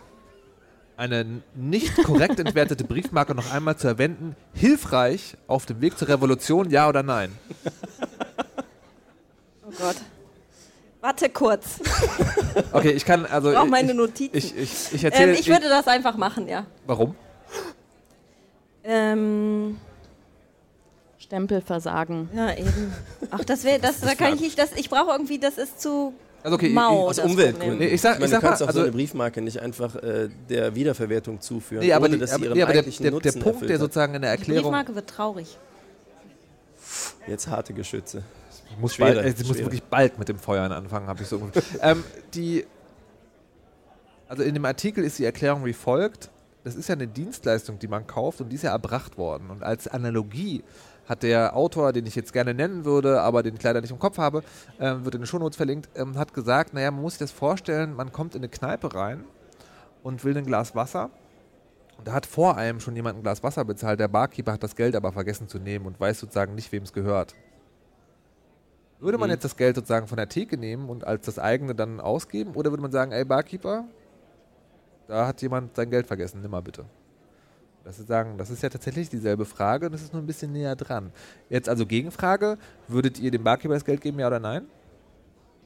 eine 0.98 1.42
nicht 1.56 1.96
korrekt 2.04 2.40
entwertete 2.40 2.84
Briefmarke 2.84 3.34
noch 3.36 3.52
einmal 3.52 3.76
zu 3.76 3.88
verwenden, 3.88 4.36
hilfreich 4.54 5.38
auf 5.48 5.66
dem 5.66 5.82
Weg 5.82 5.98
zur 5.98 6.08
Revolution, 6.08 6.70
ja 6.70 6.88
oder 6.88 7.04
nein? 7.04 7.32
Oh 9.66 9.72
Gott. 9.80 9.96
Warte 11.06 11.30
kurz. 11.30 11.80
Okay, 12.72 12.92
ich 12.92 13.04
kann, 13.04 13.26
also. 13.26 13.50
Ich 13.50 13.56
brauche 13.56 13.66
ich, 13.66 13.72
meine 13.72 13.94
Notizen. 13.94 14.36
Ich, 14.36 14.58
ich, 14.58 14.94
ich 14.94 15.04
erzähle. 15.04 15.34
ähm, 15.34 15.38
ich 15.38 15.48
würde 15.50 15.68
das 15.68 15.88
einfach 15.88 16.16
machen, 16.16 16.48
ja. 16.48 16.66
warum? 16.86 17.14
Ähm, 18.86 19.78
Stempelversagen. 21.18 22.30
ja, 22.34 22.54
eben. 22.54 22.94
Ach, 23.30 23.44
das 23.44 23.66
wäre, 23.66 23.80
das, 23.80 24.00
da 24.00 24.16
kann 24.16 24.36
ich 24.36 24.40
nicht, 24.40 24.58
das, 24.58 24.72
ich 24.78 24.90
brauche 24.90 25.12
irgendwie, 25.12 25.38
das 25.38 25.58
ist 25.58 25.82
zu 25.82 26.14
Also, 26.44 26.56
okay, 26.56 26.70
mau. 26.70 27.10
Aus 27.10 27.20
Umweltgründen. 27.20 27.78
Nee, 27.78 27.88
ich 27.88 28.00
sag- 28.00 28.14
meine, 28.20 28.26
ich 28.26 28.32
sag 28.32 28.40
du 28.40 28.48
kannst 28.48 28.62
mal, 28.62 28.68
auch 28.68 28.72
so 28.74 28.80
also- 28.80 28.90
eine 28.90 28.92
Briefmarke 28.94 29.42
nicht 29.42 29.60
einfach 29.60 29.96
äh, 29.98 30.30
der 30.50 30.76
Wiederverwertung 30.76 31.42
zuführen, 31.42 31.86
Nee, 31.86 31.92
aber, 31.92 32.06
ohne 32.06 32.16
die, 32.16 32.22
dass 32.22 32.36
sie 32.36 32.42
ihren 32.42 32.54
nee, 32.54 32.62
aber 32.64 32.72
der, 32.72 32.80
eigentlichen 32.80 33.04
der, 33.04 33.12
der 33.12 33.32
Nutzen 33.34 33.42
Punkt, 33.42 33.70
der 33.70 33.80
sozusagen 33.80 34.16
in 34.16 34.22
der 34.22 34.32
Die 34.32 34.40
Erklärung. 34.40 34.64
Briefmarke 34.72 34.96
wird 34.96 35.10
traurig. 35.10 35.58
Jetzt 37.28 37.48
harte 37.50 37.74
Geschütze. 37.74 38.24
Ich 38.70 38.78
muss, 38.78 38.96
Schwere, 38.96 39.22
bald, 39.22 39.40
ich 39.40 39.48
muss 39.48 39.58
wirklich 39.58 39.84
bald 39.84 40.18
mit 40.20 40.28
dem 40.28 40.40
Feuern 40.40 40.72
anfangen, 40.72 41.08
habe 41.08 41.22
ich 41.22 41.28
so. 41.28 41.42
ähm, 41.82 42.04
die, 42.34 42.66
also 44.28 44.44
in 44.44 44.54
dem 44.54 44.66
Artikel 44.66 45.04
ist 45.04 45.20
die 45.20 45.26
Erklärung 45.26 45.66
wie 45.66 45.74
folgt: 45.74 46.30
Das 46.64 46.76
ist 46.76 46.90
ja 46.90 46.94
eine 46.94 47.08
Dienstleistung, 47.08 47.80
die 47.80 47.88
man 47.88 48.08
kauft 48.08 48.42
und 48.42 48.50
die 48.50 48.56
ist 48.56 48.64
ja 48.64 48.72
erbracht 48.72 49.18
worden. 49.18 49.50
Und 49.50 49.64
als 49.64 49.88
Analogie 49.88 50.64
hat 51.08 51.24
der 51.24 51.56
Autor, 51.56 51.94
den 51.94 52.06
ich 52.06 52.16
jetzt 52.16 52.34
gerne 52.34 52.54
nennen 52.54 52.86
würde, 52.86 53.22
aber 53.22 53.44
den 53.44 53.56
ich 53.56 53.64
leider 53.64 53.82
nicht 53.82 53.92
im 53.92 54.00
Kopf 54.00 54.18
habe, 54.18 54.44
ähm, 54.80 55.06
wird 55.06 55.16
in 55.16 55.22
den 55.22 55.28
Shownotes 55.28 55.58
verlinkt, 55.58 55.90
ähm, 55.96 56.18
hat 56.18 56.34
gesagt: 56.34 56.74
Naja, 56.74 56.92
man 56.92 57.02
muss 57.02 57.14
sich 57.14 57.20
das 57.20 57.32
vorstellen, 57.32 57.94
man 57.96 58.12
kommt 58.12 58.36
in 58.36 58.42
eine 58.42 58.50
Kneipe 58.50 58.94
rein 58.94 59.24
und 60.04 60.24
will 60.24 60.38
ein 60.38 60.46
Glas 60.46 60.76
Wasser. 60.76 61.12
Und 61.98 62.08
da 62.08 62.14
hat 62.14 62.26
vor 62.26 62.58
einem 62.58 62.80
schon 62.80 62.96
jemand 62.96 63.18
ein 63.18 63.24
Glas 63.24 63.42
Wasser 63.44 63.64
bezahlt. 63.64 64.00
Der 64.00 64.08
Barkeeper 64.08 64.54
hat 64.54 64.64
das 64.64 64.76
Geld 64.76 64.96
aber 64.96 65.12
vergessen 65.12 65.48
zu 65.48 65.60
nehmen 65.60 65.86
und 65.86 66.00
weiß 66.00 66.20
sozusagen 66.20 66.56
nicht, 66.56 66.72
wem 66.72 66.84
es 66.84 66.92
gehört. 66.92 67.36
Würde 69.06 69.18
man 69.18 69.30
Mhm. 69.30 69.34
jetzt 69.36 69.46
das 69.46 69.56
Geld 69.56 69.76
sozusagen 69.76 70.08
von 70.08 70.18
der 70.18 70.28
Theke 70.28 70.58
nehmen 70.58 70.90
und 70.90 71.06
als 71.06 71.26
das 71.26 71.40
eigene 71.40 71.76
dann 71.76 72.00
ausgeben? 72.00 72.54
Oder 72.56 72.72
würde 72.72 72.82
man 72.82 72.92
sagen, 72.92 73.12
ey 73.12 73.24
Barkeeper, 73.24 73.86
da 75.08 75.28
hat 75.28 75.42
jemand 75.42 75.76
sein 75.76 75.90
Geld 75.92 76.08
vergessen, 76.08 76.42
nimm 76.42 76.52
mal 76.52 76.62
bitte. 76.62 76.86
Das 77.84 78.00
ist, 78.00 78.08
sagen, 78.08 78.38
das 78.40 78.50
ist 78.50 78.64
ja 78.64 78.70
tatsächlich 78.70 79.10
dieselbe 79.10 79.46
Frage 79.46 79.86
und 79.86 79.92
das 79.92 80.02
ist 80.02 80.12
nur 80.12 80.22
ein 80.24 80.26
bisschen 80.26 80.52
näher 80.52 80.76
dran. 80.76 81.12
Jetzt 81.50 81.70
also 81.70 81.86
Gegenfrage, 81.86 82.58
würdet 82.88 83.20
ihr 83.20 83.30
dem 83.30 83.44
Barkeeper 83.44 83.76
das 83.76 83.86
Geld 83.86 84.02
geben, 84.02 84.18
ja 84.18 84.26
oder 84.26 84.40
nein? 84.40 84.66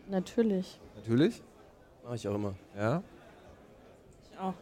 Natürlich. 0.10 0.80
Natürlich, 0.98 1.42
Mache 2.04 2.16
ich 2.16 2.28
auch 2.28 2.36
immer. 2.36 2.56
ja. 2.78 3.02
Ich 4.30 4.38
auch. 4.40 4.54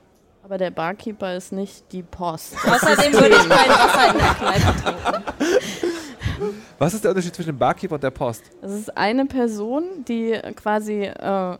Aber 0.44 0.58
der 0.60 0.70
Barkeeper 0.72 1.36
ist 1.36 1.52
nicht 1.52 1.92
die 1.92 2.04
Post. 2.04 2.54
Außerdem 2.64 3.12
würde 3.14 3.30
ich 3.36 3.50
kein 3.50 3.70
Wasser 3.70 4.12
in 4.12 4.18
der 4.20 4.34
Kneipe 4.36 4.82
trinken. 4.82 5.97
Was 6.80 6.94
ist 6.94 7.04
der 7.04 7.12
Unterschied 7.12 7.36
zwischen 7.36 7.50
dem 7.50 7.58
Barkeeper 7.58 7.96
und 7.96 8.04
der 8.04 8.12
Post? 8.12 8.44
Es 8.62 8.72
ist 8.72 8.98
eine 8.98 9.26
Person, 9.26 9.84
die 10.08 10.40
quasi 10.56 11.04
äh, 11.04 11.58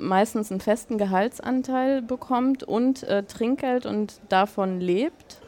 meistens 0.00 0.50
einen 0.50 0.60
festen 0.60 0.98
Gehaltsanteil 0.98 2.02
bekommt 2.02 2.62
und 2.62 3.02
äh, 3.04 3.22
Trinkgeld 3.22 3.86
und 3.86 4.20
davon 4.28 4.80
lebt. 4.80 5.40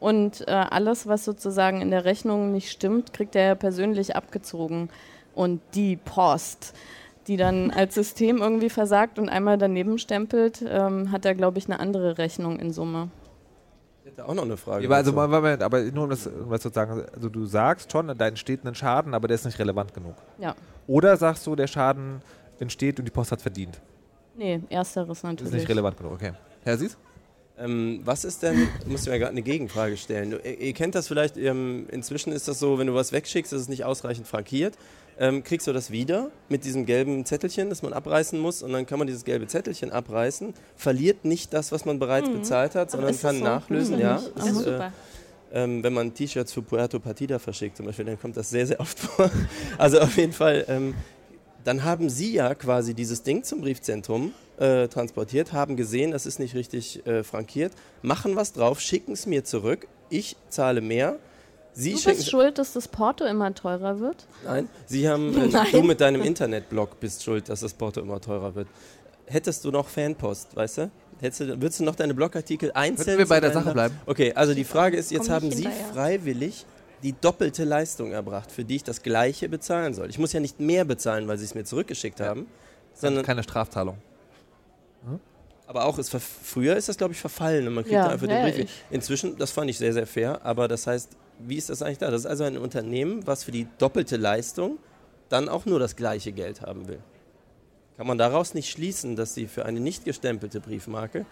Und 0.00 0.46
äh, 0.46 0.52
alles, 0.52 1.08
was 1.08 1.24
sozusagen 1.24 1.80
in 1.80 1.90
der 1.90 2.04
Rechnung 2.04 2.52
nicht 2.52 2.70
stimmt, 2.70 3.12
kriegt 3.12 3.34
er 3.34 3.54
persönlich 3.54 4.14
abgezogen. 4.14 4.90
Und 5.34 5.60
die 5.74 5.96
Post, 5.96 6.74
die 7.26 7.36
dann 7.36 7.70
als 7.76 7.94
System 7.94 8.38
irgendwie 8.38 8.70
versagt 8.70 9.18
und 9.18 9.28
einmal 9.28 9.58
daneben 9.58 9.98
stempelt, 9.98 10.64
ähm, 10.66 11.10
hat 11.10 11.24
er, 11.24 11.34
glaube 11.34 11.58
ich, 11.58 11.66
eine 11.66 11.80
andere 11.80 12.18
Rechnung 12.18 12.58
in 12.60 12.72
Summe. 12.72 13.08
Ich 14.08 14.16
hätte 14.16 14.26
auch 14.26 14.34
noch 14.34 14.44
eine 14.44 14.56
Frage. 14.56 14.84
Ja, 14.84 14.88
aber 14.88 14.96
also. 14.96 15.12
Moment, 15.12 15.62
aber 15.62 15.82
nur 15.82 16.04
um 16.04 16.10
das, 16.10 16.26
um 16.26 16.48
das 16.50 16.62
sozusagen, 16.62 17.04
also 17.14 17.28
du 17.28 17.44
sagst 17.44 17.92
schon, 17.92 18.16
da 18.16 18.26
entsteht 18.26 18.64
ein 18.64 18.74
Schaden, 18.74 19.12
aber 19.12 19.28
der 19.28 19.34
ist 19.34 19.44
nicht 19.44 19.58
relevant 19.58 19.92
genug. 19.92 20.14
Ja. 20.38 20.54
Oder 20.86 21.18
sagst 21.18 21.46
du, 21.46 21.54
der 21.54 21.66
Schaden 21.66 22.22
entsteht 22.58 22.98
und 22.98 23.04
die 23.04 23.10
Post 23.10 23.32
hat 23.32 23.42
verdient. 23.42 23.80
Nee, 24.34 24.62
ersteres 24.70 25.08
Das 25.08 25.22
natürlich. 25.24 25.52
ist 25.52 25.60
nicht 25.60 25.68
relevant 25.68 25.98
genug, 25.98 26.12
okay. 26.12 26.32
Herr 26.62 26.78
Sies? 26.78 26.96
Ähm, 27.58 28.00
was 28.04 28.24
ist 28.24 28.42
denn, 28.42 28.68
du 28.84 28.90
musst 28.90 29.06
mir 29.06 29.18
gerade 29.18 29.32
eine 29.32 29.42
Gegenfrage 29.42 29.98
stellen. 29.98 30.30
Du, 30.30 30.36
ihr, 30.38 30.58
ihr 30.58 30.72
kennt 30.72 30.94
das 30.94 31.06
vielleicht, 31.06 31.36
ähm, 31.36 31.86
inzwischen 31.90 32.32
ist 32.32 32.48
das 32.48 32.58
so, 32.58 32.78
wenn 32.78 32.86
du 32.86 32.94
was 32.94 33.12
wegschickst, 33.12 33.52
ist 33.52 33.60
es 33.60 33.68
nicht 33.68 33.84
ausreichend 33.84 34.26
frankiert. 34.26 34.78
Ähm, 35.20 35.42
kriegst 35.42 35.66
du 35.66 35.72
das 35.72 35.90
wieder 35.90 36.30
mit 36.48 36.64
diesem 36.64 36.86
gelben 36.86 37.24
Zettelchen, 37.24 37.70
das 37.70 37.82
man 37.82 37.92
abreißen 37.92 38.38
muss 38.38 38.62
und 38.62 38.72
dann 38.72 38.86
kann 38.86 38.98
man 39.00 39.08
dieses 39.08 39.24
gelbe 39.24 39.48
Zettelchen 39.48 39.90
abreißen, 39.90 40.54
verliert 40.76 41.24
nicht 41.24 41.52
das, 41.52 41.72
was 41.72 41.84
man 41.84 41.98
bereits 41.98 42.28
bezahlt 42.30 42.76
hat, 42.76 42.92
sondern 42.92 43.18
kann 43.18 43.38
so? 43.38 43.44
nachlösen. 43.44 43.94
Wusste 43.94 44.02
Ja, 44.02 44.14
nicht. 44.20 44.32
das 44.36 44.46
ist, 44.46 44.60
äh, 44.60 44.62
Super. 44.64 44.92
ähm, 45.52 45.82
wenn 45.82 45.92
man 45.92 46.14
T-Shirts 46.14 46.52
für 46.52 46.62
Puerto 46.62 47.00
Partida 47.00 47.40
verschickt 47.40 47.76
zum 47.76 47.86
Beispiel, 47.86 48.04
dann 48.04 48.20
kommt 48.20 48.36
das 48.36 48.48
sehr, 48.50 48.66
sehr 48.66 48.78
oft 48.78 48.96
vor. 49.00 49.28
Also 49.76 49.98
auf 49.98 50.16
jeden 50.16 50.32
Fall, 50.32 50.64
ähm, 50.68 50.94
dann 51.64 51.82
haben 51.82 52.08
Sie 52.08 52.32
ja 52.32 52.54
quasi 52.54 52.94
dieses 52.94 53.24
Ding 53.24 53.42
zum 53.42 53.60
Briefzentrum 53.60 54.32
äh, 54.58 54.86
transportiert, 54.86 55.52
haben 55.52 55.76
gesehen, 55.76 56.12
das 56.12 56.26
ist 56.26 56.38
nicht 56.38 56.54
richtig 56.54 57.04
äh, 57.08 57.24
frankiert, 57.24 57.72
machen 58.02 58.36
was 58.36 58.52
drauf, 58.52 58.80
schicken 58.80 59.12
es 59.12 59.26
mir 59.26 59.42
zurück, 59.44 59.88
ich 60.10 60.36
zahle 60.48 60.80
mehr. 60.80 61.16
Sie 61.80 61.94
Du 61.94 62.02
bist 62.02 62.28
schuld, 62.28 62.58
dass 62.58 62.72
das 62.72 62.88
Porto 62.88 63.24
immer 63.24 63.54
teurer 63.54 64.00
wird? 64.00 64.26
Nein, 64.44 64.68
Sie 64.86 65.08
haben, 65.08 65.32
äh, 65.40 65.46
Nein. 65.52 65.66
du 65.70 65.82
mit 65.84 66.00
deinem 66.00 66.22
Internetblog 66.22 66.98
bist 66.98 67.22
schuld, 67.22 67.48
dass 67.48 67.60
das 67.60 67.72
Porto 67.72 68.00
immer 68.00 68.20
teurer 68.20 68.52
wird. 68.56 68.66
Hättest 69.26 69.64
du 69.64 69.70
noch 69.70 69.88
Fanpost, 69.88 70.56
weißt 70.56 70.78
du? 70.78 70.90
Hättest 71.20 71.40
du 71.42 71.46
würdest 71.60 71.78
du 71.78 71.84
noch 71.84 71.94
deine 71.94 72.14
Blogartikel 72.14 72.72
einzeln... 72.72 73.16
wir 73.18 73.28
bei 73.28 73.38
der 73.38 73.52
Sache 73.52 73.72
bleiben? 73.72 73.94
Okay, 74.06 74.32
also 74.34 74.54
die 74.54 74.64
Frage 74.64 74.96
ist, 74.96 75.12
jetzt 75.12 75.26
Komm 75.26 75.34
haben 75.34 75.50
Sie 75.52 75.68
freiwillig 75.92 76.66
die 77.04 77.12
doppelte 77.12 77.62
Leistung 77.62 78.10
erbracht, 78.10 78.50
für 78.50 78.64
die 78.64 78.74
ich 78.76 78.82
das 78.84 79.02
gleiche 79.04 79.48
bezahlen 79.48 79.94
soll. 79.94 80.10
Ich 80.10 80.18
muss 80.18 80.32
ja 80.32 80.40
nicht 80.40 80.58
mehr 80.58 80.84
bezahlen, 80.84 81.28
weil 81.28 81.38
Sie 81.38 81.44
es 81.44 81.54
mir 81.54 81.62
zurückgeschickt 81.62 82.20
haben, 82.20 82.48
sondern 82.92 83.24
Keine 83.24 83.44
Strafzahlung. 83.44 83.98
aber 85.68 85.84
auch 85.84 85.96
ist 85.98 86.10
früher 86.10 86.76
ist 86.76 86.88
das 86.88 86.96
glaube 86.96 87.12
ich 87.12 87.20
verfallen 87.20 87.68
und 87.68 87.74
man 87.74 87.84
kriegt 87.84 87.94
Ja, 87.94 88.06
da 88.06 88.10
einfach 88.14 88.26
ja, 88.26 88.44
den 88.46 88.52
Brief. 88.54 88.70
Inzwischen, 88.90 89.36
das 89.38 89.52
fand 89.52 89.70
ich 89.70 89.78
sehr 89.78 89.92
sehr 89.92 90.08
fair, 90.08 90.40
aber 90.44 90.66
das 90.66 90.88
heißt, 90.88 91.10
wie 91.40 91.56
ist 91.56 91.70
das 91.70 91.82
eigentlich 91.82 91.98
da? 91.98 92.10
Das 92.10 92.20
ist 92.20 92.26
also 92.26 92.44
ein 92.44 92.58
Unternehmen, 92.58 93.26
was 93.26 93.44
für 93.44 93.52
die 93.52 93.66
doppelte 93.78 94.16
Leistung 94.16 94.78
dann 95.28 95.48
auch 95.48 95.66
nur 95.66 95.78
das 95.78 95.96
gleiche 95.96 96.32
Geld 96.32 96.62
haben 96.62 96.88
will. 96.88 97.00
Kann 97.96 98.06
man 98.06 98.18
daraus 98.18 98.54
nicht 98.54 98.70
schließen, 98.70 99.16
dass 99.16 99.34
sie 99.34 99.46
für 99.46 99.66
eine 99.66 99.80
nicht 99.80 100.04
gestempelte 100.04 100.60
Briefmarke 100.60 101.26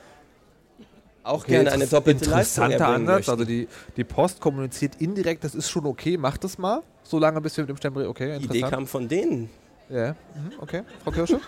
auch 1.26 1.44
gerne 1.44 1.72
eine 1.72 1.86
doppelte 1.86 2.24
Leistung 2.30 2.64
Interessanter 2.64 2.84
erbringen 2.84 3.08
Ansatz. 3.08 3.16
möchten? 3.16 3.30
Also 3.30 3.44
die, 3.44 3.68
die 3.96 4.04
Post 4.04 4.40
kommuniziert 4.40 4.96
indirekt, 5.00 5.44
das 5.44 5.54
ist 5.54 5.70
schon 5.70 5.86
okay, 5.86 6.16
macht 6.16 6.44
das 6.44 6.58
mal. 6.58 6.82
Solange 7.02 7.40
bis 7.40 7.56
wir 7.56 7.62
mit 7.62 7.70
dem 7.70 7.76
Stempel, 7.76 8.06
okay, 8.06 8.38
die 8.38 8.44
Idee 8.44 8.58
interessant. 8.58 8.72
kam 8.72 8.86
von 8.86 9.08
denen. 9.08 9.50
Ja, 9.88 10.10
mhm, 10.10 10.52
okay. 10.60 10.82
Frau 11.04 11.10
Kirsche? 11.10 11.40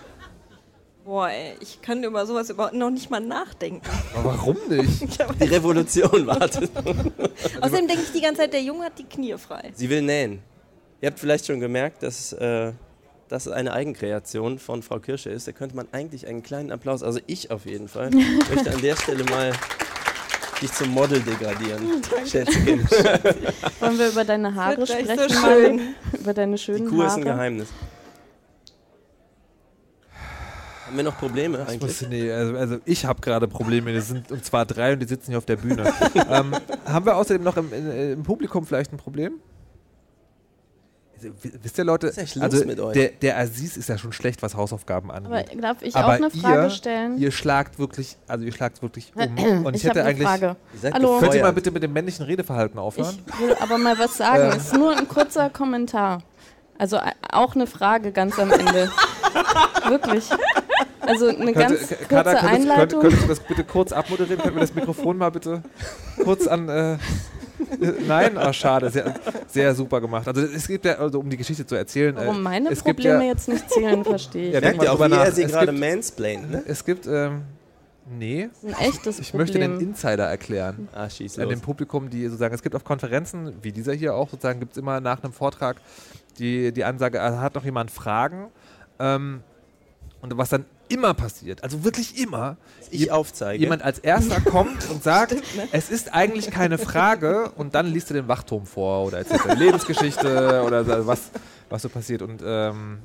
Boah, 1.09 1.27
ey, 1.29 1.55
ich 1.59 1.81
kann 1.81 2.03
über 2.03 2.23
sowas 2.27 2.51
überhaupt 2.51 2.75
noch 2.75 2.91
nicht 2.91 3.09
mal 3.09 3.19
nachdenken. 3.19 3.81
Aber 4.13 4.25
warum 4.25 4.57
nicht? 4.69 5.01
Die 5.39 5.43
Revolution 5.45 6.27
wartet. 6.27 6.69
Außerdem 7.61 7.87
denke 7.87 8.03
ich 8.03 8.11
die 8.11 8.21
ganze 8.21 8.41
Zeit, 8.41 8.53
der 8.53 8.61
Junge 8.61 8.85
hat 8.85 8.99
die 8.99 9.05
Knie 9.05 9.35
frei. 9.39 9.71
Sie 9.73 9.89
will 9.89 10.03
nähen. 10.03 10.43
Ihr 11.01 11.09
habt 11.09 11.17
vielleicht 11.17 11.47
schon 11.47 11.59
gemerkt, 11.59 12.03
dass 12.03 12.31
äh, 12.33 12.73
das 13.27 13.47
eine 13.47 13.73
Eigenkreation 13.73 14.59
von 14.59 14.83
Frau 14.83 14.99
Kirsche 14.99 15.31
ist. 15.31 15.47
Da 15.47 15.51
könnte 15.51 15.75
man 15.75 15.87
eigentlich 15.93 16.27
einen 16.27 16.43
kleinen 16.43 16.71
Applaus, 16.71 17.01
also 17.01 17.19
ich 17.25 17.49
auf 17.49 17.65
jeden 17.65 17.87
Fall, 17.87 18.11
möchte 18.53 18.71
an 18.71 18.81
der 18.83 18.95
Stelle 18.95 19.23
mal 19.23 19.51
dich 20.61 20.71
zum 20.73 20.89
Model 20.89 21.21
degradieren. 21.21 22.03
Schätzchen. 22.27 22.87
Wollen 23.79 23.97
wir 23.97 24.09
über 24.09 24.25
deine 24.25 24.53
Haare 24.53 24.85
sprechen? 24.85 25.17
so 25.27 25.33
schön. 25.41 25.81
Über 26.19 26.35
deine 26.35 26.57
Die 26.57 26.61
schönen 26.61 26.87
Kur 26.87 27.05
ist 27.07 27.13
Haare? 27.13 27.21
ein 27.21 27.25
Geheimnis. 27.25 27.67
Haben 30.89 30.97
wir 30.97 31.03
noch 31.03 31.17
Probleme 31.19 31.57
Ich 31.61 31.69
eigentlich? 31.69 32.01
muss, 32.01 32.09
nee, 32.09 32.31
also, 32.31 32.57
also 32.57 32.77
ich 32.83 33.05
habe 33.05 33.21
gerade 33.21 33.47
Probleme. 33.47 33.93
Das 33.93 34.07
sind 34.07 34.31
und 34.31 34.43
zwar 34.43 34.65
drei 34.65 34.93
und 34.93 34.99
die 34.99 35.05
sitzen 35.07 35.27
hier 35.29 35.37
auf 35.37 35.45
der 35.45 35.57
Bühne. 35.57 35.83
ähm, 36.29 36.55
haben 36.85 37.05
wir 37.05 37.15
außerdem 37.15 37.43
noch 37.43 37.57
im, 37.57 37.71
in, 37.71 38.13
im 38.13 38.23
Publikum 38.23 38.65
vielleicht 38.65 38.91
ein 38.91 38.97
Problem? 38.97 39.33
Also, 41.15 41.29
wi- 41.43 41.53
wisst 41.61 41.77
ihr, 41.77 41.83
Leute, 41.83 42.11
also 42.39 42.65
mit 42.65 42.79
euch? 42.79 42.93
Der, 42.93 43.09
der 43.09 43.37
Aziz 43.37 43.77
ist 43.77 43.87
ja 43.87 43.99
schon 43.99 44.13
schlecht, 44.13 44.41
was 44.41 44.55
Hausaufgaben 44.55 45.11
Aber 45.11 45.35
angeht. 45.37 45.63
darf 45.63 45.77
ich 45.81 45.95
Aber 45.95 46.07
auch 46.07 46.11
eine 46.13 46.31
Frage 46.31 46.63
ihr, 46.63 46.69
stellen? 46.71 47.17
Ihr 47.19 47.31
schlagt 47.31 47.77
wirklich, 47.77 48.17
also 48.27 48.43
ihr 48.43 48.51
schlagt 48.51 48.81
wirklich 48.81 49.11
um. 49.15 49.65
Und 49.67 49.75
ich, 49.75 49.83
ich 49.83 49.89
hätte 49.89 49.99
eine 50.01 50.09
eigentlich. 50.09 50.27
Frage. 50.27 50.55
Hallo. 50.91 51.19
Könnt 51.19 51.35
ihr 51.35 51.43
mal 51.43 51.53
bitte 51.53 51.69
mit 51.69 51.83
dem 51.83 51.93
männlichen 51.93 52.25
Redeverhalten 52.25 52.79
aufhören? 52.79 53.15
Ich 53.27 53.39
will 53.39 53.55
aber 53.59 53.77
mal 53.77 53.99
was 53.99 54.17
sagen. 54.17 54.43
Ähm. 54.45 54.57
Es 54.57 54.65
ist 54.67 54.73
nur 54.73 54.97
ein 54.97 55.07
kurzer 55.07 55.51
Kommentar. 55.51 56.23
Also 56.79 56.95
äh, 56.95 57.11
auch 57.31 57.53
eine 57.53 57.67
Frage 57.67 58.11
ganz 58.11 58.39
am 58.39 58.49
Ende. 58.51 58.89
Wirklich. 59.89 60.29
Also 61.09 61.27
eine 61.27 61.53
ganz 61.53 61.71
Könnte- 61.71 61.77
kurze 61.87 61.95
Kader, 62.05 62.23
könntest, 62.31 62.41
könnt, 62.41 62.53
Einleitung. 62.71 63.01
könntest 63.01 63.23
du 63.23 63.27
das 63.27 63.39
bitte 63.41 63.63
kurz 63.63 63.91
abmoderieren? 63.91 64.41
Können 64.41 64.55
wir 64.55 64.61
das 64.61 64.73
Mikrofon 64.75 65.17
mal 65.17 65.29
bitte 65.29 65.61
kurz 66.23 66.47
an. 66.47 66.69
Äh, 66.69 66.93
äh, 66.93 66.97
nein, 68.07 68.37
ah, 68.37 68.53
schade, 68.53 68.89
sehr, 68.89 69.13
sehr 69.47 69.75
super 69.75 69.99
gemacht. 70.01 70.27
Also 70.27 70.41
es 70.41 70.67
gibt 70.67 70.85
ja, 70.85 70.93
also 70.95 71.19
um 71.19 71.29
die 71.29 71.37
Geschichte 71.37 71.65
zu 71.65 71.75
erzählen. 71.75 72.15
äh, 72.15 72.21
Warum 72.27 72.41
meine 72.41 72.69
es 72.69 72.83
gibt 72.83 72.97
Probleme 72.99 73.23
ja, 73.25 73.31
jetzt 73.31 73.47
nicht 73.49 73.69
zählen, 73.69 74.03
verstehe 74.03 74.47
ich. 74.49 74.53
Ja, 74.53 74.61
Merkt 74.61 74.75
ihr 74.81 74.83
mal 74.85 74.87
auch, 74.93 74.99
wie 74.99 75.03
er 75.03 75.09
nach. 75.09 75.31
sie 75.31 75.43
Es 75.43 75.51
gerade 75.51 75.67
gibt- 75.73 75.79
mansplaint, 75.79 76.51
ne? 76.51 76.63
Es 76.67 76.85
gibt, 76.85 77.05
ähm, 77.07 77.41
nee, 78.17 78.49
Das 78.61 78.71
ist 78.71 78.77
ein 78.77 78.85
echtes 78.87 79.19
ich 79.19 79.31
Problem. 79.31 79.41
möchte 79.47 79.59
den 79.59 79.79
Insider 79.81 80.25
erklären. 80.25 80.87
Ah, 80.93 81.09
schieß 81.09 81.37
An 81.37 81.43
los. 81.45 81.53
dem 81.53 81.61
Publikum, 81.61 82.09
die 82.09 82.25
sozusagen, 82.25 82.55
es 82.55 82.61
gibt 82.63 82.75
auf 82.75 82.83
Konferenzen, 82.83 83.53
wie 83.61 83.71
dieser 83.71 83.93
hier 83.93 84.15
auch, 84.15 84.29
sozusagen 84.29 84.59
gibt 84.59 84.71
es 84.73 84.77
immer 84.77 85.01
nach 85.01 85.21
einem 85.23 85.33
Vortrag 85.33 85.77
die, 86.39 86.71
die 86.71 86.83
Ansage, 86.85 87.21
ah, 87.21 87.41
hat 87.41 87.55
noch 87.55 87.65
jemand 87.65 87.91
Fragen? 87.91 88.47
Ähm, 88.99 89.41
und 90.21 90.37
was 90.37 90.49
dann 90.49 90.65
immer 90.89 91.13
passiert, 91.13 91.63
also 91.63 91.83
wirklich 91.83 92.21
immer, 92.21 92.57
Ich 92.91 93.11
aufzeige. 93.11 93.59
jemand 93.59 93.81
als 93.83 93.99
erster 93.99 94.41
kommt 94.41 94.89
und 94.89 95.03
sagt, 95.03 95.35
es 95.71 95.89
ist 95.89 96.13
eigentlich 96.13 96.51
keine 96.51 96.77
Frage 96.77 97.51
und 97.55 97.75
dann 97.75 97.87
liest 97.87 98.09
du 98.09 98.13
den 98.15 98.27
Wachturm 98.27 98.65
vor 98.65 99.05
oder 99.05 99.19
erzählt 99.19 99.45
deine 99.45 99.59
Lebensgeschichte 99.63 100.63
oder 100.65 100.83
so, 100.83 101.07
was, 101.07 101.29
was 101.69 101.81
so 101.83 101.89
passiert. 101.89 102.21
Und 102.21 102.41
ähm, 102.43 102.99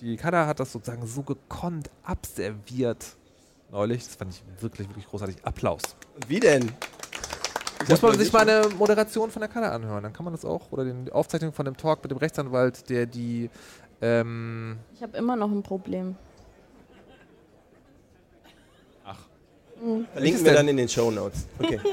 die 0.00 0.16
Kada 0.16 0.46
hat 0.46 0.60
das 0.60 0.72
sozusagen 0.72 1.06
so 1.06 1.22
gekonnt 1.22 1.88
abserviert 2.02 3.16
neulich. 3.70 4.04
Das 4.04 4.16
fand 4.16 4.32
ich 4.32 4.42
wirklich, 4.60 4.88
wirklich 4.88 5.06
großartig. 5.06 5.36
Applaus. 5.44 5.82
Wie 6.28 6.40
denn? 6.40 6.70
Muss 7.88 8.00
man 8.02 8.18
sich 8.18 8.32
mal 8.32 8.48
eine 8.48 8.68
Moderation 8.76 9.30
von 9.30 9.40
der 9.40 9.48
Kada 9.48 9.70
anhören, 9.70 10.02
dann 10.02 10.12
kann 10.12 10.24
man 10.24 10.32
das 10.32 10.44
auch. 10.44 10.72
Oder 10.72 10.84
die 10.84 11.12
Aufzeichnung 11.12 11.52
von 11.52 11.64
dem 11.64 11.76
Talk 11.76 12.02
mit 12.02 12.10
dem 12.10 12.18
Rechtsanwalt, 12.18 12.88
der 12.88 13.06
die 13.06 13.50
ähm, 14.00 14.78
Ich 14.94 15.02
habe 15.02 15.16
immer 15.16 15.36
noch 15.36 15.50
ein 15.50 15.62
Problem. 15.62 16.16
Verlinken 20.12 20.44
wir 20.44 20.54
dann 20.54 20.68
in 20.68 20.76
den 20.76 20.88
Show 20.88 21.10
Notes. 21.10 21.46
Okay. 21.58 21.80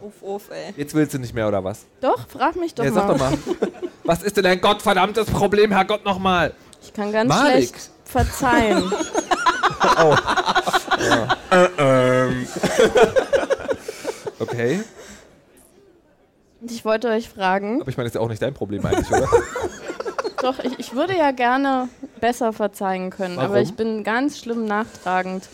Uff, 0.00 0.22
uff, 0.22 0.50
ey. 0.50 0.72
Jetzt 0.76 0.94
willst 0.94 1.14
du 1.14 1.18
nicht 1.18 1.34
mehr, 1.34 1.48
oder 1.48 1.64
was? 1.64 1.84
Doch, 2.00 2.28
frag 2.28 2.54
mich 2.54 2.74
doch 2.74 2.84
ja, 2.84 2.92
mal. 2.92 3.00
sag 3.00 3.08
doch 3.08 3.18
mal. 3.18 3.32
was 4.04 4.22
ist 4.22 4.36
denn 4.36 4.46
ein 4.46 4.60
gottverdammtes 4.60 5.26
Problem, 5.26 5.72
Herrgott, 5.72 6.04
nochmal? 6.04 6.54
Ich 6.80 6.92
kann 6.92 7.10
ganz 7.10 7.28
Malik. 7.28 7.68
schlecht 7.68 7.90
verzeihen. 8.04 8.92
Okay. 14.38 14.80
Und 16.60 16.70
ich 16.70 16.84
wollte 16.84 17.08
euch 17.08 17.28
fragen, 17.28 17.80
Aber 17.80 17.90
ich 17.90 17.96
meine, 17.96 18.06
das 18.06 18.14
ist 18.14 18.14
ja 18.16 18.20
auch 18.20 18.28
nicht 18.28 18.42
dein 18.42 18.54
Problem 18.54 18.84
eigentlich, 18.84 19.10
oder? 19.10 19.28
doch, 20.42 20.58
ich, 20.60 20.78
ich 20.78 20.94
würde 20.94 21.16
ja 21.16 21.30
gerne 21.30 21.88
besser 22.20 22.52
verzeihen 22.52 23.10
können, 23.10 23.38
aber 23.38 23.54
Warum? 23.54 23.62
ich 23.62 23.74
bin 23.74 24.04
ganz 24.04 24.38
schlimm 24.38 24.64
nachtragend 24.64 25.48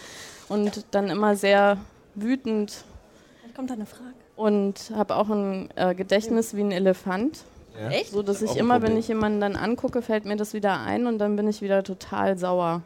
und 0.48 0.84
dann 0.90 1.08
immer 1.08 1.36
sehr 1.36 1.78
wütend 2.14 2.84
Vielleicht 3.40 3.56
kommt 3.56 3.70
da 3.70 3.74
eine 3.74 3.86
Frage. 3.86 4.14
und 4.36 4.92
habe 4.94 5.16
auch 5.16 5.28
ein 5.28 5.68
äh, 5.76 5.94
Gedächtnis 5.94 6.54
wie 6.54 6.62
ein 6.62 6.72
Elefant. 6.72 7.44
Ja. 7.80 7.88
Echt? 7.88 8.10
So 8.12 8.22
dass 8.22 8.42
ich 8.42 8.56
immer, 8.56 8.82
wenn 8.82 8.96
ich 8.98 9.08
jemanden 9.08 9.40
dann 9.40 9.56
angucke, 9.56 10.02
fällt 10.02 10.24
mir 10.26 10.36
das 10.36 10.52
wieder 10.52 10.80
ein 10.80 11.06
und 11.06 11.18
dann 11.18 11.36
bin 11.36 11.48
ich 11.48 11.62
wieder 11.62 11.82
total 11.82 12.36
sauer. 12.36 12.82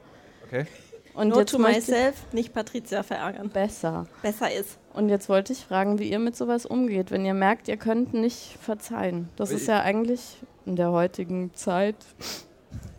Okay. 0.46 0.66
Und 1.14 1.34
jetzt 1.34 1.50
to 1.50 1.58
myself, 1.58 2.14
nicht 2.32 2.52
Patricia 2.52 3.02
verärgern. 3.02 3.48
besser. 3.48 4.06
Besser 4.22 4.52
ist. 4.52 4.76
Und 4.92 5.08
jetzt 5.08 5.28
wollte 5.30 5.54
ich 5.54 5.64
fragen, 5.64 5.98
wie 5.98 6.10
ihr 6.10 6.18
mit 6.18 6.36
sowas 6.36 6.66
umgeht, 6.66 7.10
wenn 7.10 7.24
ihr 7.24 7.32
merkt, 7.34 7.68
ihr 7.68 7.78
könnt 7.78 8.12
nicht 8.12 8.58
verzeihen. 8.60 9.28
Das 9.36 9.50
ist 9.50 9.66
ja 9.66 9.80
eigentlich 9.80 10.36
in 10.66 10.76
der 10.76 10.92
heutigen 10.92 11.54
Zeit 11.54 11.96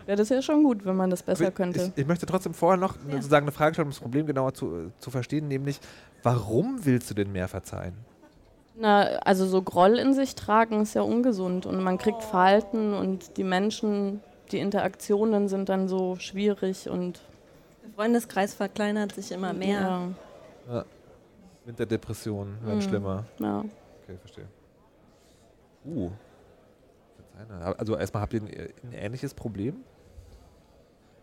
wäre 0.08 0.18
das 0.18 0.30
ja 0.30 0.42
schon 0.42 0.64
gut, 0.64 0.84
wenn 0.86 0.96
man 0.96 1.10
das 1.12 1.22
besser 1.22 1.52
könnte. 1.52 1.92
Ich, 1.96 2.02
ich 2.02 2.08
möchte 2.08 2.26
trotzdem 2.26 2.54
vorher 2.56 2.78
noch 2.78 2.96
sozusagen 3.12 3.44
eine 3.46 3.52
Frage 3.52 3.76
stellen, 3.76 3.88
um 3.88 3.92
das 3.92 4.00
Problem 4.00 4.26
genauer 4.26 4.54
zu, 4.56 4.92
zu 4.98 5.12
verstehen, 5.12 5.48
nämlich, 5.48 5.80
warum 6.24 6.84
willst 6.86 7.10
du 7.12 7.14
denn 7.14 7.32
mehr 7.32 7.48
verzeihen? 7.48 7.94
Na, 8.80 9.02
also 9.20 9.46
so 9.46 9.62
Groll 9.62 9.98
in 10.00 10.14
sich 10.14 10.36
tragen 10.36 10.82
ist 10.82 10.94
ja 10.94 11.02
ungesund 11.02 11.66
und 11.66 11.82
man 11.84 11.98
kriegt 11.98 12.24
Verhalten 12.24 12.94
und 12.94 13.38
die 13.38 13.44
Menschen 13.44 14.22
die 14.52 14.60
Interaktionen 14.60 15.50
sind 15.50 15.68
dann 15.68 15.88
so 15.90 16.16
schwierig 16.16 16.88
und 16.90 17.20
Der 17.84 17.92
Freundeskreis 17.96 18.54
verkleinert 18.54 19.12
sich 19.14 19.32
immer 19.34 19.52
mehr. 19.54 19.82
Ja, 20.70 20.74
Ja. 20.74 20.86
Winterdepressionen 21.66 22.56
werden 22.66 22.78
Mhm. 22.78 22.82
schlimmer. 22.82 23.26
ja. 23.40 23.60
Okay, 24.04 24.18
verstehe. 24.20 24.46
Uh. 25.86 26.10
Verzeihne. 27.36 27.78
Also 27.78 27.98
erstmal 27.98 28.22
habt 28.24 28.34
ihr 28.34 28.42
ein, 28.42 28.48
ein 28.84 28.94
ähnliches 28.94 29.34
Problem? 29.34 29.82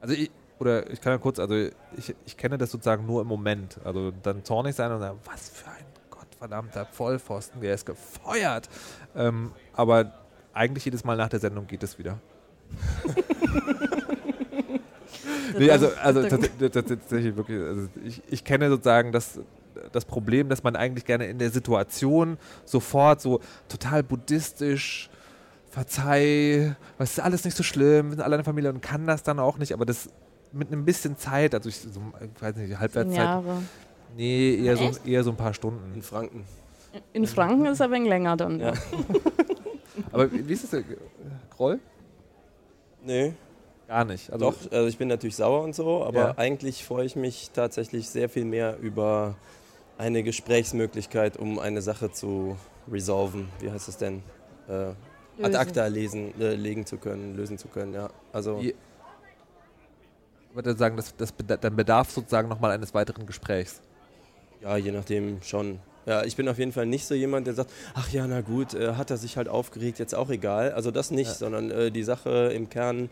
Also 0.04 0.16
ich, 0.16 0.30
oder 0.58 0.90
ich 0.90 1.00
kann 1.00 1.12
ja 1.12 1.18
kurz, 1.18 1.38
also 1.38 1.54
ich, 1.96 2.14
ich 2.26 2.36
kenne 2.36 2.58
das 2.58 2.70
sozusagen 2.70 3.06
nur 3.06 3.22
im 3.22 3.26
Moment. 3.26 3.78
Also 3.84 4.12
dann 4.22 4.44
zornig 4.44 4.74
sein 4.74 4.92
und 4.92 5.00
sagen, 5.00 5.18
was 5.24 5.48
für 5.48 5.70
ein 5.70 5.86
gottverdammter 6.10 6.84
Vollpfosten, 6.84 7.62
der 7.62 7.72
ist 7.72 7.86
gefeuert. 7.86 8.68
Ähm, 9.16 9.52
aber 9.72 10.12
eigentlich 10.52 10.84
jedes 10.84 11.04
Mal 11.04 11.16
nach 11.16 11.30
der 11.30 11.40
Sendung 11.40 11.66
geht 11.66 11.82
es 11.82 11.98
wieder. 11.98 12.18
nee, 15.58 15.70
also, 15.70 15.88
also 16.02 16.20
tats- 16.20 16.50
tats- 16.58 16.88
tatsächlich 16.88 17.34
wirklich, 17.34 17.62
also 17.62 17.88
ich, 18.04 18.20
ich 18.28 18.44
kenne 18.44 18.68
sozusagen 18.68 19.10
das, 19.10 19.40
das 19.90 20.04
Problem, 20.04 20.50
dass 20.50 20.62
man 20.62 20.76
eigentlich 20.76 21.06
gerne 21.06 21.28
in 21.28 21.38
der 21.38 21.50
Situation 21.50 22.36
sofort 22.66 23.22
so 23.22 23.40
total 23.68 24.02
buddhistisch, 24.02 25.08
verzeih, 25.74 26.76
was 26.98 27.10
ist 27.12 27.20
alles 27.20 27.44
nicht 27.44 27.56
so 27.56 27.62
schlimm, 27.62 28.06
wir 28.06 28.16
sind 28.16 28.22
alle 28.22 28.34
eine 28.36 28.44
Familie 28.44 28.70
und 28.70 28.80
kann 28.80 29.06
das 29.06 29.22
dann 29.24 29.38
auch 29.40 29.58
nicht, 29.58 29.72
aber 29.72 29.84
das 29.84 30.08
mit 30.52 30.68
einem 30.68 30.84
bisschen 30.84 31.18
Zeit, 31.18 31.52
also 31.54 31.68
ich, 31.68 31.76
so, 31.80 31.88
ich 32.20 32.40
weiß 32.42 32.54
nicht, 32.56 32.78
Halbwertszeit, 32.78 33.18
Jahre. 33.24 33.62
nee, 34.16 34.54
eher 34.54 34.76
so, 34.76 34.90
eher 35.04 35.24
so 35.24 35.30
ein 35.30 35.36
paar 35.36 35.52
Stunden. 35.52 35.92
In 35.94 36.02
Franken. 36.02 36.44
In 37.12 37.26
Franken 37.26 37.66
ist 37.66 37.80
er 37.80 37.86
ein 37.86 37.92
wenig 37.92 38.08
länger 38.08 38.36
dann. 38.36 38.60
Ja. 38.60 38.72
Aber 40.12 40.30
wie 40.30 40.52
ist 40.52 40.62
es, 40.64 40.70
denn? 40.70 40.84
Groll? 41.56 41.80
Nö. 43.04 43.32
Gar 43.88 44.04
nicht. 44.04 44.32
Also, 44.32 44.50
Doch, 44.50 44.56
also 44.72 44.86
ich 44.88 44.96
bin 44.96 45.08
natürlich 45.08 45.36
sauer 45.36 45.62
und 45.62 45.74
so, 45.74 46.04
aber 46.04 46.20
Ja. 46.20 46.38
eigentlich 46.38 46.84
freue 46.84 47.04
ich 47.04 47.16
mich 47.16 47.50
tatsächlich 47.52 48.08
sehr 48.08 48.28
viel 48.30 48.44
mehr 48.44 48.78
über 48.78 49.34
eine 49.98 50.22
Gesprächsmöglichkeit, 50.22 51.36
um 51.36 51.58
eine 51.58 51.82
Sache 51.82 52.10
zu 52.10 52.56
resolven. 52.90 53.48
Wie 53.60 53.70
heißt 53.70 53.88
es 53.88 53.98
denn? 53.98 54.22
Äh, 54.68 54.92
ad 55.42 55.54
acta 55.56 55.86
lesen, 55.86 56.38
äh, 56.40 56.54
legen 56.54 56.86
zu 56.86 56.96
können, 56.96 57.36
lösen 57.36 57.58
zu 57.58 57.68
können, 57.68 57.94
ja. 57.94 58.10
Also 58.32 58.58
Ich 58.60 58.74
würde 60.54 60.76
sagen, 60.76 60.96
das, 60.96 61.14
das 61.16 61.34
dann 61.60 61.76
bedarf 61.76 62.10
sozusagen 62.10 62.48
nochmal 62.48 62.70
eines 62.72 62.94
weiteren 62.94 63.26
Gesprächs. 63.26 63.80
ja, 64.62 64.76
je 64.76 64.92
nachdem 64.92 65.42
schon. 65.42 65.78
Ja, 66.06 66.22
ich 66.22 66.36
bin 66.36 66.48
auf 66.48 66.58
jeden 66.58 66.72
Fall 66.72 66.84
nicht 66.86 67.06
so 67.06 67.14
jemand, 67.14 67.46
der 67.46 67.54
sagt, 67.54 67.70
ach 67.94 68.10
ja, 68.12 68.26
na 68.26 68.42
gut, 68.42 68.74
äh, 68.74 68.92
hat 68.94 69.10
er 69.10 69.16
sich 69.16 69.36
halt 69.38 69.48
aufgeregt, 69.48 69.98
jetzt 69.98 70.14
auch 70.14 70.28
egal. 70.28 70.72
Also 70.72 70.90
das 70.90 71.10
nicht, 71.10 71.28
Ja. 71.28 71.34
sondern 71.34 71.70
äh, 71.70 71.90
die 71.90 72.02
Sache 72.02 72.52
im 72.54 72.68
Kern 72.68 73.08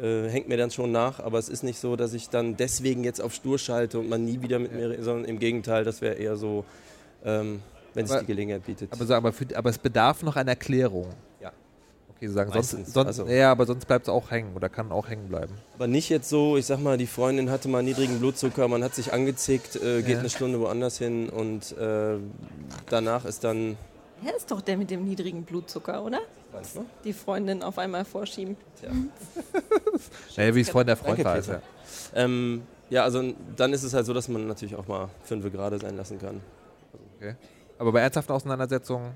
äh, 0.00 0.28
hängt 0.28 0.48
mir 0.48 0.56
dann 0.56 0.70
schon 0.72 0.90
nach, 0.90 1.20
aber 1.20 1.38
es 1.38 1.48
ist 1.48 1.62
nicht 1.62 1.78
so, 1.78 1.94
dass 1.96 2.14
ich 2.14 2.30
dann 2.30 2.56
deswegen 2.56 3.04
jetzt 3.04 3.20
auf 3.20 3.32
Stur 3.32 3.58
schalte 3.60 3.98
und 4.00 4.08
man 4.08 4.24
nie 4.24 4.42
wieder 4.42 4.58
mit 4.58 4.72
mir, 4.74 4.90
re- 4.90 5.02
sondern 5.02 5.24
im 5.26 5.38
Gegenteil, 5.38 5.84
das 5.84 6.00
wäre 6.00 6.14
eher 6.14 6.36
so, 6.36 6.64
ähm, 7.24 7.60
wenn 7.94 8.06
sich 8.06 8.12
Aber- 8.16 8.22
die 8.22 8.26
Gelegenheit 8.26 8.64
bietet. 8.66 8.92
Aber, 8.92 9.04
so, 9.06 9.14
aber, 9.14 9.32
für, 9.32 9.46
aber 9.56 9.70
es 9.70 9.78
bedarf 9.78 10.22
noch 10.24 10.34
einer 10.34 10.50
Erklärung. 10.52 11.06
Ja. 12.22 12.28
Okay, 12.28 12.34
sagen, 12.34 12.52
sonst, 12.52 12.72
Meistens, 12.74 12.92
sonst, 12.94 13.06
also- 13.08 13.26
ja, 13.26 13.50
aber 13.50 13.66
sonst 13.66 13.86
bleibt 13.86 14.06
es 14.06 14.08
auch 14.08 14.30
hängen 14.30 14.54
oder 14.54 14.68
kann 14.68 14.92
auch 14.92 15.08
hängen 15.08 15.28
bleiben. 15.28 15.52
Aber 15.74 15.86
nicht 15.88 16.08
jetzt 16.08 16.28
so, 16.28 16.56
ich 16.56 16.66
sag 16.66 16.78
mal, 16.80 16.96
die 16.96 17.06
Freundin 17.06 17.50
hatte 17.50 17.68
mal 17.68 17.82
niedrigen 17.82 18.18
Blutzucker, 18.20 18.68
man 18.68 18.84
hat 18.84 18.94
sich 18.94 19.12
angezickt, 19.12 19.76
äh, 19.76 20.02
geht 20.02 20.12
Ja. 20.14 20.18
eine 20.20 20.30
Stunde 20.30 20.60
woanders 20.60 20.98
hin 20.98 21.28
und 21.28 21.76
äh, 21.76 22.16
danach 22.88 23.24
ist 23.24 23.44
dann. 23.44 23.76
Er 24.24 24.36
ist 24.36 24.50
doch 24.52 24.60
der 24.60 24.76
mit 24.76 24.90
dem 24.90 25.04
niedrigen 25.04 25.42
Blutzucker, 25.44 26.04
oder? 26.04 26.20
Manchmal? 26.52 26.84
Die 27.02 27.12
Freundin 27.12 27.62
auf 27.62 27.78
einmal 27.78 28.04
vorschieben. 28.04 28.56
Naja, 30.36 30.54
wie 30.54 30.60
es 30.60 30.70
vorhin 30.70 30.86
der 30.86 30.96
Freund 30.96 31.18
Danke, 31.24 31.46
war. 31.48 31.54
Ja. 31.56 31.62
Ähm, 32.14 32.62
ja, 32.90 33.04
also 33.04 33.22
dann 33.56 33.72
ist 33.72 33.82
es 33.82 33.94
halt 33.94 34.06
so, 34.06 34.12
dass 34.14 34.28
man 34.28 34.46
natürlich 34.46 34.74
auch 34.76 34.86
mal 34.86 35.08
fünf 35.24 35.50
gerade 35.52 35.78
sein 35.78 35.96
lassen 35.96 36.18
kann. 36.18 36.40
Okay. 37.16 37.34
Aber 37.78 37.92
bei 37.92 38.00
ernsthaften 38.00 38.32
Auseinandersetzungen. 38.32 39.12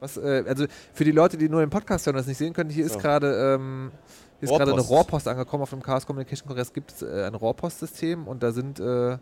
Was, 0.00 0.16
äh, 0.16 0.44
also 0.46 0.66
für 0.92 1.04
die 1.04 1.12
Leute, 1.12 1.36
die 1.36 1.48
nur 1.48 1.60
den 1.60 1.70
Podcast 1.70 2.06
hören 2.06 2.16
und 2.16 2.20
das 2.20 2.26
nicht 2.26 2.38
sehen 2.38 2.52
können, 2.52 2.70
hier 2.70 2.84
ist 2.84 2.98
gerade 2.98 3.54
ähm, 3.54 3.92
hier 4.40 4.50
ist 4.50 4.58
gerade 4.58 4.72
eine 4.72 4.80
Rohrpost. 4.80 5.28
Angekommen. 5.28 5.62
Auf 5.62 5.70
dem 5.70 5.82
Chaos 5.82 6.06
Communication 6.06 6.46
Kongress 6.46 6.72
gibt 6.72 6.92
es 6.92 7.02
äh, 7.02 7.24
ein 7.26 7.34
Rohrpostsystem 7.34 8.26
und 8.26 8.42
da 8.42 8.52
sind 8.52 8.80
äh, 8.80 9.16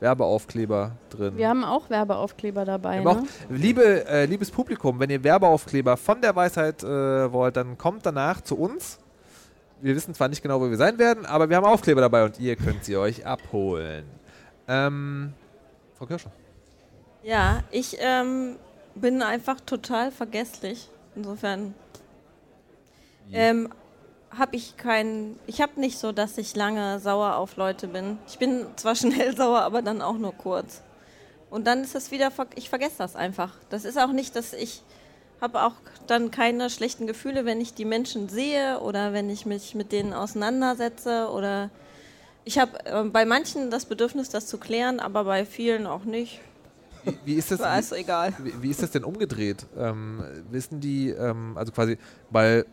Werbeaufkleber 0.00 0.92
drin. 1.10 1.36
Wir 1.36 1.48
haben 1.48 1.64
auch 1.64 1.88
Werbeaufkleber 1.88 2.64
dabei. 2.64 3.00
Ne? 3.00 3.08
auch, 3.08 3.22
liebe, 3.48 4.06
äh, 4.06 4.26
liebes 4.26 4.50
Publikum, 4.50 5.00
wenn 5.00 5.10
ihr 5.10 5.22
Werbeaufkleber 5.24 5.96
von 5.96 6.20
der 6.20 6.36
Weisheit 6.36 6.82
äh, 6.82 7.32
wollt, 7.32 7.56
dann 7.56 7.78
kommt 7.78 8.04
danach 8.04 8.40
zu 8.42 8.58
uns. 8.58 8.98
Wir 9.80 9.94
wissen 9.94 10.14
zwar 10.14 10.28
nicht 10.28 10.42
genau, 10.42 10.60
wo 10.60 10.68
wir 10.68 10.76
sein 10.76 10.98
werden, 10.98 11.26
aber 11.26 11.48
wir 11.48 11.56
haben 11.56 11.66
Aufkleber 11.66 12.00
dabei 12.00 12.24
und 12.24 12.38
ihr 12.40 12.56
könnt 12.56 12.84
sie 12.84 12.96
euch 12.96 13.26
abholen. 13.26 14.04
Ähm, 14.68 15.34
Frau 15.98 16.06
Kirscher. 16.06 16.30
Ja, 17.22 17.62
ich 17.70 17.96
ähm, 18.00 18.56
bin 19.00 19.22
einfach 19.22 19.60
total 19.60 20.10
vergesslich. 20.10 20.88
Insofern 21.14 21.74
ähm, 23.32 23.68
habe 24.30 24.56
ich 24.56 24.76
keinen. 24.76 25.38
Ich 25.46 25.60
habe 25.60 25.80
nicht 25.80 25.98
so, 25.98 26.12
dass 26.12 26.38
ich 26.38 26.54
lange 26.56 26.98
sauer 27.00 27.36
auf 27.36 27.56
Leute 27.56 27.88
bin. 27.88 28.18
Ich 28.28 28.38
bin 28.38 28.66
zwar 28.76 28.94
schnell 28.96 29.36
sauer, 29.36 29.60
aber 29.60 29.82
dann 29.82 30.02
auch 30.02 30.18
nur 30.18 30.32
kurz. 30.32 30.82
Und 31.50 31.66
dann 31.66 31.82
ist 31.82 31.94
es 31.94 32.10
wieder. 32.10 32.30
Ich 32.54 32.68
vergesse 32.68 32.98
das 32.98 33.16
einfach. 33.16 33.54
Das 33.70 33.84
ist 33.84 33.98
auch 33.98 34.12
nicht, 34.12 34.36
dass 34.36 34.52
ich 34.52 34.82
habe 35.40 35.62
auch 35.62 35.74
dann 36.06 36.30
keine 36.30 36.70
schlechten 36.70 37.06
Gefühle, 37.06 37.44
wenn 37.44 37.60
ich 37.60 37.74
die 37.74 37.84
Menschen 37.84 38.28
sehe 38.28 38.80
oder 38.80 39.12
wenn 39.12 39.28
ich 39.28 39.44
mich 39.44 39.74
mit 39.74 39.92
denen 39.92 40.14
auseinandersetze 40.14 41.28
oder 41.30 41.70
ich 42.44 42.58
habe 42.58 42.84
äh, 42.86 43.02
bei 43.04 43.26
manchen 43.26 43.70
das 43.70 43.86
Bedürfnis, 43.86 44.30
das 44.30 44.46
zu 44.46 44.56
klären, 44.56 45.00
aber 45.00 45.24
bei 45.24 45.44
vielen 45.44 45.86
auch 45.86 46.04
nicht. 46.04 46.40
Wie, 47.06 47.18
wie 47.24 47.34
ist 47.34 47.50
das? 47.50 47.60
War 47.60 47.78
es 47.78 47.92
egal. 47.92 48.34
Wie, 48.38 48.62
wie 48.62 48.70
ist 48.70 48.82
das 48.82 48.90
denn 48.90 49.04
umgedreht? 49.04 49.64
Ähm, 49.78 50.22
wissen 50.50 50.80
die, 50.80 51.10
ähm, 51.10 51.56
also 51.56 51.72
quasi, 51.72 51.96
weil, 52.30 52.66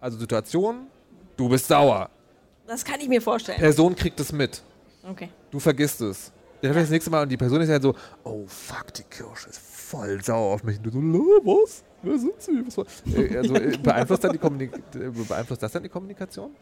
also 0.00 0.18
Situation, 0.18 0.88
du 1.36 1.48
bist 1.48 1.68
sauer. 1.68 2.10
Das 2.66 2.84
kann 2.84 3.00
ich 3.00 3.08
mir 3.08 3.22
vorstellen. 3.22 3.58
Person 3.58 3.94
kriegt 3.94 4.18
es 4.20 4.32
mit. 4.32 4.62
Okay. 5.08 5.28
Du 5.50 5.58
vergisst 5.58 6.00
es. 6.00 6.32
Dann 6.60 6.74
ja. 6.74 6.80
das 6.80 6.90
nächste 6.90 7.10
Mal 7.10 7.22
und 7.22 7.28
die 7.28 7.36
Person 7.36 7.60
ist 7.60 7.68
halt 7.68 7.82
so, 7.82 7.94
oh 8.22 8.44
fuck, 8.46 8.94
die 8.94 9.02
Kirsche 9.02 9.48
ist 9.48 9.58
voll 9.58 10.22
sauer 10.22 10.54
auf 10.54 10.62
mich. 10.62 10.78
Und 10.78 10.84
du 10.86 10.90
so, 10.90 11.00
"Lö, 11.00 11.40
was? 11.42 11.82
Wer 12.02 12.18
sind 12.18 12.40
sie? 12.40 12.64
Was 12.66 12.76
war? 12.76 12.86
Äh, 13.16 13.36
also, 13.36 13.54
äh, 13.54 13.76
beeinflusst, 13.78 14.24
dann 14.24 14.32
die 14.32 14.38
Kommunik 14.38 14.72
äh, 14.94 15.10
beeinflusst 15.10 15.62
das 15.62 15.72
dann 15.72 15.82
die 15.82 15.88
Kommunikation? 15.88 16.54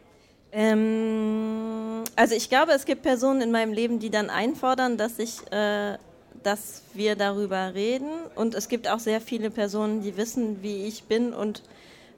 Ähm, 0.52 2.02
also 2.16 2.34
ich 2.34 2.48
glaube, 2.48 2.72
es 2.72 2.84
gibt 2.84 3.02
Personen 3.02 3.40
in 3.40 3.52
meinem 3.52 3.72
Leben, 3.72 3.98
die 3.98 4.10
dann 4.10 4.30
einfordern, 4.30 4.96
dass 4.96 5.18
ich, 5.18 5.40
äh, 5.52 5.96
dass 6.42 6.82
wir 6.94 7.16
darüber 7.16 7.74
reden. 7.74 8.08
Und 8.34 8.54
es 8.54 8.68
gibt 8.68 8.88
auch 8.88 8.98
sehr 8.98 9.20
viele 9.20 9.50
Personen, 9.50 10.02
die 10.02 10.16
wissen, 10.16 10.62
wie 10.62 10.84
ich 10.86 11.04
bin 11.04 11.32
und 11.32 11.62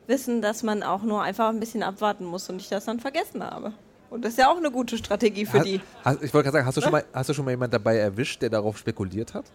wissen, 0.06 0.42
dass 0.42 0.62
man 0.62 0.82
auch 0.82 1.02
nur 1.02 1.22
einfach 1.22 1.48
ein 1.48 1.60
bisschen 1.60 1.82
abwarten 1.82 2.24
muss 2.24 2.48
und 2.50 2.60
ich 2.60 2.68
das 2.68 2.84
dann 2.84 3.00
vergessen 3.00 3.42
habe. 3.42 3.72
Und 4.10 4.24
das 4.24 4.32
ist 4.32 4.38
ja 4.38 4.50
auch 4.50 4.56
eine 4.58 4.70
gute 4.70 4.98
Strategie 4.98 5.46
für 5.46 5.60
Ha- 5.60 5.64
die. 5.64 5.80
Hast, 6.04 6.22
ich 6.22 6.34
wollte 6.34 6.44
gerade 6.50 6.58
sagen, 6.58 6.66
hast 6.66 6.76
du, 6.76 6.82
schon 6.82 6.92
mal, 6.92 7.04
hast 7.14 7.30
du 7.30 7.34
schon 7.34 7.44
mal 7.44 7.52
jemand 7.52 7.72
dabei 7.72 7.96
erwischt, 7.96 8.42
der 8.42 8.50
darauf 8.50 8.76
spekuliert 8.76 9.32
hat? 9.32 9.46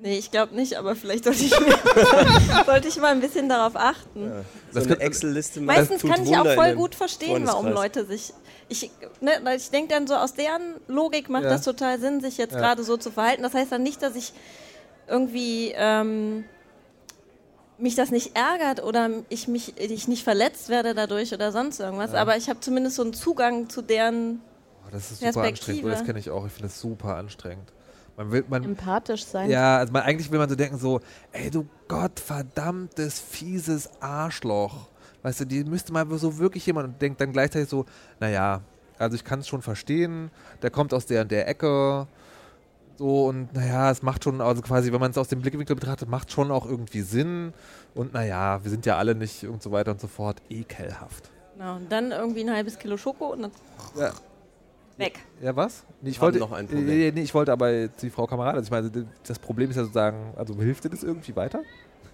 Nee, 0.00 0.16
ich 0.18 0.30
glaube 0.30 0.54
nicht, 0.54 0.74
aber 0.78 0.94
vielleicht 0.94 1.24
sollte 1.24 1.42
ich, 1.44 1.50
sollte 2.66 2.86
ich 2.88 2.96
mal 2.98 3.08
ein 3.12 3.20
bisschen 3.20 3.48
darauf 3.48 3.74
achten. 3.74 4.26
Ja. 4.28 4.44
Das 4.72 4.84
so 4.84 4.90
eine 4.90 5.00
Excel-Liste 5.00 5.60
Meistens 5.60 6.02
kann 6.02 6.22
ich 6.22 6.30
auch 6.36 6.38
Wunder 6.40 6.54
voll 6.54 6.74
gut 6.76 6.94
verstehen, 6.94 7.46
warum. 7.46 7.68
Leute 7.68 8.06
sich. 8.06 8.32
Ich, 8.68 8.90
ne, 9.20 9.32
weil 9.42 9.56
ich 9.56 9.70
denke 9.70 9.94
dann 9.94 10.06
so, 10.06 10.14
aus 10.14 10.34
deren 10.34 10.74
Logik 10.86 11.28
macht 11.30 11.44
Ja. 11.44 11.50
das 11.50 11.62
total 11.62 11.98
Sinn, 11.98 12.20
sich 12.20 12.36
jetzt 12.38 12.52
Ja. 12.52 12.60
gerade 12.60 12.84
so 12.84 12.96
zu 12.96 13.10
verhalten. 13.10 13.42
Das 13.42 13.54
heißt 13.54 13.72
dann 13.72 13.82
nicht, 13.82 14.00
dass 14.02 14.14
ich 14.14 14.32
irgendwie 15.08 15.72
ähm, 15.74 16.44
mich 17.78 17.94
das 17.96 18.10
nicht 18.10 18.36
ärgert 18.36 18.82
oder 18.84 19.08
ich 19.30 19.48
mich 19.48 19.78
ich 19.80 20.06
nicht 20.06 20.22
verletzt 20.22 20.68
werde 20.68 20.94
dadurch 20.94 21.32
oder 21.32 21.50
sonst 21.50 21.80
irgendwas. 21.80 22.14
Aber 22.14 22.36
ich 22.36 22.48
habe 22.48 22.60
zumindest 22.60 22.96
so 22.96 23.02
einen 23.02 23.14
Zugang 23.14 23.68
zu 23.68 23.82
deren. 23.82 24.42
Oh, 24.86 24.90
das 24.92 25.10
ist 25.10 25.20
super 25.22 25.42
anstrengend. 25.42 25.84
Oh, 25.84 25.88
das 25.88 26.04
kenne 26.04 26.18
ich 26.20 26.30
auch. 26.30 26.46
Ich 26.46 26.52
finde 26.52 26.68
das 26.68 26.78
super 26.80 27.16
anstrengend. 27.16 27.72
Man 28.18 28.32
will, 28.32 28.44
man, 28.48 28.64
Empathisch 28.64 29.24
sein. 29.24 29.48
ja, 29.48 29.78
also 29.78 29.92
man, 29.92 30.02
eigentlich 30.02 30.28
will 30.32 30.40
man 30.40 30.48
so 30.48 30.56
denken 30.56 30.76
so, 30.76 31.00
ey 31.30 31.50
du 31.50 31.66
gottverdammtes, 31.86 33.20
fieses 33.20 33.88
Arschloch. 34.02 34.88
Weißt 35.22 35.40
du, 35.40 35.44
die 35.44 35.62
müsste 35.62 35.92
mal 35.92 36.04
so 36.18 36.36
wirklich 36.38 36.66
jemand 36.66 36.88
und 36.88 37.00
denkt 37.00 37.20
dann 37.20 37.32
gleichzeitig 37.32 37.68
so, 37.68 37.86
naja, 38.18 38.62
also 38.98 39.14
ich 39.14 39.22
kann 39.22 39.38
es 39.38 39.46
schon 39.46 39.62
verstehen, 39.62 40.32
der 40.62 40.70
kommt 40.70 40.92
aus 40.92 41.06
der 41.06 41.22
und 41.22 41.30
der 41.30 41.46
Ecke, 41.46 42.08
so 42.96 43.26
und 43.26 43.54
naja, 43.54 43.92
es 43.92 44.02
macht 44.02 44.24
schon, 44.24 44.40
also 44.40 44.62
quasi, 44.62 44.92
wenn 44.92 45.00
man 45.00 45.12
es 45.12 45.18
aus 45.18 45.28
dem 45.28 45.40
Blickwinkel 45.40 45.76
betrachtet, 45.76 46.08
macht 46.08 46.32
schon 46.32 46.50
auch 46.50 46.66
irgendwie 46.66 47.02
Sinn 47.02 47.52
und 47.94 48.14
naja, 48.14 48.58
wir 48.64 48.70
sind 48.72 48.84
ja 48.84 48.96
alle 48.98 49.14
nicht 49.14 49.44
und 49.44 49.62
so 49.62 49.70
weiter 49.70 49.92
und 49.92 50.00
so 50.00 50.08
fort, 50.08 50.42
ekelhaft. 50.50 51.30
Genau, 51.56 51.76
und 51.76 51.92
dann 51.92 52.10
irgendwie 52.10 52.40
ein 52.40 52.52
halbes 52.52 52.80
Kilo 52.80 52.96
Schoko 52.96 53.32
und 53.32 53.42
dann 53.42 53.52
Ja. 53.96 54.10
Weg. 54.98 55.18
Ja, 55.42 55.54
was? 55.56 55.84
Nee, 56.02 56.10
ich 56.10 56.16
Haben 56.16 56.22
wollte 56.26 56.38
noch 56.38 56.52
ein 56.52 56.66
Problem. 56.66 56.86
Nee, 56.86 57.12
nee, 57.14 57.22
ich 57.22 57.34
wollte 57.34 57.52
aber 57.52 57.88
die 57.88 58.10
Frau 58.10 58.26
Kamerad, 58.26 58.54
also 58.56 58.66
ich 58.66 58.70
meine, 58.70 58.90
das 59.26 59.38
Problem 59.38 59.70
ist 59.70 59.76
ja 59.76 59.82
sozusagen, 59.82 60.34
also 60.36 60.54
hilft 60.56 60.84
dir 60.84 60.90
das 60.90 61.02
irgendwie 61.02 61.34
weiter? 61.36 61.60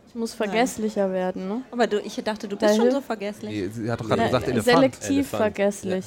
Ich 0.08 0.14
muss 0.14 0.32
vergesslicher 0.34 1.10
werden, 1.12 1.48
ne? 1.48 1.62
Aber 1.72 1.86
du, 1.88 1.98
ich 2.00 2.14
dachte, 2.22 2.46
du 2.46 2.56
bist 2.56 2.72
Da 2.72 2.76
schon 2.76 2.90
so 2.92 3.00
vergesslich. 3.00 3.50
Nee, 3.50 3.68
sie 3.68 3.90
hat 3.90 4.00
doch 4.00 4.06
gerade 4.06 4.20
Ja, 4.22 4.26
gesagt 4.28 4.46
Elefant. 4.48 4.76
Selektiv 4.76 5.10
Elefant. 5.10 5.42
vergesslich. 5.42 6.04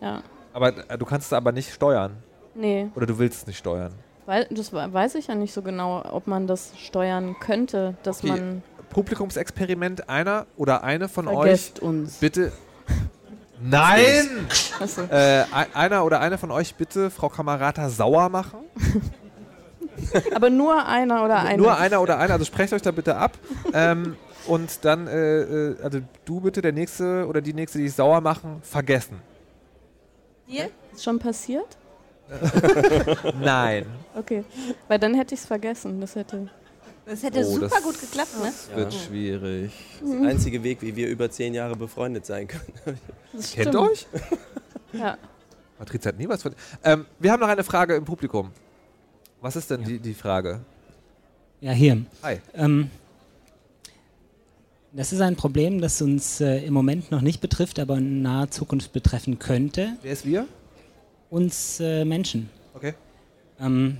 Ja. 0.00 0.22
Aber 0.52 0.90
äh, 0.90 0.98
du 0.98 1.04
kannst 1.04 1.26
es 1.28 1.32
aber 1.32 1.52
nicht 1.52 1.72
steuern. 1.72 2.16
Nee, 2.54 2.88
Oder 2.96 3.06
du 3.06 3.18
willst 3.18 3.42
es 3.42 3.46
nicht 3.46 3.58
steuern. 3.58 3.92
weil, 4.24 4.46
das 4.50 4.72
we- 4.72 4.88
weiß 4.92 5.14
ich 5.16 5.26
ja 5.28 5.34
nicht 5.34 5.52
so 5.52 5.62
genau, 5.62 6.02
ob 6.10 6.26
man 6.26 6.46
das 6.46 6.72
steuern 6.78 7.36
könnte, 7.38 7.94
dass 8.02 8.18
Okay. 8.24 8.28
man 8.30 8.62
Publikumsexperiment, 8.90 10.08
einer 10.08 10.46
oder 10.56 10.82
eine 10.82 11.08
von 11.08 11.26
vergesst 11.26 11.78
euch 11.82 11.88
uns. 11.88 12.14
bitte. 12.18 12.52
Nein! 13.60 14.46
Äh, 15.10 15.44
ein- 15.52 15.74
einer 15.74 16.04
oder 16.04 16.20
eine 16.20 16.38
von 16.38 16.50
euch 16.50 16.74
bitte 16.74 17.10
Frau 17.10 17.28
Kamerata 17.28 17.88
sauer 17.88 18.28
machen. 18.28 18.60
Aber 20.34 20.50
nur 20.50 20.86
einer 20.86 21.24
oder 21.24 21.38
eine. 21.40 21.56
Nur 21.62 21.76
einer 21.78 22.00
oder 22.02 22.18
eine, 22.18 22.32
also 22.34 22.44
sprecht 22.44 22.72
euch 22.72 22.82
da 22.82 22.90
bitte 22.90 23.16
ab. 23.16 23.32
ähm, 23.72 24.16
und 24.46 24.84
dann, 24.84 25.06
äh, 25.08 25.40
äh, 25.40 25.82
also 25.82 26.00
du 26.24 26.40
bitte, 26.40 26.60
der 26.60 26.72
nächste 26.72 27.26
oder 27.26 27.40
die 27.40 27.54
nächste, 27.54 27.78
die 27.78 27.86
es 27.86 27.96
sauer 27.96 28.20
machen, 28.20 28.60
vergessen. 28.62 29.20
Hier? 30.46 30.68
Ist 30.92 31.02
schon 31.02 31.18
passiert? 31.18 31.76
Nein. 33.40 33.86
Okay. 34.14 34.44
Weil 34.88 34.98
dann 34.98 35.14
hätte 35.14 35.34
ich 35.34 35.40
es 35.40 35.46
vergessen. 35.46 36.00
Das 36.00 36.14
hätte. 36.14 36.48
Das 37.06 37.22
hätte 37.22 37.38
Oh, 37.40 37.54
super 37.54 37.68
das- 37.68 37.82
gut 37.82 38.00
geklappt, 38.00 38.36
ne? 38.38 38.46
Das 38.46 38.76
wird 38.76 38.92
schwierig. 38.94 39.72
Das 40.00 40.10
ist 40.10 40.20
der 40.20 40.28
einzige 40.28 40.62
Weg, 40.64 40.82
wie 40.82 40.94
wir 40.96 41.08
über 41.08 41.30
zehn 41.30 41.54
Jahre 41.54 41.76
befreundet 41.76 42.26
sein 42.26 42.48
können. 42.48 42.72
Das 43.32 43.52
Kennt 43.52 43.68
stimmt. 43.68 43.76
euch? 43.90 44.06
Ja. 44.92 45.18
Patrizia 45.78 46.08
hat 46.10 46.18
nie 46.18 46.26
was 46.28 46.42
von. 46.42 46.54
Ähm, 46.82 47.04
wir 47.18 47.30
haben 47.32 47.40
noch 47.40 47.48
eine 47.48 47.62
Frage 47.64 47.94
im 47.96 48.04
Publikum. 48.04 48.50
Was 49.42 49.56
ist 49.56 49.70
denn 49.70 49.84
die, 49.84 49.98
die 49.98 50.14
Frage? 50.14 50.60
Ja, 51.60 51.72
hier. 51.72 52.04
Hi. 52.22 52.38
Ähm, 52.54 52.90
das 54.92 55.12
ist 55.12 55.20
ein 55.20 55.36
Problem, 55.36 55.80
das 55.82 56.00
uns 56.00 56.40
äh, 56.40 56.64
im 56.64 56.72
Moment 56.72 57.10
noch 57.10 57.20
nicht 57.20 57.40
betrifft, 57.42 57.78
aber 57.78 57.98
in 57.98 58.22
naher 58.22 58.50
Zukunft 58.50 58.92
betreffen 58.94 59.38
könnte. 59.38 59.96
Wer 60.02 60.12
ist 60.12 60.24
wir? 60.24 60.46
Uns 61.28 61.78
äh, 61.80 62.04
Menschen. 62.06 62.48
Okay. 62.72 62.94
Ähm, 63.60 63.98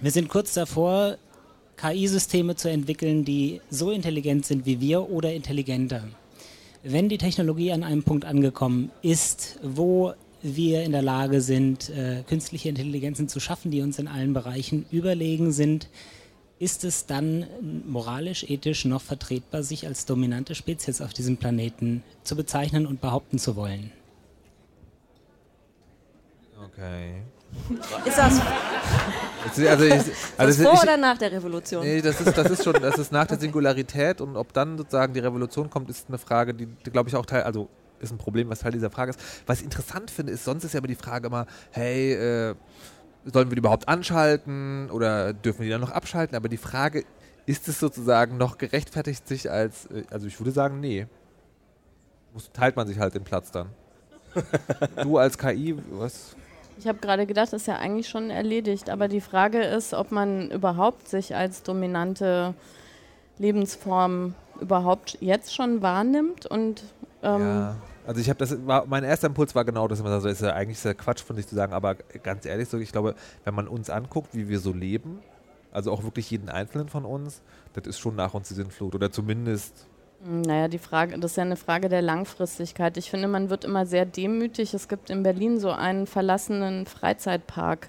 wir 0.00 0.10
sind 0.10 0.28
kurz 0.28 0.52
davor, 0.52 1.16
KI-Systeme 1.76 2.56
zu 2.56 2.70
entwickeln, 2.70 3.24
die 3.24 3.60
so 3.70 3.90
intelligent 3.90 4.46
sind 4.46 4.66
wie 4.66 4.80
wir 4.80 5.10
oder 5.10 5.32
intelligenter. 5.32 6.04
Wenn 6.82 7.08
die 7.08 7.18
Technologie 7.18 7.72
an 7.72 7.82
einem 7.82 8.02
Punkt 8.02 8.24
angekommen 8.24 8.90
ist, 9.02 9.58
wo 9.62 10.14
wir 10.42 10.84
in 10.84 10.92
der 10.92 11.02
Lage 11.02 11.40
sind, 11.40 11.90
äh, 11.90 12.22
künstliche 12.26 12.68
Intelligenzen 12.68 13.28
zu 13.28 13.40
schaffen, 13.40 13.70
die 13.70 13.82
uns 13.82 13.98
in 13.98 14.08
allen 14.08 14.32
Bereichen 14.32 14.86
überlegen 14.90 15.52
sind, 15.52 15.88
ist 16.58 16.84
es 16.84 17.06
dann 17.06 17.46
moralisch, 17.86 18.44
ethisch 18.44 18.84
noch 18.84 19.02
vertretbar, 19.02 19.62
sich 19.62 19.86
als 19.86 20.06
dominante 20.06 20.54
Spezies 20.54 21.00
auf 21.00 21.12
diesem 21.12 21.36
Planeten 21.36 22.02
zu 22.22 22.36
bezeichnen 22.36 22.86
und 22.86 23.00
behaupten 23.00 23.38
zu 23.38 23.56
wollen? 23.56 23.90
Okay. 26.64 27.22
Ist 28.04 28.18
das, 28.18 28.40
Also, 29.44 29.68
also, 29.68 29.84
ich, 29.84 29.94
ist 29.94 30.12
also 30.36 30.62
das 30.62 30.70
vor 30.70 30.74
ich, 30.74 30.82
oder 30.82 30.96
nach 30.96 31.18
der 31.18 31.32
Revolution? 31.32 31.82
Nee, 31.82 32.00
das 32.00 32.20
ist, 32.20 32.36
das 32.36 32.50
ist 32.50 32.64
schon, 32.64 32.74
das 32.74 32.98
ist 32.98 33.12
nach 33.12 33.26
der 33.26 33.38
Singularität 33.38 34.20
und 34.20 34.36
ob 34.36 34.52
dann 34.52 34.76
sozusagen 34.76 35.14
die 35.14 35.20
Revolution 35.20 35.70
kommt, 35.70 35.88
ist 35.90 36.08
eine 36.08 36.18
Frage, 36.18 36.54
die, 36.54 36.66
die 36.66 36.90
glaube 36.90 37.08
ich 37.08 37.16
auch 37.16 37.26
Teil, 37.26 37.42
also 37.42 37.68
ist 38.00 38.12
ein 38.12 38.18
Problem, 38.18 38.48
was 38.48 38.60
Teil 38.60 38.72
dieser 38.72 38.90
Frage 38.90 39.10
ist. 39.10 39.20
Was 39.46 39.58
ich 39.58 39.64
interessant 39.64 40.10
finde, 40.10 40.32
ist, 40.32 40.44
sonst 40.44 40.64
ist 40.64 40.74
ja 40.74 40.78
immer 40.78 40.88
die 40.88 40.96
Frage 40.96 41.28
immer, 41.28 41.46
hey, 41.70 42.12
äh, 42.12 42.54
sollen 43.24 43.50
wir 43.50 43.56
die 43.56 43.60
überhaupt 43.60 43.88
anschalten 43.88 44.90
oder 44.90 45.32
dürfen 45.32 45.60
wir 45.60 45.66
die 45.66 45.70
dann 45.70 45.80
noch 45.80 45.92
abschalten? 45.92 46.36
Aber 46.36 46.48
die 46.48 46.58
Frage, 46.58 47.04
ist 47.46 47.68
es 47.68 47.80
sozusagen 47.80 48.36
noch 48.36 48.58
gerechtfertigt 48.58 49.26
sich 49.26 49.50
als, 49.50 49.86
äh, 49.86 50.04
also 50.10 50.26
ich 50.26 50.38
würde 50.38 50.50
sagen, 50.50 50.80
nee. 50.80 51.06
Muss, 52.32 52.50
teilt 52.52 52.76
man 52.76 52.86
sich 52.86 52.98
halt 52.98 53.14
den 53.14 53.24
Platz 53.24 53.50
dann. 53.50 53.70
du 55.02 55.16
als 55.16 55.38
KI, 55.38 55.76
was? 55.92 56.36
Ich 56.78 56.86
habe 56.86 56.98
gerade 56.98 57.26
gedacht, 57.26 57.52
das 57.52 57.62
ist 57.62 57.66
ja 57.66 57.76
eigentlich 57.76 58.08
schon 58.08 58.30
erledigt. 58.30 58.90
Aber 58.90 59.08
die 59.08 59.20
Frage 59.20 59.62
ist, 59.62 59.94
ob 59.94 60.12
man 60.12 60.50
überhaupt 60.50 61.08
sich 61.08 61.34
als 61.34 61.62
dominante 61.62 62.54
Lebensform 63.38 64.34
überhaupt 64.60 65.18
jetzt 65.20 65.54
schon 65.54 65.82
wahrnimmt 65.82 66.46
und 66.46 66.82
ähm, 67.22 67.40
Ja. 67.40 67.76
Also 68.06 68.20
ich 68.20 68.28
habe 68.30 68.38
das 68.38 68.64
war 68.66 68.86
mein 68.86 69.02
erster 69.02 69.26
Impuls 69.26 69.54
war 69.56 69.64
genau 69.64 69.88
das, 69.88 70.00
also 70.00 70.28
ist 70.28 70.40
ja 70.40 70.52
eigentlich 70.52 70.78
sehr 70.78 70.94
Quatsch 70.94 71.22
von 71.24 71.34
dich 71.34 71.48
zu 71.48 71.56
sagen, 71.56 71.72
aber 71.72 71.96
ganz 71.96 72.46
ehrlich 72.46 72.68
so, 72.68 72.78
ich 72.78 72.92
glaube, 72.92 73.16
wenn 73.44 73.52
man 73.52 73.66
uns 73.66 73.90
anguckt, 73.90 74.28
wie 74.32 74.48
wir 74.48 74.60
so 74.60 74.72
leben, 74.72 75.18
also 75.72 75.90
auch 75.90 76.04
wirklich 76.04 76.30
jeden 76.30 76.48
einzelnen 76.48 76.88
von 76.88 77.04
uns, 77.04 77.42
das 77.72 77.86
ist 77.88 77.98
schon 77.98 78.14
nach 78.14 78.32
uns 78.32 78.46
die 78.46 78.54
Sinnflut 78.54 78.94
oder 78.94 79.10
zumindest 79.10 79.88
Naja, 80.28 80.66
die 80.66 80.78
Frage, 80.78 81.18
das 81.18 81.32
ist 81.32 81.36
ja 81.36 81.44
eine 81.44 81.56
Frage 81.56 81.88
der 81.88 82.02
Langfristigkeit. 82.02 82.96
Ich 82.96 83.10
finde, 83.10 83.28
man 83.28 83.48
wird 83.48 83.64
immer 83.64 83.86
sehr 83.86 84.04
demütig. 84.04 84.74
Es 84.74 84.88
gibt 84.88 85.08
in 85.08 85.22
Berlin 85.22 85.60
so 85.60 85.70
einen 85.70 86.08
verlassenen 86.08 86.86
Freizeitpark. 86.86 87.88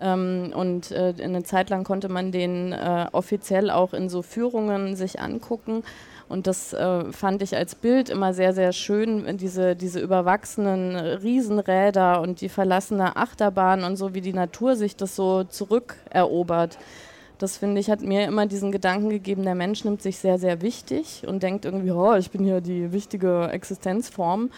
Ähm, 0.00 0.52
und 0.54 0.90
äh, 0.92 1.12
eine 1.22 1.42
Zeit 1.42 1.68
lang 1.68 1.84
konnte 1.84 2.08
man 2.08 2.32
den 2.32 2.72
äh, 2.72 3.06
offiziell 3.12 3.70
auch 3.70 3.92
in 3.92 4.08
so 4.08 4.22
Führungen 4.22 4.96
sich 4.96 5.20
angucken. 5.20 5.82
Und 6.28 6.46
das 6.46 6.72
äh, 6.72 7.12
fand 7.12 7.42
ich 7.42 7.54
als 7.54 7.74
Bild 7.74 8.08
immer 8.08 8.32
sehr, 8.32 8.54
sehr 8.54 8.72
schön, 8.72 9.36
diese, 9.36 9.76
diese 9.76 10.00
überwachsenen 10.00 10.96
Riesenräder 10.96 12.22
und 12.22 12.40
die 12.40 12.48
verlassene 12.48 13.16
Achterbahn 13.16 13.84
und 13.84 13.96
so, 13.96 14.14
wie 14.14 14.22
die 14.22 14.32
Natur 14.32 14.76
sich 14.76 14.96
das 14.96 15.14
so 15.14 15.44
zurückerobert. 15.44 16.78
Das 17.42 17.56
finde 17.56 17.80
ich, 17.80 17.90
hat 17.90 18.02
mir 18.02 18.24
immer 18.24 18.46
diesen 18.46 18.70
Gedanken 18.70 19.08
gegeben, 19.08 19.42
der 19.42 19.56
Mensch 19.56 19.84
nimmt 19.84 20.00
sich 20.00 20.18
sehr, 20.18 20.38
sehr 20.38 20.62
wichtig 20.62 21.24
und 21.26 21.42
denkt 21.42 21.64
irgendwie, 21.64 21.90
oh, 21.90 22.14
ich 22.14 22.30
bin 22.30 22.44
hier 22.44 22.60
die 22.60 22.92
wichtige 22.92 23.48
Existenzform. 23.48 24.50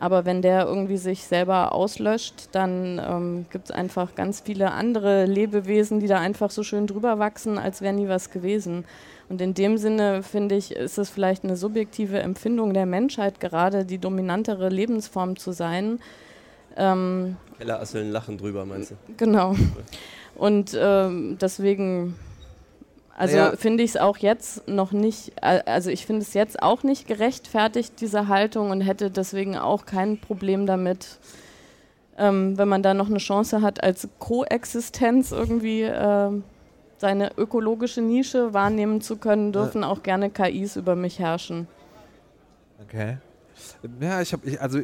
Aber 0.00 0.24
wenn 0.24 0.42
der 0.42 0.66
irgendwie 0.66 0.96
sich 0.96 1.22
selber 1.22 1.70
auslöscht, 1.70 2.48
dann 2.50 3.00
ähm, 3.00 3.46
gibt 3.52 3.66
es 3.66 3.70
einfach 3.70 4.16
ganz 4.16 4.40
viele 4.40 4.72
andere 4.72 5.26
Lebewesen, 5.26 6.00
die 6.00 6.08
da 6.08 6.18
einfach 6.18 6.50
so 6.50 6.64
schön 6.64 6.88
drüber 6.88 7.20
wachsen, 7.20 7.56
als 7.56 7.82
wäre 7.82 7.94
nie 7.94 8.08
was 8.08 8.30
gewesen. 8.30 8.84
Und 9.28 9.40
in 9.40 9.54
dem 9.54 9.78
Sinne, 9.78 10.24
finde 10.24 10.56
ich, 10.56 10.74
ist 10.74 10.98
es 10.98 11.10
vielleicht 11.10 11.44
eine 11.44 11.56
subjektive 11.56 12.18
Empfindung 12.18 12.74
der 12.74 12.86
Menschheit, 12.86 13.38
gerade 13.38 13.84
die 13.84 13.98
dominantere 13.98 14.70
Lebensform 14.70 15.36
zu 15.36 15.52
sein. 15.52 16.00
Ähm, 16.76 17.36
Kellerasseln 17.58 18.10
lachen 18.10 18.38
drüber, 18.38 18.66
meinst 18.66 18.90
du? 18.90 18.94
Genau. 19.16 19.54
Und 20.34 20.76
ähm, 20.78 21.38
deswegen, 21.40 22.16
also 23.16 23.36
Naja. 23.36 23.56
finde 23.56 23.84
ich 23.84 23.90
es 23.90 23.96
auch 23.96 24.18
jetzt 24.18 24.66
noch 24.66 24.92
nicht, 24.92 25.32
äh, 25.40 25.62
also 25.66 25.90
ich 25.90 26.04
finde 26.06 26.22
es 26.22 26.34
jetzt 26.34 26.62
auch 26.62 26.82
nicht 26.82 27.06
gerechtfertigt, 27.06 28.00
diese 28.00 28.28
Haltung, 28.28 28.70
und 28.70 28.80
hätte 28.80 29.10
deswegen 29.10 29.56
auch 29.56 29.86
kein 29.86 30.18
Problem 30.18 30.66
damit, 30.66 31.18
ähm, 32.18 32.58
wenn 32.58 32.68
man 32.68 32.82
da 32.82 32.94
noch 32.94 33.08
eine 33.08 33.18
Chance 33.18 33.62
hat, 33.62 33.82
als 33.82 34.08
Koexistenz 34.18 35.32
irgendwie 35.32 35.82
ähm, 35.82 36.44
seine 36.98 37.32
ökologische 37.36 38.00
Nische 38.00 38.54
wahrnehmen 38.54 39.00
zu 39.00 39.16
können, 39.16 39.52
dürfen 39.52 39.84
auch 39.84 40.02
gerne 40.02 40.30
KIs 40.30 40.76
über 40.76 40.96
mich 40.96 41.18
herrschen. 41.18 41.68
Okay. 42.82 43.18
Ja, 44.00 44.20
ich 44.20 44.32
habe, 44.32 44.46
ich, 44.48 44.60
also 44.60 44.80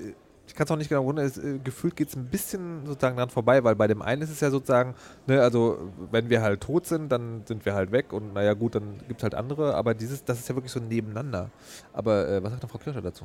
ich 0.61 0.67
kann 0.67 0.67
es 0.67 0.71
auch 0.73 0.77
nicht 0.77 0.89
genau 0.89 1.05
wundern, 1.05 1.25
es, 1.25 1.39
äh, 1.39 1.59
gefühlt 1.63 1.97
geht 1.97 2.09
es 2.09 2.17
ein 2.17 2.27
bisschen 2.27 2.85
sozusagen 2.85 3.17
dran 3.17 3.31
vorbei, 3.31 3.65
weil 3.65 3.77
bei 3.77 3.87
dem 3.87 4.03
einen 4.03 4.23
ist 4.23 4.31
es 4.31 4.41
ja 4.41 4.51
sozusagen, 4.51 4.95
ne, 5.27 5.41
also 5.41 5.79
wenn 6.11 6.29
wir 6.29 6.43
halt 6.43 6.61
tot 6.61 6.87
sind, 6.87 7.11
dann 7.11 7.43
sind 7.47 7.65
wir 7.65 7.75
halt 7.75 7.93
weg 7.93 8.13
und 8.13 8.35
naja 8.35 8.53
gut, 8.55 8.75
dann 8.75 8.99
gibt 9.09 9.21
es 9.21 9.23
halt 9.23 9.35
andere, 9.35 9.75
aber 9.75 9.95
dieses, 9.95 10.25
das 10.25 10.41
ist 10.41 10.49
ja 10.49 10.55
wirklich 10.55 10.73
so 10.73 10.81
nebeneinander. 10.81 11.51
Aber 11.93 12.29
äh, 12.29 12.43
was 12.43 12.51
sagt 12.51 12.63
denn 12.63 12.69
Frau 12.69 12.79
Kirscher 12.79 13.01
dazu? 13.01 13.25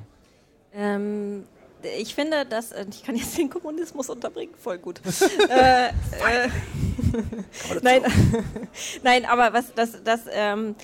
Ähm, 0.73 1.45
ich 1.97 2.15
finde, 2.15 2.45
dass 2.45 2.71
äh, 2.71 2.86
ich 2.89 3.03
kann 3.03 3.15
jetzt 3.15 3.38
den 3.38 3.49
Kommunismus 3.49 4.09
unterbringen, 4.09 4.53
voll 4.57 4.77
gut. 4.77 5.01
äh, 5.49 5.88
äh, 5.88 6.49
nein, 7.81 8.01
nein, 9.03 9.25
aber 9.25 9.53
was 9.53 9.73
das, 9.73 10.03
das 10.03 10.21
ähm, 10.31 10.75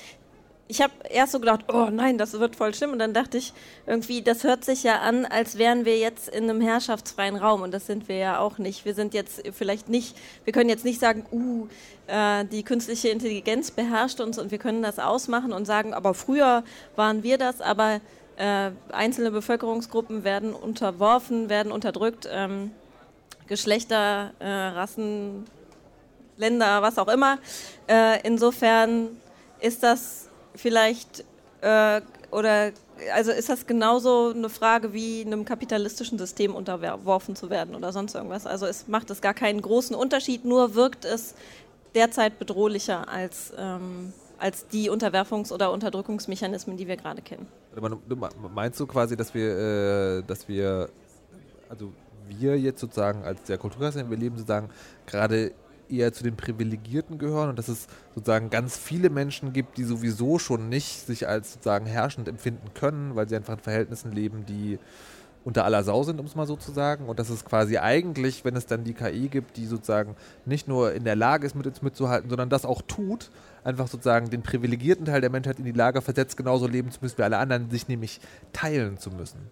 ich 0.68 0.80
habe 0.80 0.92
erst 1.10 1.32
so 1.32 1.40
gedacht, 1.40 1.64
oh 1.72 1.88
nein, 1.90 2.18
das 2.18 2.32
wird 2.32 2.56
voll 2.56 2.74
schlimm. 2.74 2.92
Und 2.92 2.98
dann 2.98 3.12
dachte 3.12 3.36
ich 3.36 3.52
irgendwie, 3.86 4.22
das 4.22 4.44
hört 4.44 4.64
sich 4.64 4.82
ja 4.82 5.00
an, 5.00 5.26
als 5.26 5.58
wären 5.58 5.84
wir 5.84 5.98
jetzt 5.98 6.28
in 6.28 6.44
einem 6.44 6.60
herrschaftsfreien 6.60 7.36
Raum. 7.36 7.62
Und 7.62 7.72
das 7.72 7.86
sind 7.86 8.08
wir 8.08 8.16
ja 8.16 8.38
auch 8.38 8.58
nicht. 8.58 8.84
Wir 8.84 8.94
sind 8.94 9.12
jetzt 9.12 9.42
vielleicht 9.52 9.88
nicht, 9.88 10.16
wir 10.44 10.52
können 10.52 10.70
jetzt 10.70 10.84
nicht 10.84 11.00
sagen, 11.00 11.26
uh, 11.30 11.66
äh, 12.06 12.44
die 12.46 12.62
künstliche 12.62 13.08
Intelligenz 13.08 13.70
beherrscht 13.70 14.20
uns 14.20 14.38
und 14.38 14.50
wir 14.50 14.58
können 14.58 14.82
das 14.82 14.98
ausmachen 14.98 15.52
und 15.52 15.66
sagen, 15.66 15.94
aber 15.94 16.14
früher 16.14 16.64
waren 16.96 17.22
wir 17.22 17.38
das, 17.38 17.60
aber 17.60 18.00
äh, 18.36 18.70
einzelne 18.92 19.30
Bevölkerungsgruppen 19.30 20.24
werden 20.24 20.54
unterworfen, 20.54 21.50
werden 21.50 21.70
unterdrückt, 21.70 22.26
ähm, 22.30 22.70
Geschlechter, 23.46 24.32
äh, 24.38 24.48
Rassen, 24.48 25.44
Länder, 26.38 26.80
was 26.80 26.98
auch 26.98 27.08
immer. 27.08 27.38
Äh, 27.86 28.26
insofern 28.26 29.20
ist 29.60 29.82
das 29.82 30.30
vielleicht 30.54 31.24
äh, 31.60 32.00
oder 32.30 32.72
also 33.14 33.32
ist 33.32 33.48
das 33.48 33.66
genauso 33.66 34.32
eine 34.34 34.48
Frage 34.48 34.92
wie 34.92 35.22
einem 35.24 35.44
kapitalistischen 35.44 36.18
System 36.18 36.54
unterworfen 36.54 37.34
zu 37.36 37.50
werden 37.50 37.74
oder 37.74 37.92
sonst 37.92 38.14
irgendwas. 38.14 38.46
Also 38.46 38.66
es 38.66 38.88
macht 38.88 39.10
es 39.10 39.20
gar 39.20 39.34
keinen 39.34 39.60
großen 39.60 39.94
Unterschied, 39.96 40.44
nur 40.44 40.74
wirkt 40.74 41.04
es 41.04 41.34
derzeit 41.94 42.38
bedrohlicher 42.38 43.08
als, 43.08 43.52
ähm, 43.58 44.12
als 44.38 44.68
die 44.68 44.90
Unterwerfungs- 44.90 45.52
oder 45.52 45.72
Unterdrückungsmechanismen, 45.72 46.76
die 46.76 46.86
wir 46.86 46.96
gerade 46.96 47.22
kennen. 47.22 47.46
Meinst 48.54 48.80
du 48.80 48.86
quasi, 48.86 49.16
dass 49.16 49.34
wir, 49.34 49.58
äh, 49.58 50.22
dass 50.22 50.48
wir, 50.48 50.88
also 51.68 51.92
wir 52.28 52.58
jetzt 52.58 52.80
sozusagen 52.80 53.24
als 53.24 53.42
der 53.44 53.58
Kulturkreis, 53.58 53.96
wir 53.96 54.16
leben, 54.16 54.36
sozusagen 54.36 54.70
gerade 55.06 55.52
eher 55.88 56.12
zu 56.12 56.24
den 56.24 56.36
Privilegierten 56.36 57.18
gehören 57.18 57.50
und 57.50 57.58
dass 57.58 57.68
es 57.68 57.86
sozusagen 58.14 58.50
ganz 58.50 58.76
viele 58.76 59.10
Menschen 59.10 59.52
gibt, 59.52 59.78
die 59.78 59.84
sowieso 59.84 60.38
schon 60.38 60.68
nicht 60.68 61.06
sich 61.06 61.28
als 61.28 61.54
sozusagen 61.54 61.86
herrschend 61.86 62.28
empfinden 62.28 62.72
können, 62.74 63.14
weil 63.14 63.28
sie 63.28 63.36
einfach 63.36 63.54
in 63.54 63.60
Verhältnissen 63.60 64.12
leben, 64.12 64.46
die 64.46 64.78
unter 65.44 65.64
aller 65.64 65.82
Sau 65.82 66.02
sind, 66.02 66.20
um 66.20 66.26
es 66.26 66.34
mal 66.34 66.46
so 66.46 66.56
zu 66.56 66.72
sagen. 66.72 67.06
Und 67.06 67.18
dass 67.18 67.28
es 67.28 67.44
quasi 67.44 67.78
eigentlich, 67.78 68.44
wenn 68.44 68.56
es 68.56 68.66
dann 68.66 68.84
die 68.84 68.94
KI 68.94 69.28
gibt, 69.28 69.56
die 69.56 69.66
sozusagen 69.66 70.16
nicht 70.44 70.68
nur 70.68 70.92
in 70.94 71.04
der 71.04 71.16
Lage 71.16 71.46
ist, 71.46 71.54
mit 71.54 71.66
uns 71.66 71.82
mitzuhalten, 71.82 72.30
sondern 72.30 72.48
das 72.48 72.64
auch 72.64 72.82
tut, 72.82 73.30
einfach 73.64 73.88
sozusagen 73.88 74.30
den 74.30 74.42
privilegierten 74.42 75.06
Teil 75.06 75.20
der 75.20 75.30
Menschheit 75.30 75.58
in 75.58 75.64
die 75.64 75.72
Lage 75.72 76.00
versetzt, 76.02 76.36
genauso 76.36 76.66
leben 76.66 76.90
zu 76.90 77.00
müssen 77.02 77.18
wie 77.18 77.22
alle 77.22 77.38
anderen, 77.38 77.70
sich 77.70 77.88
nämlich 77.88 78.20
teilen 78.52 78.98
zu 78.98 79.10
müssen. 79.10 79.50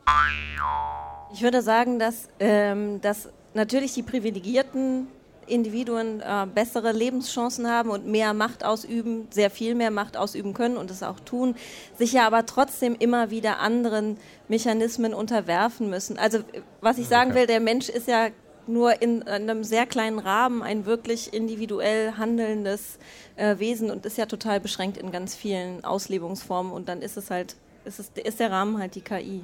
Ich 1.33 1.43
würde 1.43 1.63
sagen, 1.63 1.99
dass, 1.99 2.29
ähm, 2.39 3.01
dass 3.01 3.29
natürlich 3.55 3.95
die 3.95 4.03
privilegierten 4.03 5.07
Individuen 5.51 6.21
äh, 6.21 6.47
bessere 6.53 6.93
Lebenschancen 6.93 7.69
haben 7.69 7.91
und 7.91 8.07
mehr 8.07 8.35
Macht 8.35 8.65
ausüben, 8.65 9.29
sehr 9.31 9.51
viel 9.51 9.75
mehr 9.75 9.91
Macht 9.91 10.17
ausüben 10.17 10.55
können 10.55 10.77
und 10.77 10.91
es 10.91 11.03
auch 11.03 11.21
tun, 11.21 11.55
sich 11.99 12.13
ja 12.13 12.27
aber 12.27 12.47
trotzdem 12.47 12.97
immer 12.99 13.31
wieder 13.31 13.59
anderen 13.61 14.17
Mechanismen 14.49 15.15
unterwerfen 15.15 15.91
müssen. 15.91 16.19
Also 16.19 16.41
was 16.81 16.99
ich 16.99 17.09
sagen 17.09 17.35
will, 17.35 17.47
der 17.47 17.61
Mensch 17.61 17.89
ist 17.89 18.09
ja 18.09 18.29
nur 18.67 19.03
in 19.03 19.23
einem 19.25 19.65
sehr 19.65 19.87
kleinen 19.87 20.19
Rahmen 20.19 20.63
ein 20.63 20.87
wirklich 20.87 21.33
individuell 21.35 22.13
handelndes 22.17 22.99
äh, 23.37 23.59
Wesen 23.59 23.91
und 23.91 24.07
ist 24.07 24.17
ja 24.17 24.27
total 24.27 24.61
beschränkt 24.61 24.97
in 24.97 25.11
ganz 25.11 25.35
vielen 25.35 25.85
Auslebungsformen 25.85 26.73
und 26.73 26.89
dann 26.89 27.03
ist 27.03 27.17
es 27.17 27.31
halt, 27.31 27.57
ist, 27.85 27.99
es, 27.99 28.11
ist 28.15 28.41
der 28.41 28.51
Rahmen 28.51 28.79
halt 28.79 28.95
die 28.95 29.01
KI. 29.01 29.43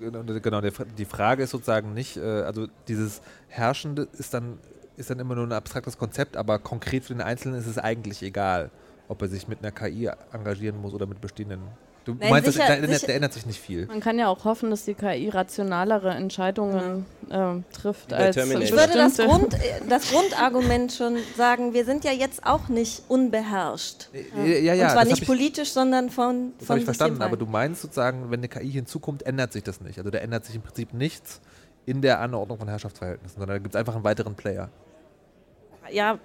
Genau, 0.00 0.22
genau 0.22 0.60
die 0.60 1.04
Frage 1.04 1.42
ist 1.42 1.50
sozusagen 1.50 1.92
nicht, 1.92 2.16
äh, 2.16 2.20
also 2.20 2.66
dieses 2.88 3.20
Herrschende 3.48 4.08
ist 4.18 4.32
dann 4.32 4.58
ist 4.96 5.10
dann 5.10 5.18
immer 5.18 5.34
nur 5.34 5.46
ein 5.46 5.52
abstraktes 5.52 5.98
Konzept, 5.98 6.36
aber 6.36 6.58
konkret 6.58 7.04
für 7.04 7.14
den 7.14 7.22
Einzelnen 7.22 7.58
ist 7.58 7.66
es 7.66 7.78
eigentlich 7.78 8.22
egal, 8.22 8.70
ob 9.08 9.22
er 9.22 9.28
sich 9.28 9.48
mit 9.48 9.60
einer 9.60 9.72
KI 9.72 10.10
engagieren 10.32 10.80
muss 10.80 10.94
oder 10.94 11.06
mit 11.06 11.20
bestehenden. 11.20 11.60
Du 12.04 12.16
Nein, 12.18 12.30
meinst, 12.30 12.52
sicher, 12.52 12.66
da, 12.66 12.74
ändert, 12.74 13.08
da, 13.08 13.12
ändert, 13.12 13.32
sich 13.32 13.46
nicht 13.46 13.60
viel. 13.60 13.86
Man 13.86 14.00
kann 14.00 14.18
ja 14.18 14.26
auch 14.26 14.44
hoffen, 14.44 14.70
dass 14.70 14.84
die 14.84 14.94
KI 14.94 15.28
rationalere 15.28 16.10
Entscheidungen 16.10 17.06
äh, 17.30 17.54
trifft 17.72 18.12
als 18.12 18.36
Ich 18.36 18.72
würde 18.72 18.94
das, 18.94 19.18
Grund, 19.18 19.56
das 19.88 20.10
Grundargument 20.10 20.92
schon 20.92 21.16
sagen, 21.36 21.74
wir 21.74 21.84
sind 21.84 22.02
ja 22.02 22.10
jetzt 22.10 22.44
auch 22.44 22.68
nicht 22.68 23.04
unbeherrscht. 23.06 24.08
Ja, 24.12 24.42
ja, 24.42 24.74
ja, 24.74 24.86
Und 24.86 24.92
zwar 24.92 25.04
nicht 25.04 25.26
politisch, 25.26 25.70
sondern 25.70 26.10
von 26.10 26.54
Das 26.58 26.70
habe 26.70 26.80
ich 26.80 26.84
verstanden, 26.84 27.22
aber 27.22 27.36
du 27.36 27.46
meinst 27.46 27.82
sozusagen, 27.82 28.32
wenn 28.32 28.40
eine 28.40 28.48
KI 28.48 28.72
hinzukommt, 28.72 29.22
ändert 29.22 29.52
sich 29.52 29.62
das 29.62 29.80
nicht. 29.80 29.98
Also 29.98 30.10
da 30.10 30.18
ändert 30.18 30.44
sich 30.44 30.56
im 30.56 30.62
Prinzip 30.62 30.92
nichts 30.94 31.40
in 31.86 32.02
der 32.02 32.20
Anordnung 32.20 32.58
von 32.58 32.68
Herrschaftsverhältnissen, 32.68 33.38
sondern 33.38 33.56
da 33.56 33.58
gibt 33.58 33.74
es 33.74 33.78
einfach 33.78 33.94
einen 33.94 34.04
weiteren 34.04 34.34
Player. 34.34 34.68
Ja, 35.90 36.18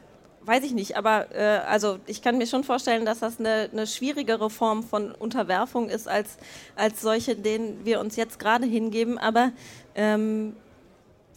weiß 0.47 0.63
ich 0.63 0.73
nicht, 0.73 0.95
aber 0.95 1.27
äh, 1.35 1.59
also 1.67 1.99
ich 2.07 2.21
kann 2.21 2.37
mir 2.37 2.47
schon 2.47 2.63
vorstellen, 2.63 3.05
dass 3.05 3.19
das 3.19 3.39
eine, 3.39 3.69
eine, 3.71 3.85
schwierigere 3.85 4.49
Form 4.49 4.83
von 4.83 5.11
Unterwerfung 5.11 5.89
ist 5.89 6.07
als, 6.07 6.37
als 6.75 7.01
solche, 7.01 7.35
denen 7.35 7.85
wir 7.85 7.99
uns 7.99 8.15
jetzt 8.15 8.39
gerade 8.39 8.65
hingeben. 8.65 9.17
Aber 9.17 9.51
ähm, 9.95 10.55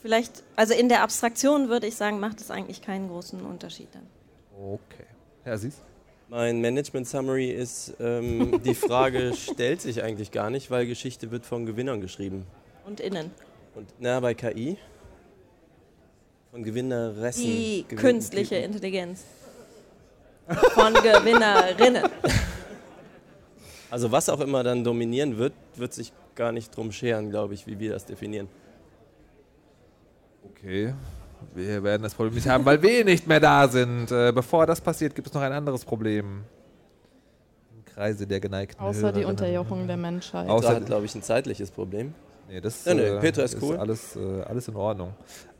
vielleicht, 0.00 0.44
also 0.54 0.74
in 0.74 0.88
der 0.88 1.02
Abstraktion 1.02 1.68
würde 1.68 1.86
ich 1.86 1.96
sagen, 1.96 2.20
macht 2.20 2.40
es 2.40 2.50
eigentlich 2.50 2.82
keinen 2.82 3.08
großen 3.08 3.40
Unterschied 3.44 3.88
dann. 3.92 4.06
Okay. 4.56 5.06
Herr 5.42 5.58
Sies? 5.58 5.78
Mein 6.28 6.60
Management 6.60 7.08
Summary 7.08 7.50
ist, 7.50 7.94
ähm, 7.98 8.62
die 8.62 8.74
Frage 8.74 9.32
stellt 9.36 9.80
sich 9.80 10.04
eigentlich 10.04 10.30
gar 10.30 10.50
nicht, 10.50 10.70
weil 10.70 10.86
Geschichte 10.86 11.32
wird 11.32 11.44
von 11.44 11.66
Gewinnern 11.66 12.00
geschrieben. 12.00 12.46
Und 12.86 13.00
innen. 13.00 13.32
Und 13.74 13.88
na, 13.98 14.20
bei 14.20 14.34
KI? 14.34 14.76
Von 16.50 16.62
Gewinneressen. 16.62 17.44
Die 17.44 17.84
Gewin 17.86 17.98
künstliche 17.98 18.56
Gewin 18.56 18.72
Intelligenz. 18.72 19.24
Von 20.74 20.94
Gewinnerinnen. 20.94 22.04
Also 23.90 24.12
was 24.12 24.28
auch 24.28 24.38
immer 24.38 24.62
dann 24.62 24.84
dominieren 24.84 25.36
wird, 25.36 25.52
wird 25.74 25.92
sich 25.92 26.12
gar 26.36 26.52
nicht 26.52 26.76
drum 26.76 26.92
scheren, 26.92 27.30
glaube 27.30 27.54
ich, 27.54 27.66
wie 27.66 27.78
wir 27.80 27.90
das 27.90 28.04
definieren. 28.04 28.46
Okay. 30.44 30.94
Wir 31.54 31.82
werden 31.82 32.02
das 32.02 32.14
Problem 32.14 32.34
nicht 32.34 32.46
haben, 32.46 32.64
weil 32.64 32.80
wir 32.82 33.04
nicht 33.04 33.26
mehr 33.26 33.40
da 33.40 33.66
sind. 33.66 34.12
Äh, 34.12 34.30
bevor 34.32 34.66
das 34.66 34.80
passiert, 34.80 35.14
gibt 35.14 35.26
es 35.26 35.34
noch 35.34 35.42
ein 35.42 35.52
anderes 35.52 35.84
Problem. 35.84 36.44
Im 37.74 37.84
Kreise 37.84 38.26
der 38.26 38.38
geneigten 38.38 38.80
Außer 38.80 39.10
die 39.10 39.24
Unterjochung 39.24 39.88
der 39.88 39.96
Menschheit. 39.96 40.48
Außer, 40.48 40.76
hat, 40.76 40.86
glaube 40.86 41.06
ich, 41.06 41.14
ein 41.14 41.22
zeitliches 41.22 41.70
Problem. 41.70 42.14
Nee, 42.50 42.60
das 42.60 42.84
ja, 42.84 42.94
nee, 42.94 43.02
äh, 43.02 43.20
Peter 43.20 43.44
ist, 43.44 43.54
ist 43.54 43.62
cool. 43.62 43.76
alles, 43.76 44.16
äh, 44.16 44.42
alles 44.42 44.66
in 44.66 44.74
Ordnung. 44.74 45.14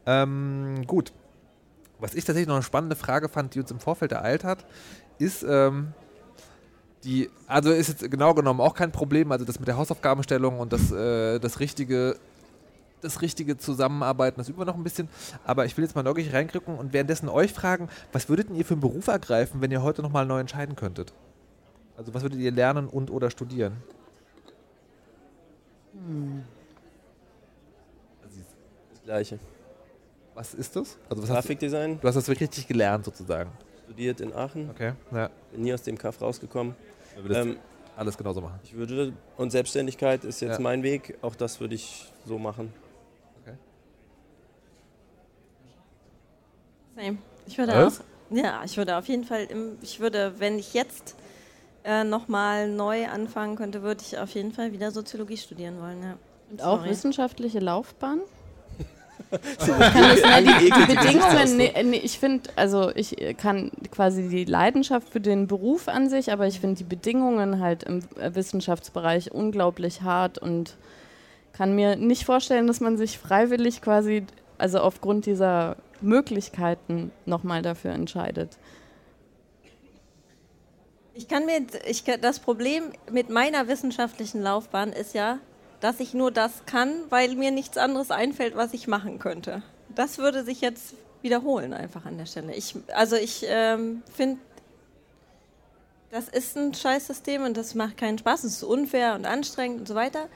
Ähm, 0.06 0.84
gut. 0.86 1.12
Was 2.00 2.14
ich 2.14 2.24
tatsächlich 2.24 2.48
noch 2.48 2.56
eine 2.56 2.64
spannende 2.64 2.96
Frage 2.96 3.28
fand, 3.28 3.54
die 3.54 3.60
uns 3.60 3.70
im 3.70 3.78
Vorfeld 3.78 4.10
ereilt 4.10 4.42
hat, 4.42 4.66
ist, 5.18 5.44
ähm, 5.44 5.92
die, 7.04 7.30
also 7.46 7.70
ist 7.70 7.88
jetzt 7.88 8.10
genau 8.10 8.34
genommen 8.34 8.60
auch 8.60 8.74
kein 8.74 8.90
Problem, 8.90 9.30
also 9.30 9.44
das 9.44 9.60
mit 9.60 9.68
der 9.68 9.76
Hausaufgabenstellung 9.76 10.58
und 10.58 10.72
das, 10.72 10.90
äh, 10.90 11.38
das 11.38 11.60
richtige 11.60 12.16
das 13.02 13.22
richtige 13.22 13.56
Zusammenarbeiten, 13.56 14.38
das 14.38 14.50
üben 14.50 14.58
wir 14.58 14.66
noch 14.66 14.74
ein 14.74 14.84
bisschen. 14.84 15.08
Aber 15.44 15.64
ich 15.64 15.74
will 15.74 15.84
jetzt 15.84 15.94
mal 15.94 16.04
wirklich 16.04 16.34
reingucken 16.34 16.76
und 16.76 16.92
währenddessen 16.92 17.30
euch 17.30 17.54
fragen, 17.54 17.88
was 18.12 18.28
würdet 18.28 18.50
ihr 18.50 18.62
für 18.62 18.74
einen 18.74 18.82
Beruf 18.82 19.06
ergreifen, 19.06 19.62
wenn 19.62 19.70
ihr 19.70 19.82
heute 19.82 20.02
nochmal 20.02 20.26
neu 20.26 20.38
entscheiden 20.38 20.76
könntet? 20.76 21.14
Also 21.96 22.12
was 22.12 22.22
würdet 22.22 22.40
ihr 22.40 22.50
lernen 22.50 22.88
und 22.88 23.10
oder 23.10 23.30
studieren? 23.30 23.78
Hm. 25.94 26.42
Gleiche. 29.10 29.40
Was 30.34 30.54
ist 30.54 30.76
das? 30.76 30.96
Also 31.08 31.24
was 31.24 31.30
Grafikdesign. 31.30 31.94
Hast 31.94 31.96
du, 31.96 32.02
du, 32.02 32.08
hast 32.08 32.14
das 32.14 32.28
wirklich 32.28 32.48
richtig 32.48 32.68
gelernt 32.68 33.04
sozusagen. 33.04 33.50
Studiert 33.86 34.20
in 34.20 34.32
Aachen. 34.32 34.70
Okay. 34.70 34.92
Ja. 35.10 35.30
Bin 35.50 35.62
nie 35.62 35.74
aus 35.74 35.82
dem 35.82 35.98
Kaff 35.98 36.20
rausgekommen. 36.20 36.76
Ähm, 37.28 37.56
alles 37.96 38.16
genauso 38.16 38.40
machen. 38.40 38.60
Ich 38.62 38.72
würde 38.74 39.12
und 39.36 39.50
Selbstständigkeit 39.50 40.22
ist 40.22 40.40
jetzt 40.42 40.58
ja. 40.58 40.60
mein 40.60 40.84
Weg. 40.84 41.18
Auch 41.22 41.34
das 41.34 41.58
würde 41.58 41.74
ich 41.74 42.08
so 42.24 42.38
machen. 42.38 42.72
Okay. 43.42 43.56
Same. 46.94 47.18
Ich 47.48 47.58
würde 47.58 47.72
Was? 47.72 48.00
auch. 48.00 48.04
Ja, 48.30 48.62
ich 48.64 48.76
würde 48.76 48.96
auf 48.96 49.06
jeden 49.06 49.24
Fall. 49.24 49.42
Im, 49.46 49.76
ich 49.82 49.98
würde, 49.98 50.34
wenn 50.38 50.56
ich 50.56 50.72
jetzt 50.72 51.16
äh, 51.82 52.04
nochmal 52.04 52.68
neu 52.68 53.08
anfangen 53.08 53.56
könnte, 53.56 53.82
würde 53.82 54.04
ich 54.06 54.18
auf 54.18 54.30
jeden 54.30 54.52
Fall 54.52 54.70
wieder 54.70 54.92
Soziologie 54.92 55.36
studieren 55.36 55.80
wollen. 55.80 56.00
Ja. 56.00 56.16
Und 56.52 56.62
auch 56.62 56.78
Sorry. 56.78 56.90
wissenschaftliche 56.90 57.58
Laufbahn? 57.58 58.20
die, 59.30 60.70
die 60.70 60.94
Bedingungen, 60.94 61.56
nee, 61.56 61.82
nee, 61.82 62.00
ich 62.02 62.18
finde, 62.18 62.50
also 62.56 62.90
ich 62.94 63.16
kann 63.36 63.70
quasi 63.90 64.28
die 64.28 64.44
Leidenschaft 64.44 65.08
für 65.08 65.20
den 65.20 65.46
Beruf 65.46 65.88
an 65.88 66.08
sich, 66.08 66.32
aber 66.32 66.46
ich 66.46 66.60
finde 66.60 66.76
die 66.76 66.84
Bedingungen 66.84 67.60
halt 67.60 67.82
im 67.84 68.02
Wissenschaftsbereich 68.16 69.32
unglaublich 69.32 70.02
hart 70.02 70.38
und 70.38 70.76
kann 71.52 71.74
mir 71.74 71.96
nicht 71.96 72.24
vorstellen, 72.24 72.66
dass 72.66 72.80
man 72.80 72.96
sich 72.96 73.18
freiwillig 73.18 73.82
quasi, 73.82 74.24
also 74.58 74.80
aufgrund 74.80 75.26
dieser 75.26 75.76
Möglichkeiten 76.00 77.12
nochmal 77.26 77.62
dafür 77.62 77.92
entscheidet. 77.92 78.56
Ich 81.14 81.28
kann 81.28 81.44
mir, 81.44 81.66
ich, 81.86 82.04
das 82.04 82.38
Problem 82.38 82.84
mit 83.10 83.28
meiner 83.28 83.68
wissenschaftlichen 83.68 84.40
Laufbahn 84.40 84.92
ist 84.92 85.14
ja, 85.14 85.38
dass 85.80 86.00
ich 86.00 86.14
nur 86.14 86.30
das 86.30 86.64
kann, 86.66 86.92
weil 87.08 87.34
mir 87.34 87.50
nichts 87.50 87.78
anderes 87.78 88.10
einfällt, 88.10 88.56
was 88.56 88.74
ich 88.74 88.86
machen 88.86 89.18
könnte. 89.18 89.62
Das 89.94 90.18
würde 90.18 90.44
sich 90.44 90.60
jetzt 90.60 90.94
wiederholen 91.22 91.72
einfach 91.72 92.06
an 92.06 92.18
der 92.18 92.26
Stelle. 92.26 92.54
Ich, 92.54 92.74
also 92.94 93.16
ich 93.16 93.44
ähm, 93.48 94.02
finde, 94.14 94.40
das 96.10 96.28
ist 96.28 96.56
ein 96.56 96.74
Scheißsystem 96.74 97.44
und 97.44 97.56
das 97.56 97.74
macht 97.74 97.96
keinen 97.96 98.18
Spaß. 98.18 98.44
Es 98.44 98.54
ist 98.54 98.62
unfair 98.62 99.14
und 99.14 99.26
anstrengend 99.26 99.80
und 99.80 99.88
so 99.88 99.94
weiter. 99.94 100.28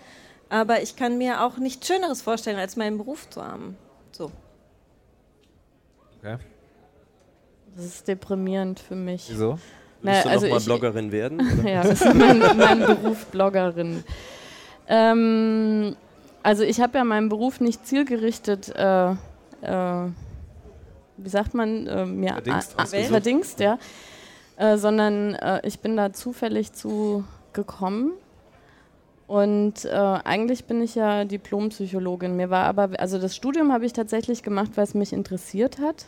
Aber 0.49 0.82
ich 0.82 0.97
kann 0.97 1.18
mir 1.18 1.42
auch 1.42 1.57
nichts 1.59 1.86
Schöneres 1.86 2.22
vorstellen, 2.22 2.59
als 2.59 2.76
meinen 2.76 2.99
Beruf 2.99 3.28
zu 3.28 3.42
haben. 3.42 3.76
So. 4.12 4.30
Okay. 6.18 6.38
Das 7.74 7.84
ist 7.84 8.07
deprimierend 8.07 8.78
für 8.78 8.95
mich. 8.95 9.26
Wieso? 9.28 9.59
Willst 10.01 10.03
naja, 10.03 10.22
du 10.22 10.28
also 10.28 10.47
noch 10.47 10.55
mal 10.55 10.61
Bloggerin 10.61 11.12
werden? 11.12 11.40
Oder? 11.61 11.70
ja, 11.70 11.82
das 11.82 12.03
ist 12.03 12.14
mein, 12.14 12.38
mein 12.38 12.80
Beruf 12.80 13.26
Bloggerin. 13.26 14.05
Ähm, 14.89 15.97
also 16.43 16.62
ich 16.62 16.80
habe 16.80 16.99
ja 16.99 17.05
meinen 17.05 17.28
Beruf 17.28 17.61
nicht 17.61 17.87
zielgerichtet, 17.87 18.68
äh, 18.76 19.12
äh, 19.62 20.11
wie 21.16 21.28
sagt 21.28 21.55
man, 21.55 21.87
äh, 21.87 22.07
mir 22.07 22.32
verdingst, 22.32 22.74
verdingst 23.09 23.61
ja, 23.61 23.78
äh, 24.57 24.76
sondern 24.76 25.35
äh, 25.35 25.66
ich 25.66 25.80
bin 25.80 25.97
da 25.97 26.12
zufällig 26.12 26.72
zu 26.72 27.24
gekommen. 27.53 28.12
Und 29.26 29.87
äh, 29.87 29.91
eigentlich 29.91 30.66
bin 30.66 30.82
ich 30.82 30.97
ja 30.97 31.24
Diplompsychologin. 31.24 32.37
Mir 32.37 32.51
war 32.51 32.66
aber, 32.66 32.91
also 32.99 33.18
das 33.18 33.35
Studium 33.35 33.72
habe 33.72 33.87
ich 33.87 33.95
tatsächlich 33.95 34.43
gemacht, 34.43 34.72
weil 34.74 34.85
es 34.85 34.93
mich 34.93 35.14
interessiert 35.14 35.78
hat. 35.78 36.07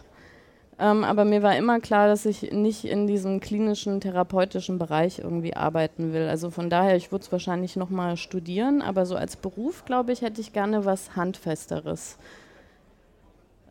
Ähm, 0.79 1.05
aber 1.05 1.25
mir 1.25 1.43
war 1.43 1.57
immer 1.57 1.81
klar, 1.81 2.07
dass 2.07 2.27
ich 2.27 2.53
nicht 2.53 2.85
in 2.85 3.07
diesem 3.07 3.41
klinischen, 3.41 4.01
therapeutischen 4.01 4.79
Bereich 4.79 5.21
irgendwie 5.21 5.55
arbeiten 5.55 6.13
will. 6.13 6.29
Also 6.29 6.51
von 6.51 6.69
daher, 6.69 6.97
ich 6.97 7.11
würde 7.11 7.25
es 7.25 7.33
wahrscheinlich 7.33 7.77
nochmal 7.77 8.19
studieren, 8.19 8.83
aber 8.83 9.07
so 9.07 9.17
als 9.17 9.37
Beruf, 9.37 9.87
glaube 9.87 10.13
ich, 10.13 10.21
hätte 10.21 10.41
ich 10.41 10.53
gerne 10.53 10.85
was 10.85 11.17
Handfesteres. 11.17 12.19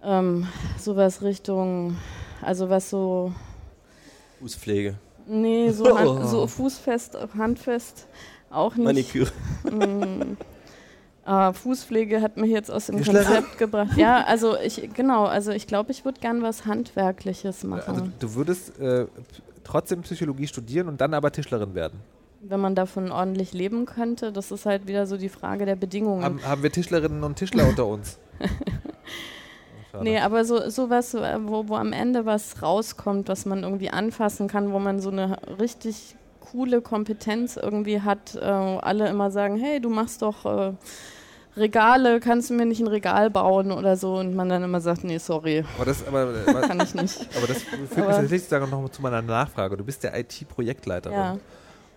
Ähm, 0.03 0.47
sowas 0.79 1.21
Richtung, 1.21 1.97
also 2.41 2.69
was 2.69 2.89
so. 2.89 3.33
Fußpflege. 4.39 4.95
Nee, 5.27 5.69
so, 5.71 5.97
hand, 5.97 6.27
so 6.27 6.47
fußfest, 6.47 7.17
handfest 7.37 8.07
auch 8.49 8.75
nicht. 8.75 8.85
Maniküre. 8.85 9.31
Ah, 11.25 11.53
Fußpflege 11.53 12.21
hat 12.21 12.37
mich 12.37 12.51
jetzt 12.51 12.69
aus 12.69 12.85
dem 12.85 13.03
Konzept 13.03 13.57
gebracht. 13.57 13.97
Ja, 13.97 14.23
also 14.25 14.55
ich, 14.59 14.89
genau, 14.93 15.25
also 15.25 15.51
ich 15.51 15.65
glaube, 15.65 15.91
ich 15.91 16.05
würde 16.05 16.19
gern 16.19 16.43
was 16.43 16.67
Handwerkliches 16.67 17.63
machen. 17.63 17.83
Also 17.87 18.07
du 18.19 18.35
würdest 18.35 18.79
äh, 18.79 19.07
trotzdem 19.63 20.03
Psychologie 20.03 20.45
studieren 20.45 20.87
und 20.87 21.01
dann 21.01 21.15
aber 21.15 21.31
Tischlerin 21.31 21.73
werden. 21.73 21.99
Wenn 22.41 22.59
man 22.59 22.75
davon 22.75 23.11
ordentlich 23.11 23.53
leben 23.53 23.87
könnte, 23.87 24.31
das 24.31 24.51
ist 24.51 24.67
halt 24.67 24.85
wieder 24.85 25.07
so 25.07 25.17
die 25.17 25.29
Frage 25.29 25.65
der 25.65 25.75
Bedingungen. 25.75 26.23
Haben, 26.23 26.43
haben 26.43 26.61
wir 26.61 26.71
Tischlerinnen 26.71 27.23
und 27.23 27.37
Tischler 27.37 27.67
unter 27.69 27.87
uns? 27.87 28.19
Nee, 30.01 30.19
aber 30.19 30.43
so 30.43 30.69
sowas, 30.69 31.13
wo, 31.13 31.69
wo 31.69 31.75
am 31.75 31.93
Ende 31.93 32.25
was 32.25 32.61
rauskommt, 32.61 33.29
was 33.29 33.45
man 33.45 33.63
irgendwie 33.63 33.89
anfassen 33.89 34.49
kann, 34.49 34.73
wo 34.73 34.79
man 34.79 34.99
so 34.99 35.09
eine 35.09 35.37
richtig 35.57 36.17
coole 36.41 36.81
Kompetenz 36.81 37.57
irgendwie 37.57 38.01
hat. 38.01 38.35
Äh, 38.35 38.41
alle 38.41 39.07
immer 39.07 39.31
sagen, 39.31 39.57
hey, 39.57 39.79
du 39.79 39.89
machst 39.89 40.21
doch 40.21 40.45
äh, 40.45 40.73
Regale, 41.57 42.19
kannst 42.19 42.49
du 42.49 42.53
mir 42.53 42.65
nicht 42.65 42.81
ein 42.81 42.87
Regal 42.87 43.29
bauen 43.29 43.71
oder 43.71 43.95
so? 43.95 44.15
Und 44.15 44.35
man 44.35 44.49
dann 44.49 44.63
immer 44.63 44.81
sagt, 44.81 45.03
nee, 45.03 45.17
sorry. 45.17 45.63
Aber 45.75 45.85
das, 45.85 46.05
aber, 46.05 46.33
aber 46.47 46.61
kann 46.61 46.79
ich 46.81 46.93
nicht. 46.93 47.27
Aber 47.37 47.47
das 47.47 47.63
führt 47.63 47.81
mich 47.81 47.89
tatsächlich 47.91 48.41
sozusagen 48.41 48.69
noch 48.69 48.89
zu 48.89 49.01
meiner 49.01 49.21
Nachfrage. 49.21 49.77
Du 49.77 49.83
bist 49.83 50.03
der 50.03 50.17
IT-Projektleiterin. 50.19 51.17
Ja. 51.17 51.37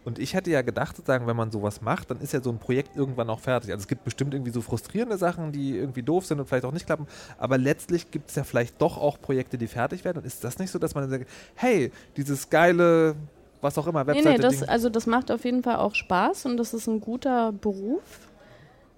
Und 0.04 0.18
ich 0.18 0.32
hätte 0.32 0.50
ja 0.50 0.62
gedacht, 0.62 0.96
sozusagen, 0.96 1.26
wenn 1.26 1.36
man 1.36 1.50
sowas 1.50 1.82
macht, 1.82 2.10
dann 2.10 2.20
ist 2.20 2.32
ja 2.32 2.40
so 2.40 2.50
ein 2.50 2.58
Projekt 2.58 2.96
irgendwann 2.96 3.28
auch 3.28 3.40
fertig. 3.40 3.72
Also 3.72 3.82
es 3.82 3.88
gibt 3.88 4.04
bestimmt 4.04 4.32
irgendwie 4.32 4.52
so 4.52 4.62
frustrierende 4.62 5.18
Sachen, 5.18 5.52
die 5.52 5.76
irgendwie 5.76 6.02
doof 6.02 6.24
sind 6.24 6.40
und 6.40 6.46
vielleicht 6.46 6.64
auch 6.64 6.72
nicht 6.72 6.86
klappen. 6.86 7.06
Aber 7.36 7.58
letztlich 7.58 8.10
gibt 8.10 8.30
es 8.30 8.36
ja 8.36 8.44
vielleicht 8.44 8.80
doch 8.80 8.96
auch 8.96 9.20
Projekte, 9.20 9.58
die 9.58 9.66
fertig 9.66 10.04
werden. 10.04 10.18
Und 10.18 10.24
ist 10.24 10.44
das 10.44 10.58
nicht 10.58 10.70
so, 10.70 10.78
dass 10.78 10.94
man 10.94 11.04
dann 11.04 11.10
sagt, 11.10 11.30
hey, 11.56 11.92
dieses 12.16 12.48
geile, 12.48 13.16
was 13.60 13.76
auch 13.76 13.86
immer, 13.86 14.04
Nee, 14.04 14.14
Webseite. 14.14 14.28
nee, 14.30 14.38
das, 14.38 14.58
Ding, 14.60 14.68
also 14.68 14.88
das 14.88 15.06
macht 15.06 15.30
auf 15.30 15.44
jeden 15.44 15.62
Fall 15.62 15.76
auch 15.76 15.94
Spaß 15.94 16.46
und 16.46 16.56
das 16.56 16.72
ist 16.72 16.86
ein 16.86 17.00
guter 17.00 17.52
Beruf. 17.52 18.27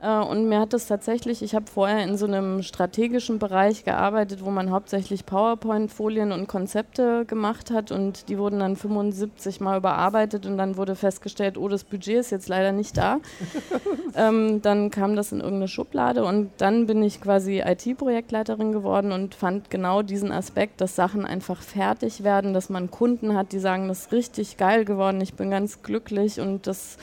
Äh, 0.00 0.20
und 0.20 0.48
mir 0.48 0.60
hat 0.60 0.72
das 0.72 0.86
tatsächlich, 0.86 1.42
ich 1.42 1.54
habe 1.54 1.66
vorher 1.72 2.04
in 2.04 2.16
so 2.16 2.26
einem 2.26 2.62
strategischen 2.62 3.38
Bereich 3.38 3.84
gearbeitet, 3.84 4.44
wo 4.44 4.50
man 4.50 4.70
hauptsächlich 4.70 5.26
PowerPoint-Folien 5.26 6.32
und 6.32 6.48
Konzepte 6.48 7.24
gemacht 7.26 7.70
hat 7.70 7.92
und 7.92 8.28
die 8.28 8.38
wurden 8.38 8.60
dann 8.60 8.76
75 8.76 9.60
Mal 9.60 9.78
überarbeitet 9.78 10.46
und 10.46 10.56
dann 10.56 10.76
wurde 10.76 10.94
festgestellt, 10.94 11.58
oh, 11.58 11.68
das 11.68 11.84
Budget 11.84 12.20
ist 12.20 12.30
jetzt 12.30 12.48
leider 12.48 12.72
nicht 12.72 12.96
da. 12.96 13.18
ähm, 14.16 14.62
dann 14.62 14.90
kam 14.90 15.16
das 15.16 15.32
in 15.32 15.40
irgendeine 15.40 15.68
Schublade 15.68 16.24
und 16.24 16.50
dann 16.56 16.86
bin 16.86 17.02
ich 17.02 17.20
quasi 17.20 17.60
IT-Projektleiterin 17.60 18.72
geworden 18.72 19.12
und 19.12 19.34
fand 19.34 19.70
genau 19.70 20.02
diesen 20.02 20.32
Aspekt, 20.32 20.80
dass 20.80 20.96
Sachen 20.96 21.26
einfach 21.26 21.60
fertig 21.60 22.24
werden, 22.24 22.54
dass 22.54 22.70
man 22.70 22.90
Kunden 22.90 23.36
hat, 23.36 23.52
die 23.52 23.58
sagen, 23.58 23.88
das 23.88 24.06
ist 24.06 24.12
richtig 24.12 24.56
geil 24.56 24.84
geworden, 24.84 25.20
ich 25.20 25.34
bin 25.34 25.50
ganz 25.50 25.82
glücklich 25.82 26.40
und 26.40 26.66
das 26.66 26.96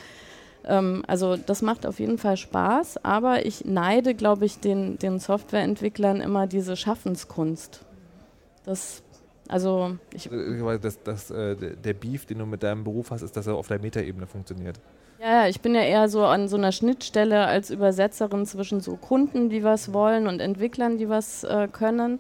ähm, 0.68 1.04
also 1.08 1.38
das 1.38 1.62
macht 1.62 1.86
auf 1.86 2.00
jeden 2.00 2.18
Fall 2.18 2.38
Spaß, 2.38 3.04
aber 3.04 3.46
ich 3.46 3.66
neide, 3.66 4.14
glaube 4.14 4.46
ich, 4.46 4.60
den, 4.60 4.98
den 5.00 5.20
Softwareentwicklern 5.20 6.22
immer 6.22 6.48
diese 6.48 6.76
Schaffenskunst. 6.76 7.82
Das, 8.66 9.02
also 9.48 9.98
ich, 10.14 10.32
äh, 10.32 10.80
das, 10.80 11.02
das, 11.04 11.32
äh, 11.32 11.56
der 11.56 11.94
Beef, 11.94 12.26
den 12.26 12.40
du 12.40 12.46
mit 12.46 12.64
deinem 12.64 12.84
Beruf 12.84 13.12
hast, 13.12 13.22
ist, 13.22 13.38
dass 13.38 13.48
er 13.48 13.56
auf 13.56 13.68
der 13.68 13.80
Metaebene 13.80 14.28
funktioniert. 14.28 14.80
ja, 15.20 15.44
ja, 15.44 15.48
ich 15.48 15.62
bin 15.62 15.74
ja 15.74 15.82
eher 15.82 16.10
so 16.10 16.26
an 16.26 16.48
so 16.48 16.58
einer 16.58 16.72
Schnittstelle 16.72 17.46
als 17.46 17.70
Übersetzerin 17.70 18.46
zwischen 18.46 18.82
so 18.82 18.98
Kunden, 18.98 19.50
die 19.50 19.64
was 19.64 19.94
wollen 19.94 20.28
und 20.28 20.42
Entwicklern, 20.42 20.98
die 20.98 21.08
was 21.08 21.44
äh, 21.44 21.68
können. 21.72 22.20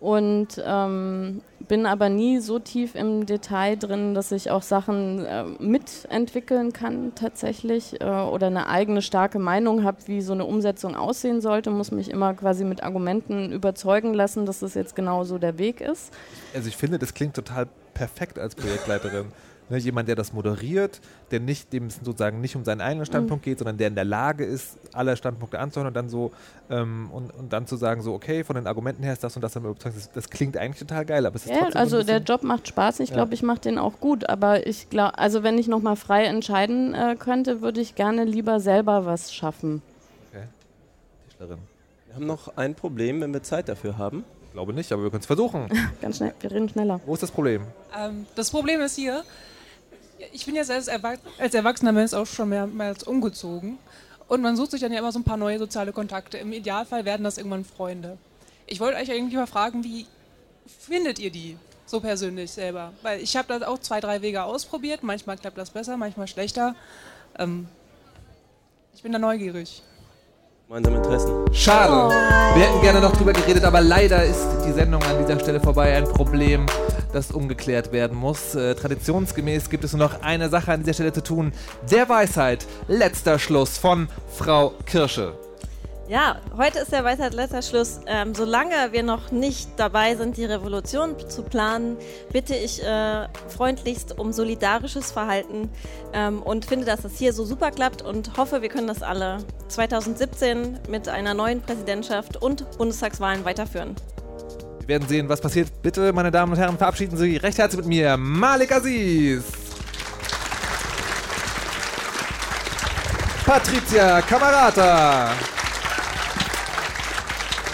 Und 0.00 0.62
ähm, 0.64 1.40
bin 1.66 1.84
aber 1.84 2.08
nie 2.08 2.38
so 2.38 2.58
tief 2.58 2.94
im 2.94 3.26
Detail 3.26 3.76
drin, 3.76 4.14
dass 4.14 4.30
ich 4.30 4.50
auch 4.50 4.62
Sachen 4.62 5.24
äh, 5.24 5.44
mitentwickeln 5.58 6.72
kann 6.72 7.14
tatsächlich 7.16 8.00
äh, 8.00 8.04
oder 8.04 8.46
eine 8.46 8.68
eigene 8.68 9.02
starke 9.02 9.40
Meinung 9.40 9.82
habe, 9.82 9.98
wie 10.06 10.20
so 10.20 10.32
eine 10.32 10.44
Umsetzung 10.44 10.94
aussehen 10.94 11.40
sollte, 11.40 11.70
muss 11.70 11.90
mich 11.90 12.10
immer 12.10 12.34
quasi 12.34 12.64
mit 12.64 12.82
Argumenten 12.84 13.52
überzeugen 13.52 14.14
lassen, 14.14 14.46
dass 14.46 14.60
das 14.60 14.74
jetzt 14.74 14.94
genau 14.94 15.24
so 15.24 15.38
der 15.38 15.58
Weg 15.58 15.80
ist. 15.80 16.12
Also 16.54 16.68
ich 16.68 16.76
finde, 16.76 16.98
das 16.98 17.12
klingt 17.12 17.34
total 17.34 17.66
perfekt 17.92 18.38
als 18.38 18.54
Projektleiterin. 18.54 19.26
Ne, 19.70 19.76
jemand, 19.78 20.08
der 20.08 20.16
das 20.16 20.32
moderiert, 20.32 21.00
der 21.30 21.40
nicht, 21.40 21.72
dem 21.74 21.86
es 21.88 21.96
sozusagen 21.96 22.40
nicht 22.40 22.56
um 22.56 22.64
seinen 22.64 22.80
eigenen 22.80 23.04
Standpunkt 23.04 23.44
geht, 23.44 23.58
sondern 23.58 23.76
der 23.76 23.88
in 23.88 23.94
der 23.94 24.04
Lage 24.06 24.44
ist, 24.44 24.78
alle 24.94 25.14
Standpunkte 25.16 25.58
anzuhören 25.58 25.88
und 25.88 25.94
dann 25.94 26.08
so 26.08 26.32
ähm, 26.70 27.10
und, 27.12 27.30
und 27.34 27.52
dann 27.52 27.66
zu 27.66 27.76
sagen, 27.76 28.00
so, 28.00 28.14
okay, 28.14 28.44
von 28.44 28.56
den 28.56 28.66
Argumenten 28.66 29.02
her 29.02 29.12
ist 29.12 29.22
das 29.22 29.36
und 29.36 29.42
das 29.42 29.52
dann 29.52 29.64
überzeugt. 29.64 29.94
Das, 29.96 30.10
das 30.10 30.30
klingt 30.30 30.56
eigentlich 30.56 30.78
total 30.80 31.04
geil, 31.04 31.26
aber 31.26 31.36
es 31.36 31.44
ist 31.44 31.50
Ja, 31.50 31.58
trotzdem 31.64 31.80
also 31.80 31.96
so 31.96 32.00
ein 32.00 32.06
der 32.06 32.18
Job 32.22 32.42
macht 32.44 32.66
Spaß. 32.68 33.00
Ich 33.00 33.10
Ja. 33.10 33.16
glaube, 33.16 33.34
ich 33.34 33.42
mache 33.42 33.60
den 33.60 33.78
auch 33.78 34.00
gut. 34.00 34.28
Aber 34.28 34.66
ich 34.66 34.88
glaube, 34.88 35.18
also 35.18 35.42
wenn 35.42 35.58
ich 35.58 35.68
nochmal 35.68 35.96
frei 35.96 36.24
entscheiden 36.24 36.94
äh, 36.94 37.16
könnte, 37.18 37.60
würde 37.60 37.80
ich 37.82 37.94
gerne 37.94 38.24
lieber 38.24 38.60
selber 38.60 39.04
was 39.04 39.34
schaffen. 39.34 39.82
Tischlerin. 41.28 41.58
Wir 42.06 42.14
haben 42.14 42.26
noch 42.26 42.56
ein 42.56 42.74
Problem, 42.74 43.20
wenn 43.20 43.32
wir 43.32 43.42
Zeit 43.42 43.68
dafür 43.68 43.98
haben. 43.98 44.24
Ich 44.46 44.52
glaube 44.52 44.72
nicht, 44.72 44.90
aber 44.92 45.02
wir 45.02 45.10
können 45.10 45.20
es 45.20 45.26
versuchen. 45.26 45.68
Ganz 46.00 46.16
schnell, 46.16 46.32
wir 46.40 46.50
reden 46.50 46.68
schneller. 46.68 47.00
Wo 47.06 47.14
ist 47.14 47.22
das 47.22 47.30
Problem? 47.30 47.62
Ähm, 47.96 48.26
das 48.34 48.50
Problem 48.50 48.80
ist 48.80 48.96
hier, 48.96 49.22
ich 50.32 50.46
bin 50.46 50.54
jetzt 50.54 50.70
als, 50.70 50.88
Erwach 50.88 51.18
als 51.38 51.54
erwachsener 51.54 51.92
Mensch 51.92 52.12
auch 52.12 52.26
schon 52.26 52.48
mehrmals 52.48 53.02
umgezogen. 53.04 53.78
Und 54.26 54.42
man 54.42 54.56
sucht 54.56 54.72
sich 54.72 54.80
dann 54.80 54.92
ja 54.92 54.98
immer 54.98 55.12
so 55.12 55.18
ein 55.18 55.24
paar 55.24 55.36
neue 55.36 55.58
soziale 55.58 55.92
Kontakte. 55.92 56.38
Im 56.38 56.52
Idealfall 56.52 57.04
werden 57.04 57.24
das 57.24 57.38
irgendwann 57.38 57.64
Freunde. 57.64 58.18
Ich 58.66 58.80
wollte 58.80 58.98
euch 58.98 59.10
eigentlich 59.10 59.34
mal 59.34 59.46
fragen, 59.46 59.82
wie 59.84 60.06
findet 60.66 61.18
ihr 61.18 61.30
die 61.30 61.56
so 61.86 62.00
persönlich 62.00 62.50
selber? 62.50 62.92
Weil 63.02 63.20
ich 63.20 63.36
habe 63.36 63.58
da 63.58 63.66
auch 63.66 63.78
zwei, 63.78 64.00
drei 64.00 64.20
Wege 64.20 64.42
ausprobiert. 64.42 65.02
Manchmal 65.02 65.38
klappt 65.38 65.56
das 65.56 65.70
besser, 65.70 65.96
manchmal 65.96 66.28
schlechter. 66.28 66.74
Ähm, 67.38 67.68
ich 68.94 69.02
bin 69.02 69.12
da 69.12 69.18
neugierig. 69.18 69.82
Gemeinsame 70.66 70.98
Interessen. 70.98 71.54
Schade. 71.54 72.14
Wir 72.54 72.64
hätten 72.66 72.82
gerne 72.82 73.00
noch 73.00 73.16
drüber 73.16 73.32
geredet, 73.32 73.64
aber 73.64 73.80
leider 73.80 74.22
ist 74.22 74.46
die 74.66 74.72
Sendung 74.72 75.02
an 75.04 75.16
dieser 75.18 75.40
Stelle 75.40 75.60
vorbei. 75.60 75.96
Ein 75.96 76.04
Problem, 76.04 76.66
das 77.12 77.30
umgeklärt 77.30 77.92
werden 77.92 78.16
muss. 78.16 78.54
Äh, 78.54 78.74
traditionsgemäß 78.74 79.70
gibt 79.70 79.84
es 79.84 79.92
nur 79.92 80.06
noch 80.06 80.22
eine 80.22 80.48
Sache 80.48 80.72
an 80.72 80.80
dieser 80.80 80.94
Stelle 80.94 81.12
zu 81.12 81.22
tun. 81.22 81.52
Der 81.90 82.08
Weisheit. 82.08 82.66
Letzter 82.86 83.38
Schluss 83.38 83.78
von 83.78 84.08
Frau 84.36 84.72
Kirsche. 84.86 85.34
Ja, 86.08 86.40
heute 86.56 86.78
ist 86.78 86.90
der 86.90 87.04
Weisheit 87.04 87.34
letzter 87.34 87.60
Schluss. 87.60 88.00
Ähm, 88.06 88.34
solange 88.34 88.92
wir 88.92 89.02
noch 89.02 89.30
nicht 89.30 89.68
dabei 89.76 90.16
sind, 90.16 90.38
die 90.38 90.46
Revolution 90.46 91.16
zu 91.28 91.42
planen, 91.42 91.98
bitte 92.32 92.54
ich 92.54 92.82
äh, 92.82 93.28
freundlichst 93.48 94.18
um 94.18 94.32
solidarisches 94.32 95.12
Verhalten 95.12 95.68
ähm, 96.14 96.42
und 96.42 96.64
finde, 96.64 96.86
dass 96.86 97.02
das 97.02 97.18
hier 97.18 97.34
so 97.34 97.44
super 97.44 97.70
klappt 97.70 98.00
und 98.00 98.38
hoffe, 98.38 98.62
wir 98.62 98.70
können 98.70 98.86
das 98.86 99.02
alle 99.02 99.36
2017 99.68 100.78
mit 100.88 101.10
einer 101.10 101.34
neuen 101.34 101.60
Präsidentschaft 101.60 102.40
und 102.40 102.78
Bundestagswahlen 102.78 103.44
weiterführen. 103.44 103.94
Werden 104.88 105.06
sehen, 105.06 105.28
was 105.28 105.38
passiert. 105.38 105.82
Bitte, 105.82 106.14
meine 106.14 106.30
Damen 106.30 106.52
und 106.52 106.58
Herren, 106.58 106.78
verabschieden 106.78 107.14
Sie 107.18 107.36
recht 107.36 107.58
herzlich 107.58 107.80
mit 107.80 107.88
mir 107.88 108.16
Malik 108.16 108.72
Aziz. 108.72 109.44
Patricia 113.44 114.22
Camarata. 114.22 115.32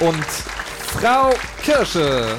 Und 0.00 0.24
Frau 0.24 1.32
Kirsche. 1.62 2.36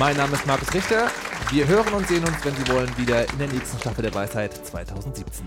Mein 0.00 0.16
Name 0.16 0.34
ist 0.34 0.44
Markus 0.48 0.74
Richter. 0.74 1.06
Wir 1.52 1.64
hören 1.68 1.92
und 1.92 2.08
sehen 2.08 2.24
uns, 2.24 2.44
wenn 2.44 2.56
Sie 2.56 2.72
wollen, 2.72 2.90
wieder 2.98 3.30
in 3.30 3.38
der 3.38 3.46
nächsten 3.46 3.78
Staffel 3.78 4.02
der 4.02 4.14
Weisheit 4.14 4.66
2017. 4.66 5.46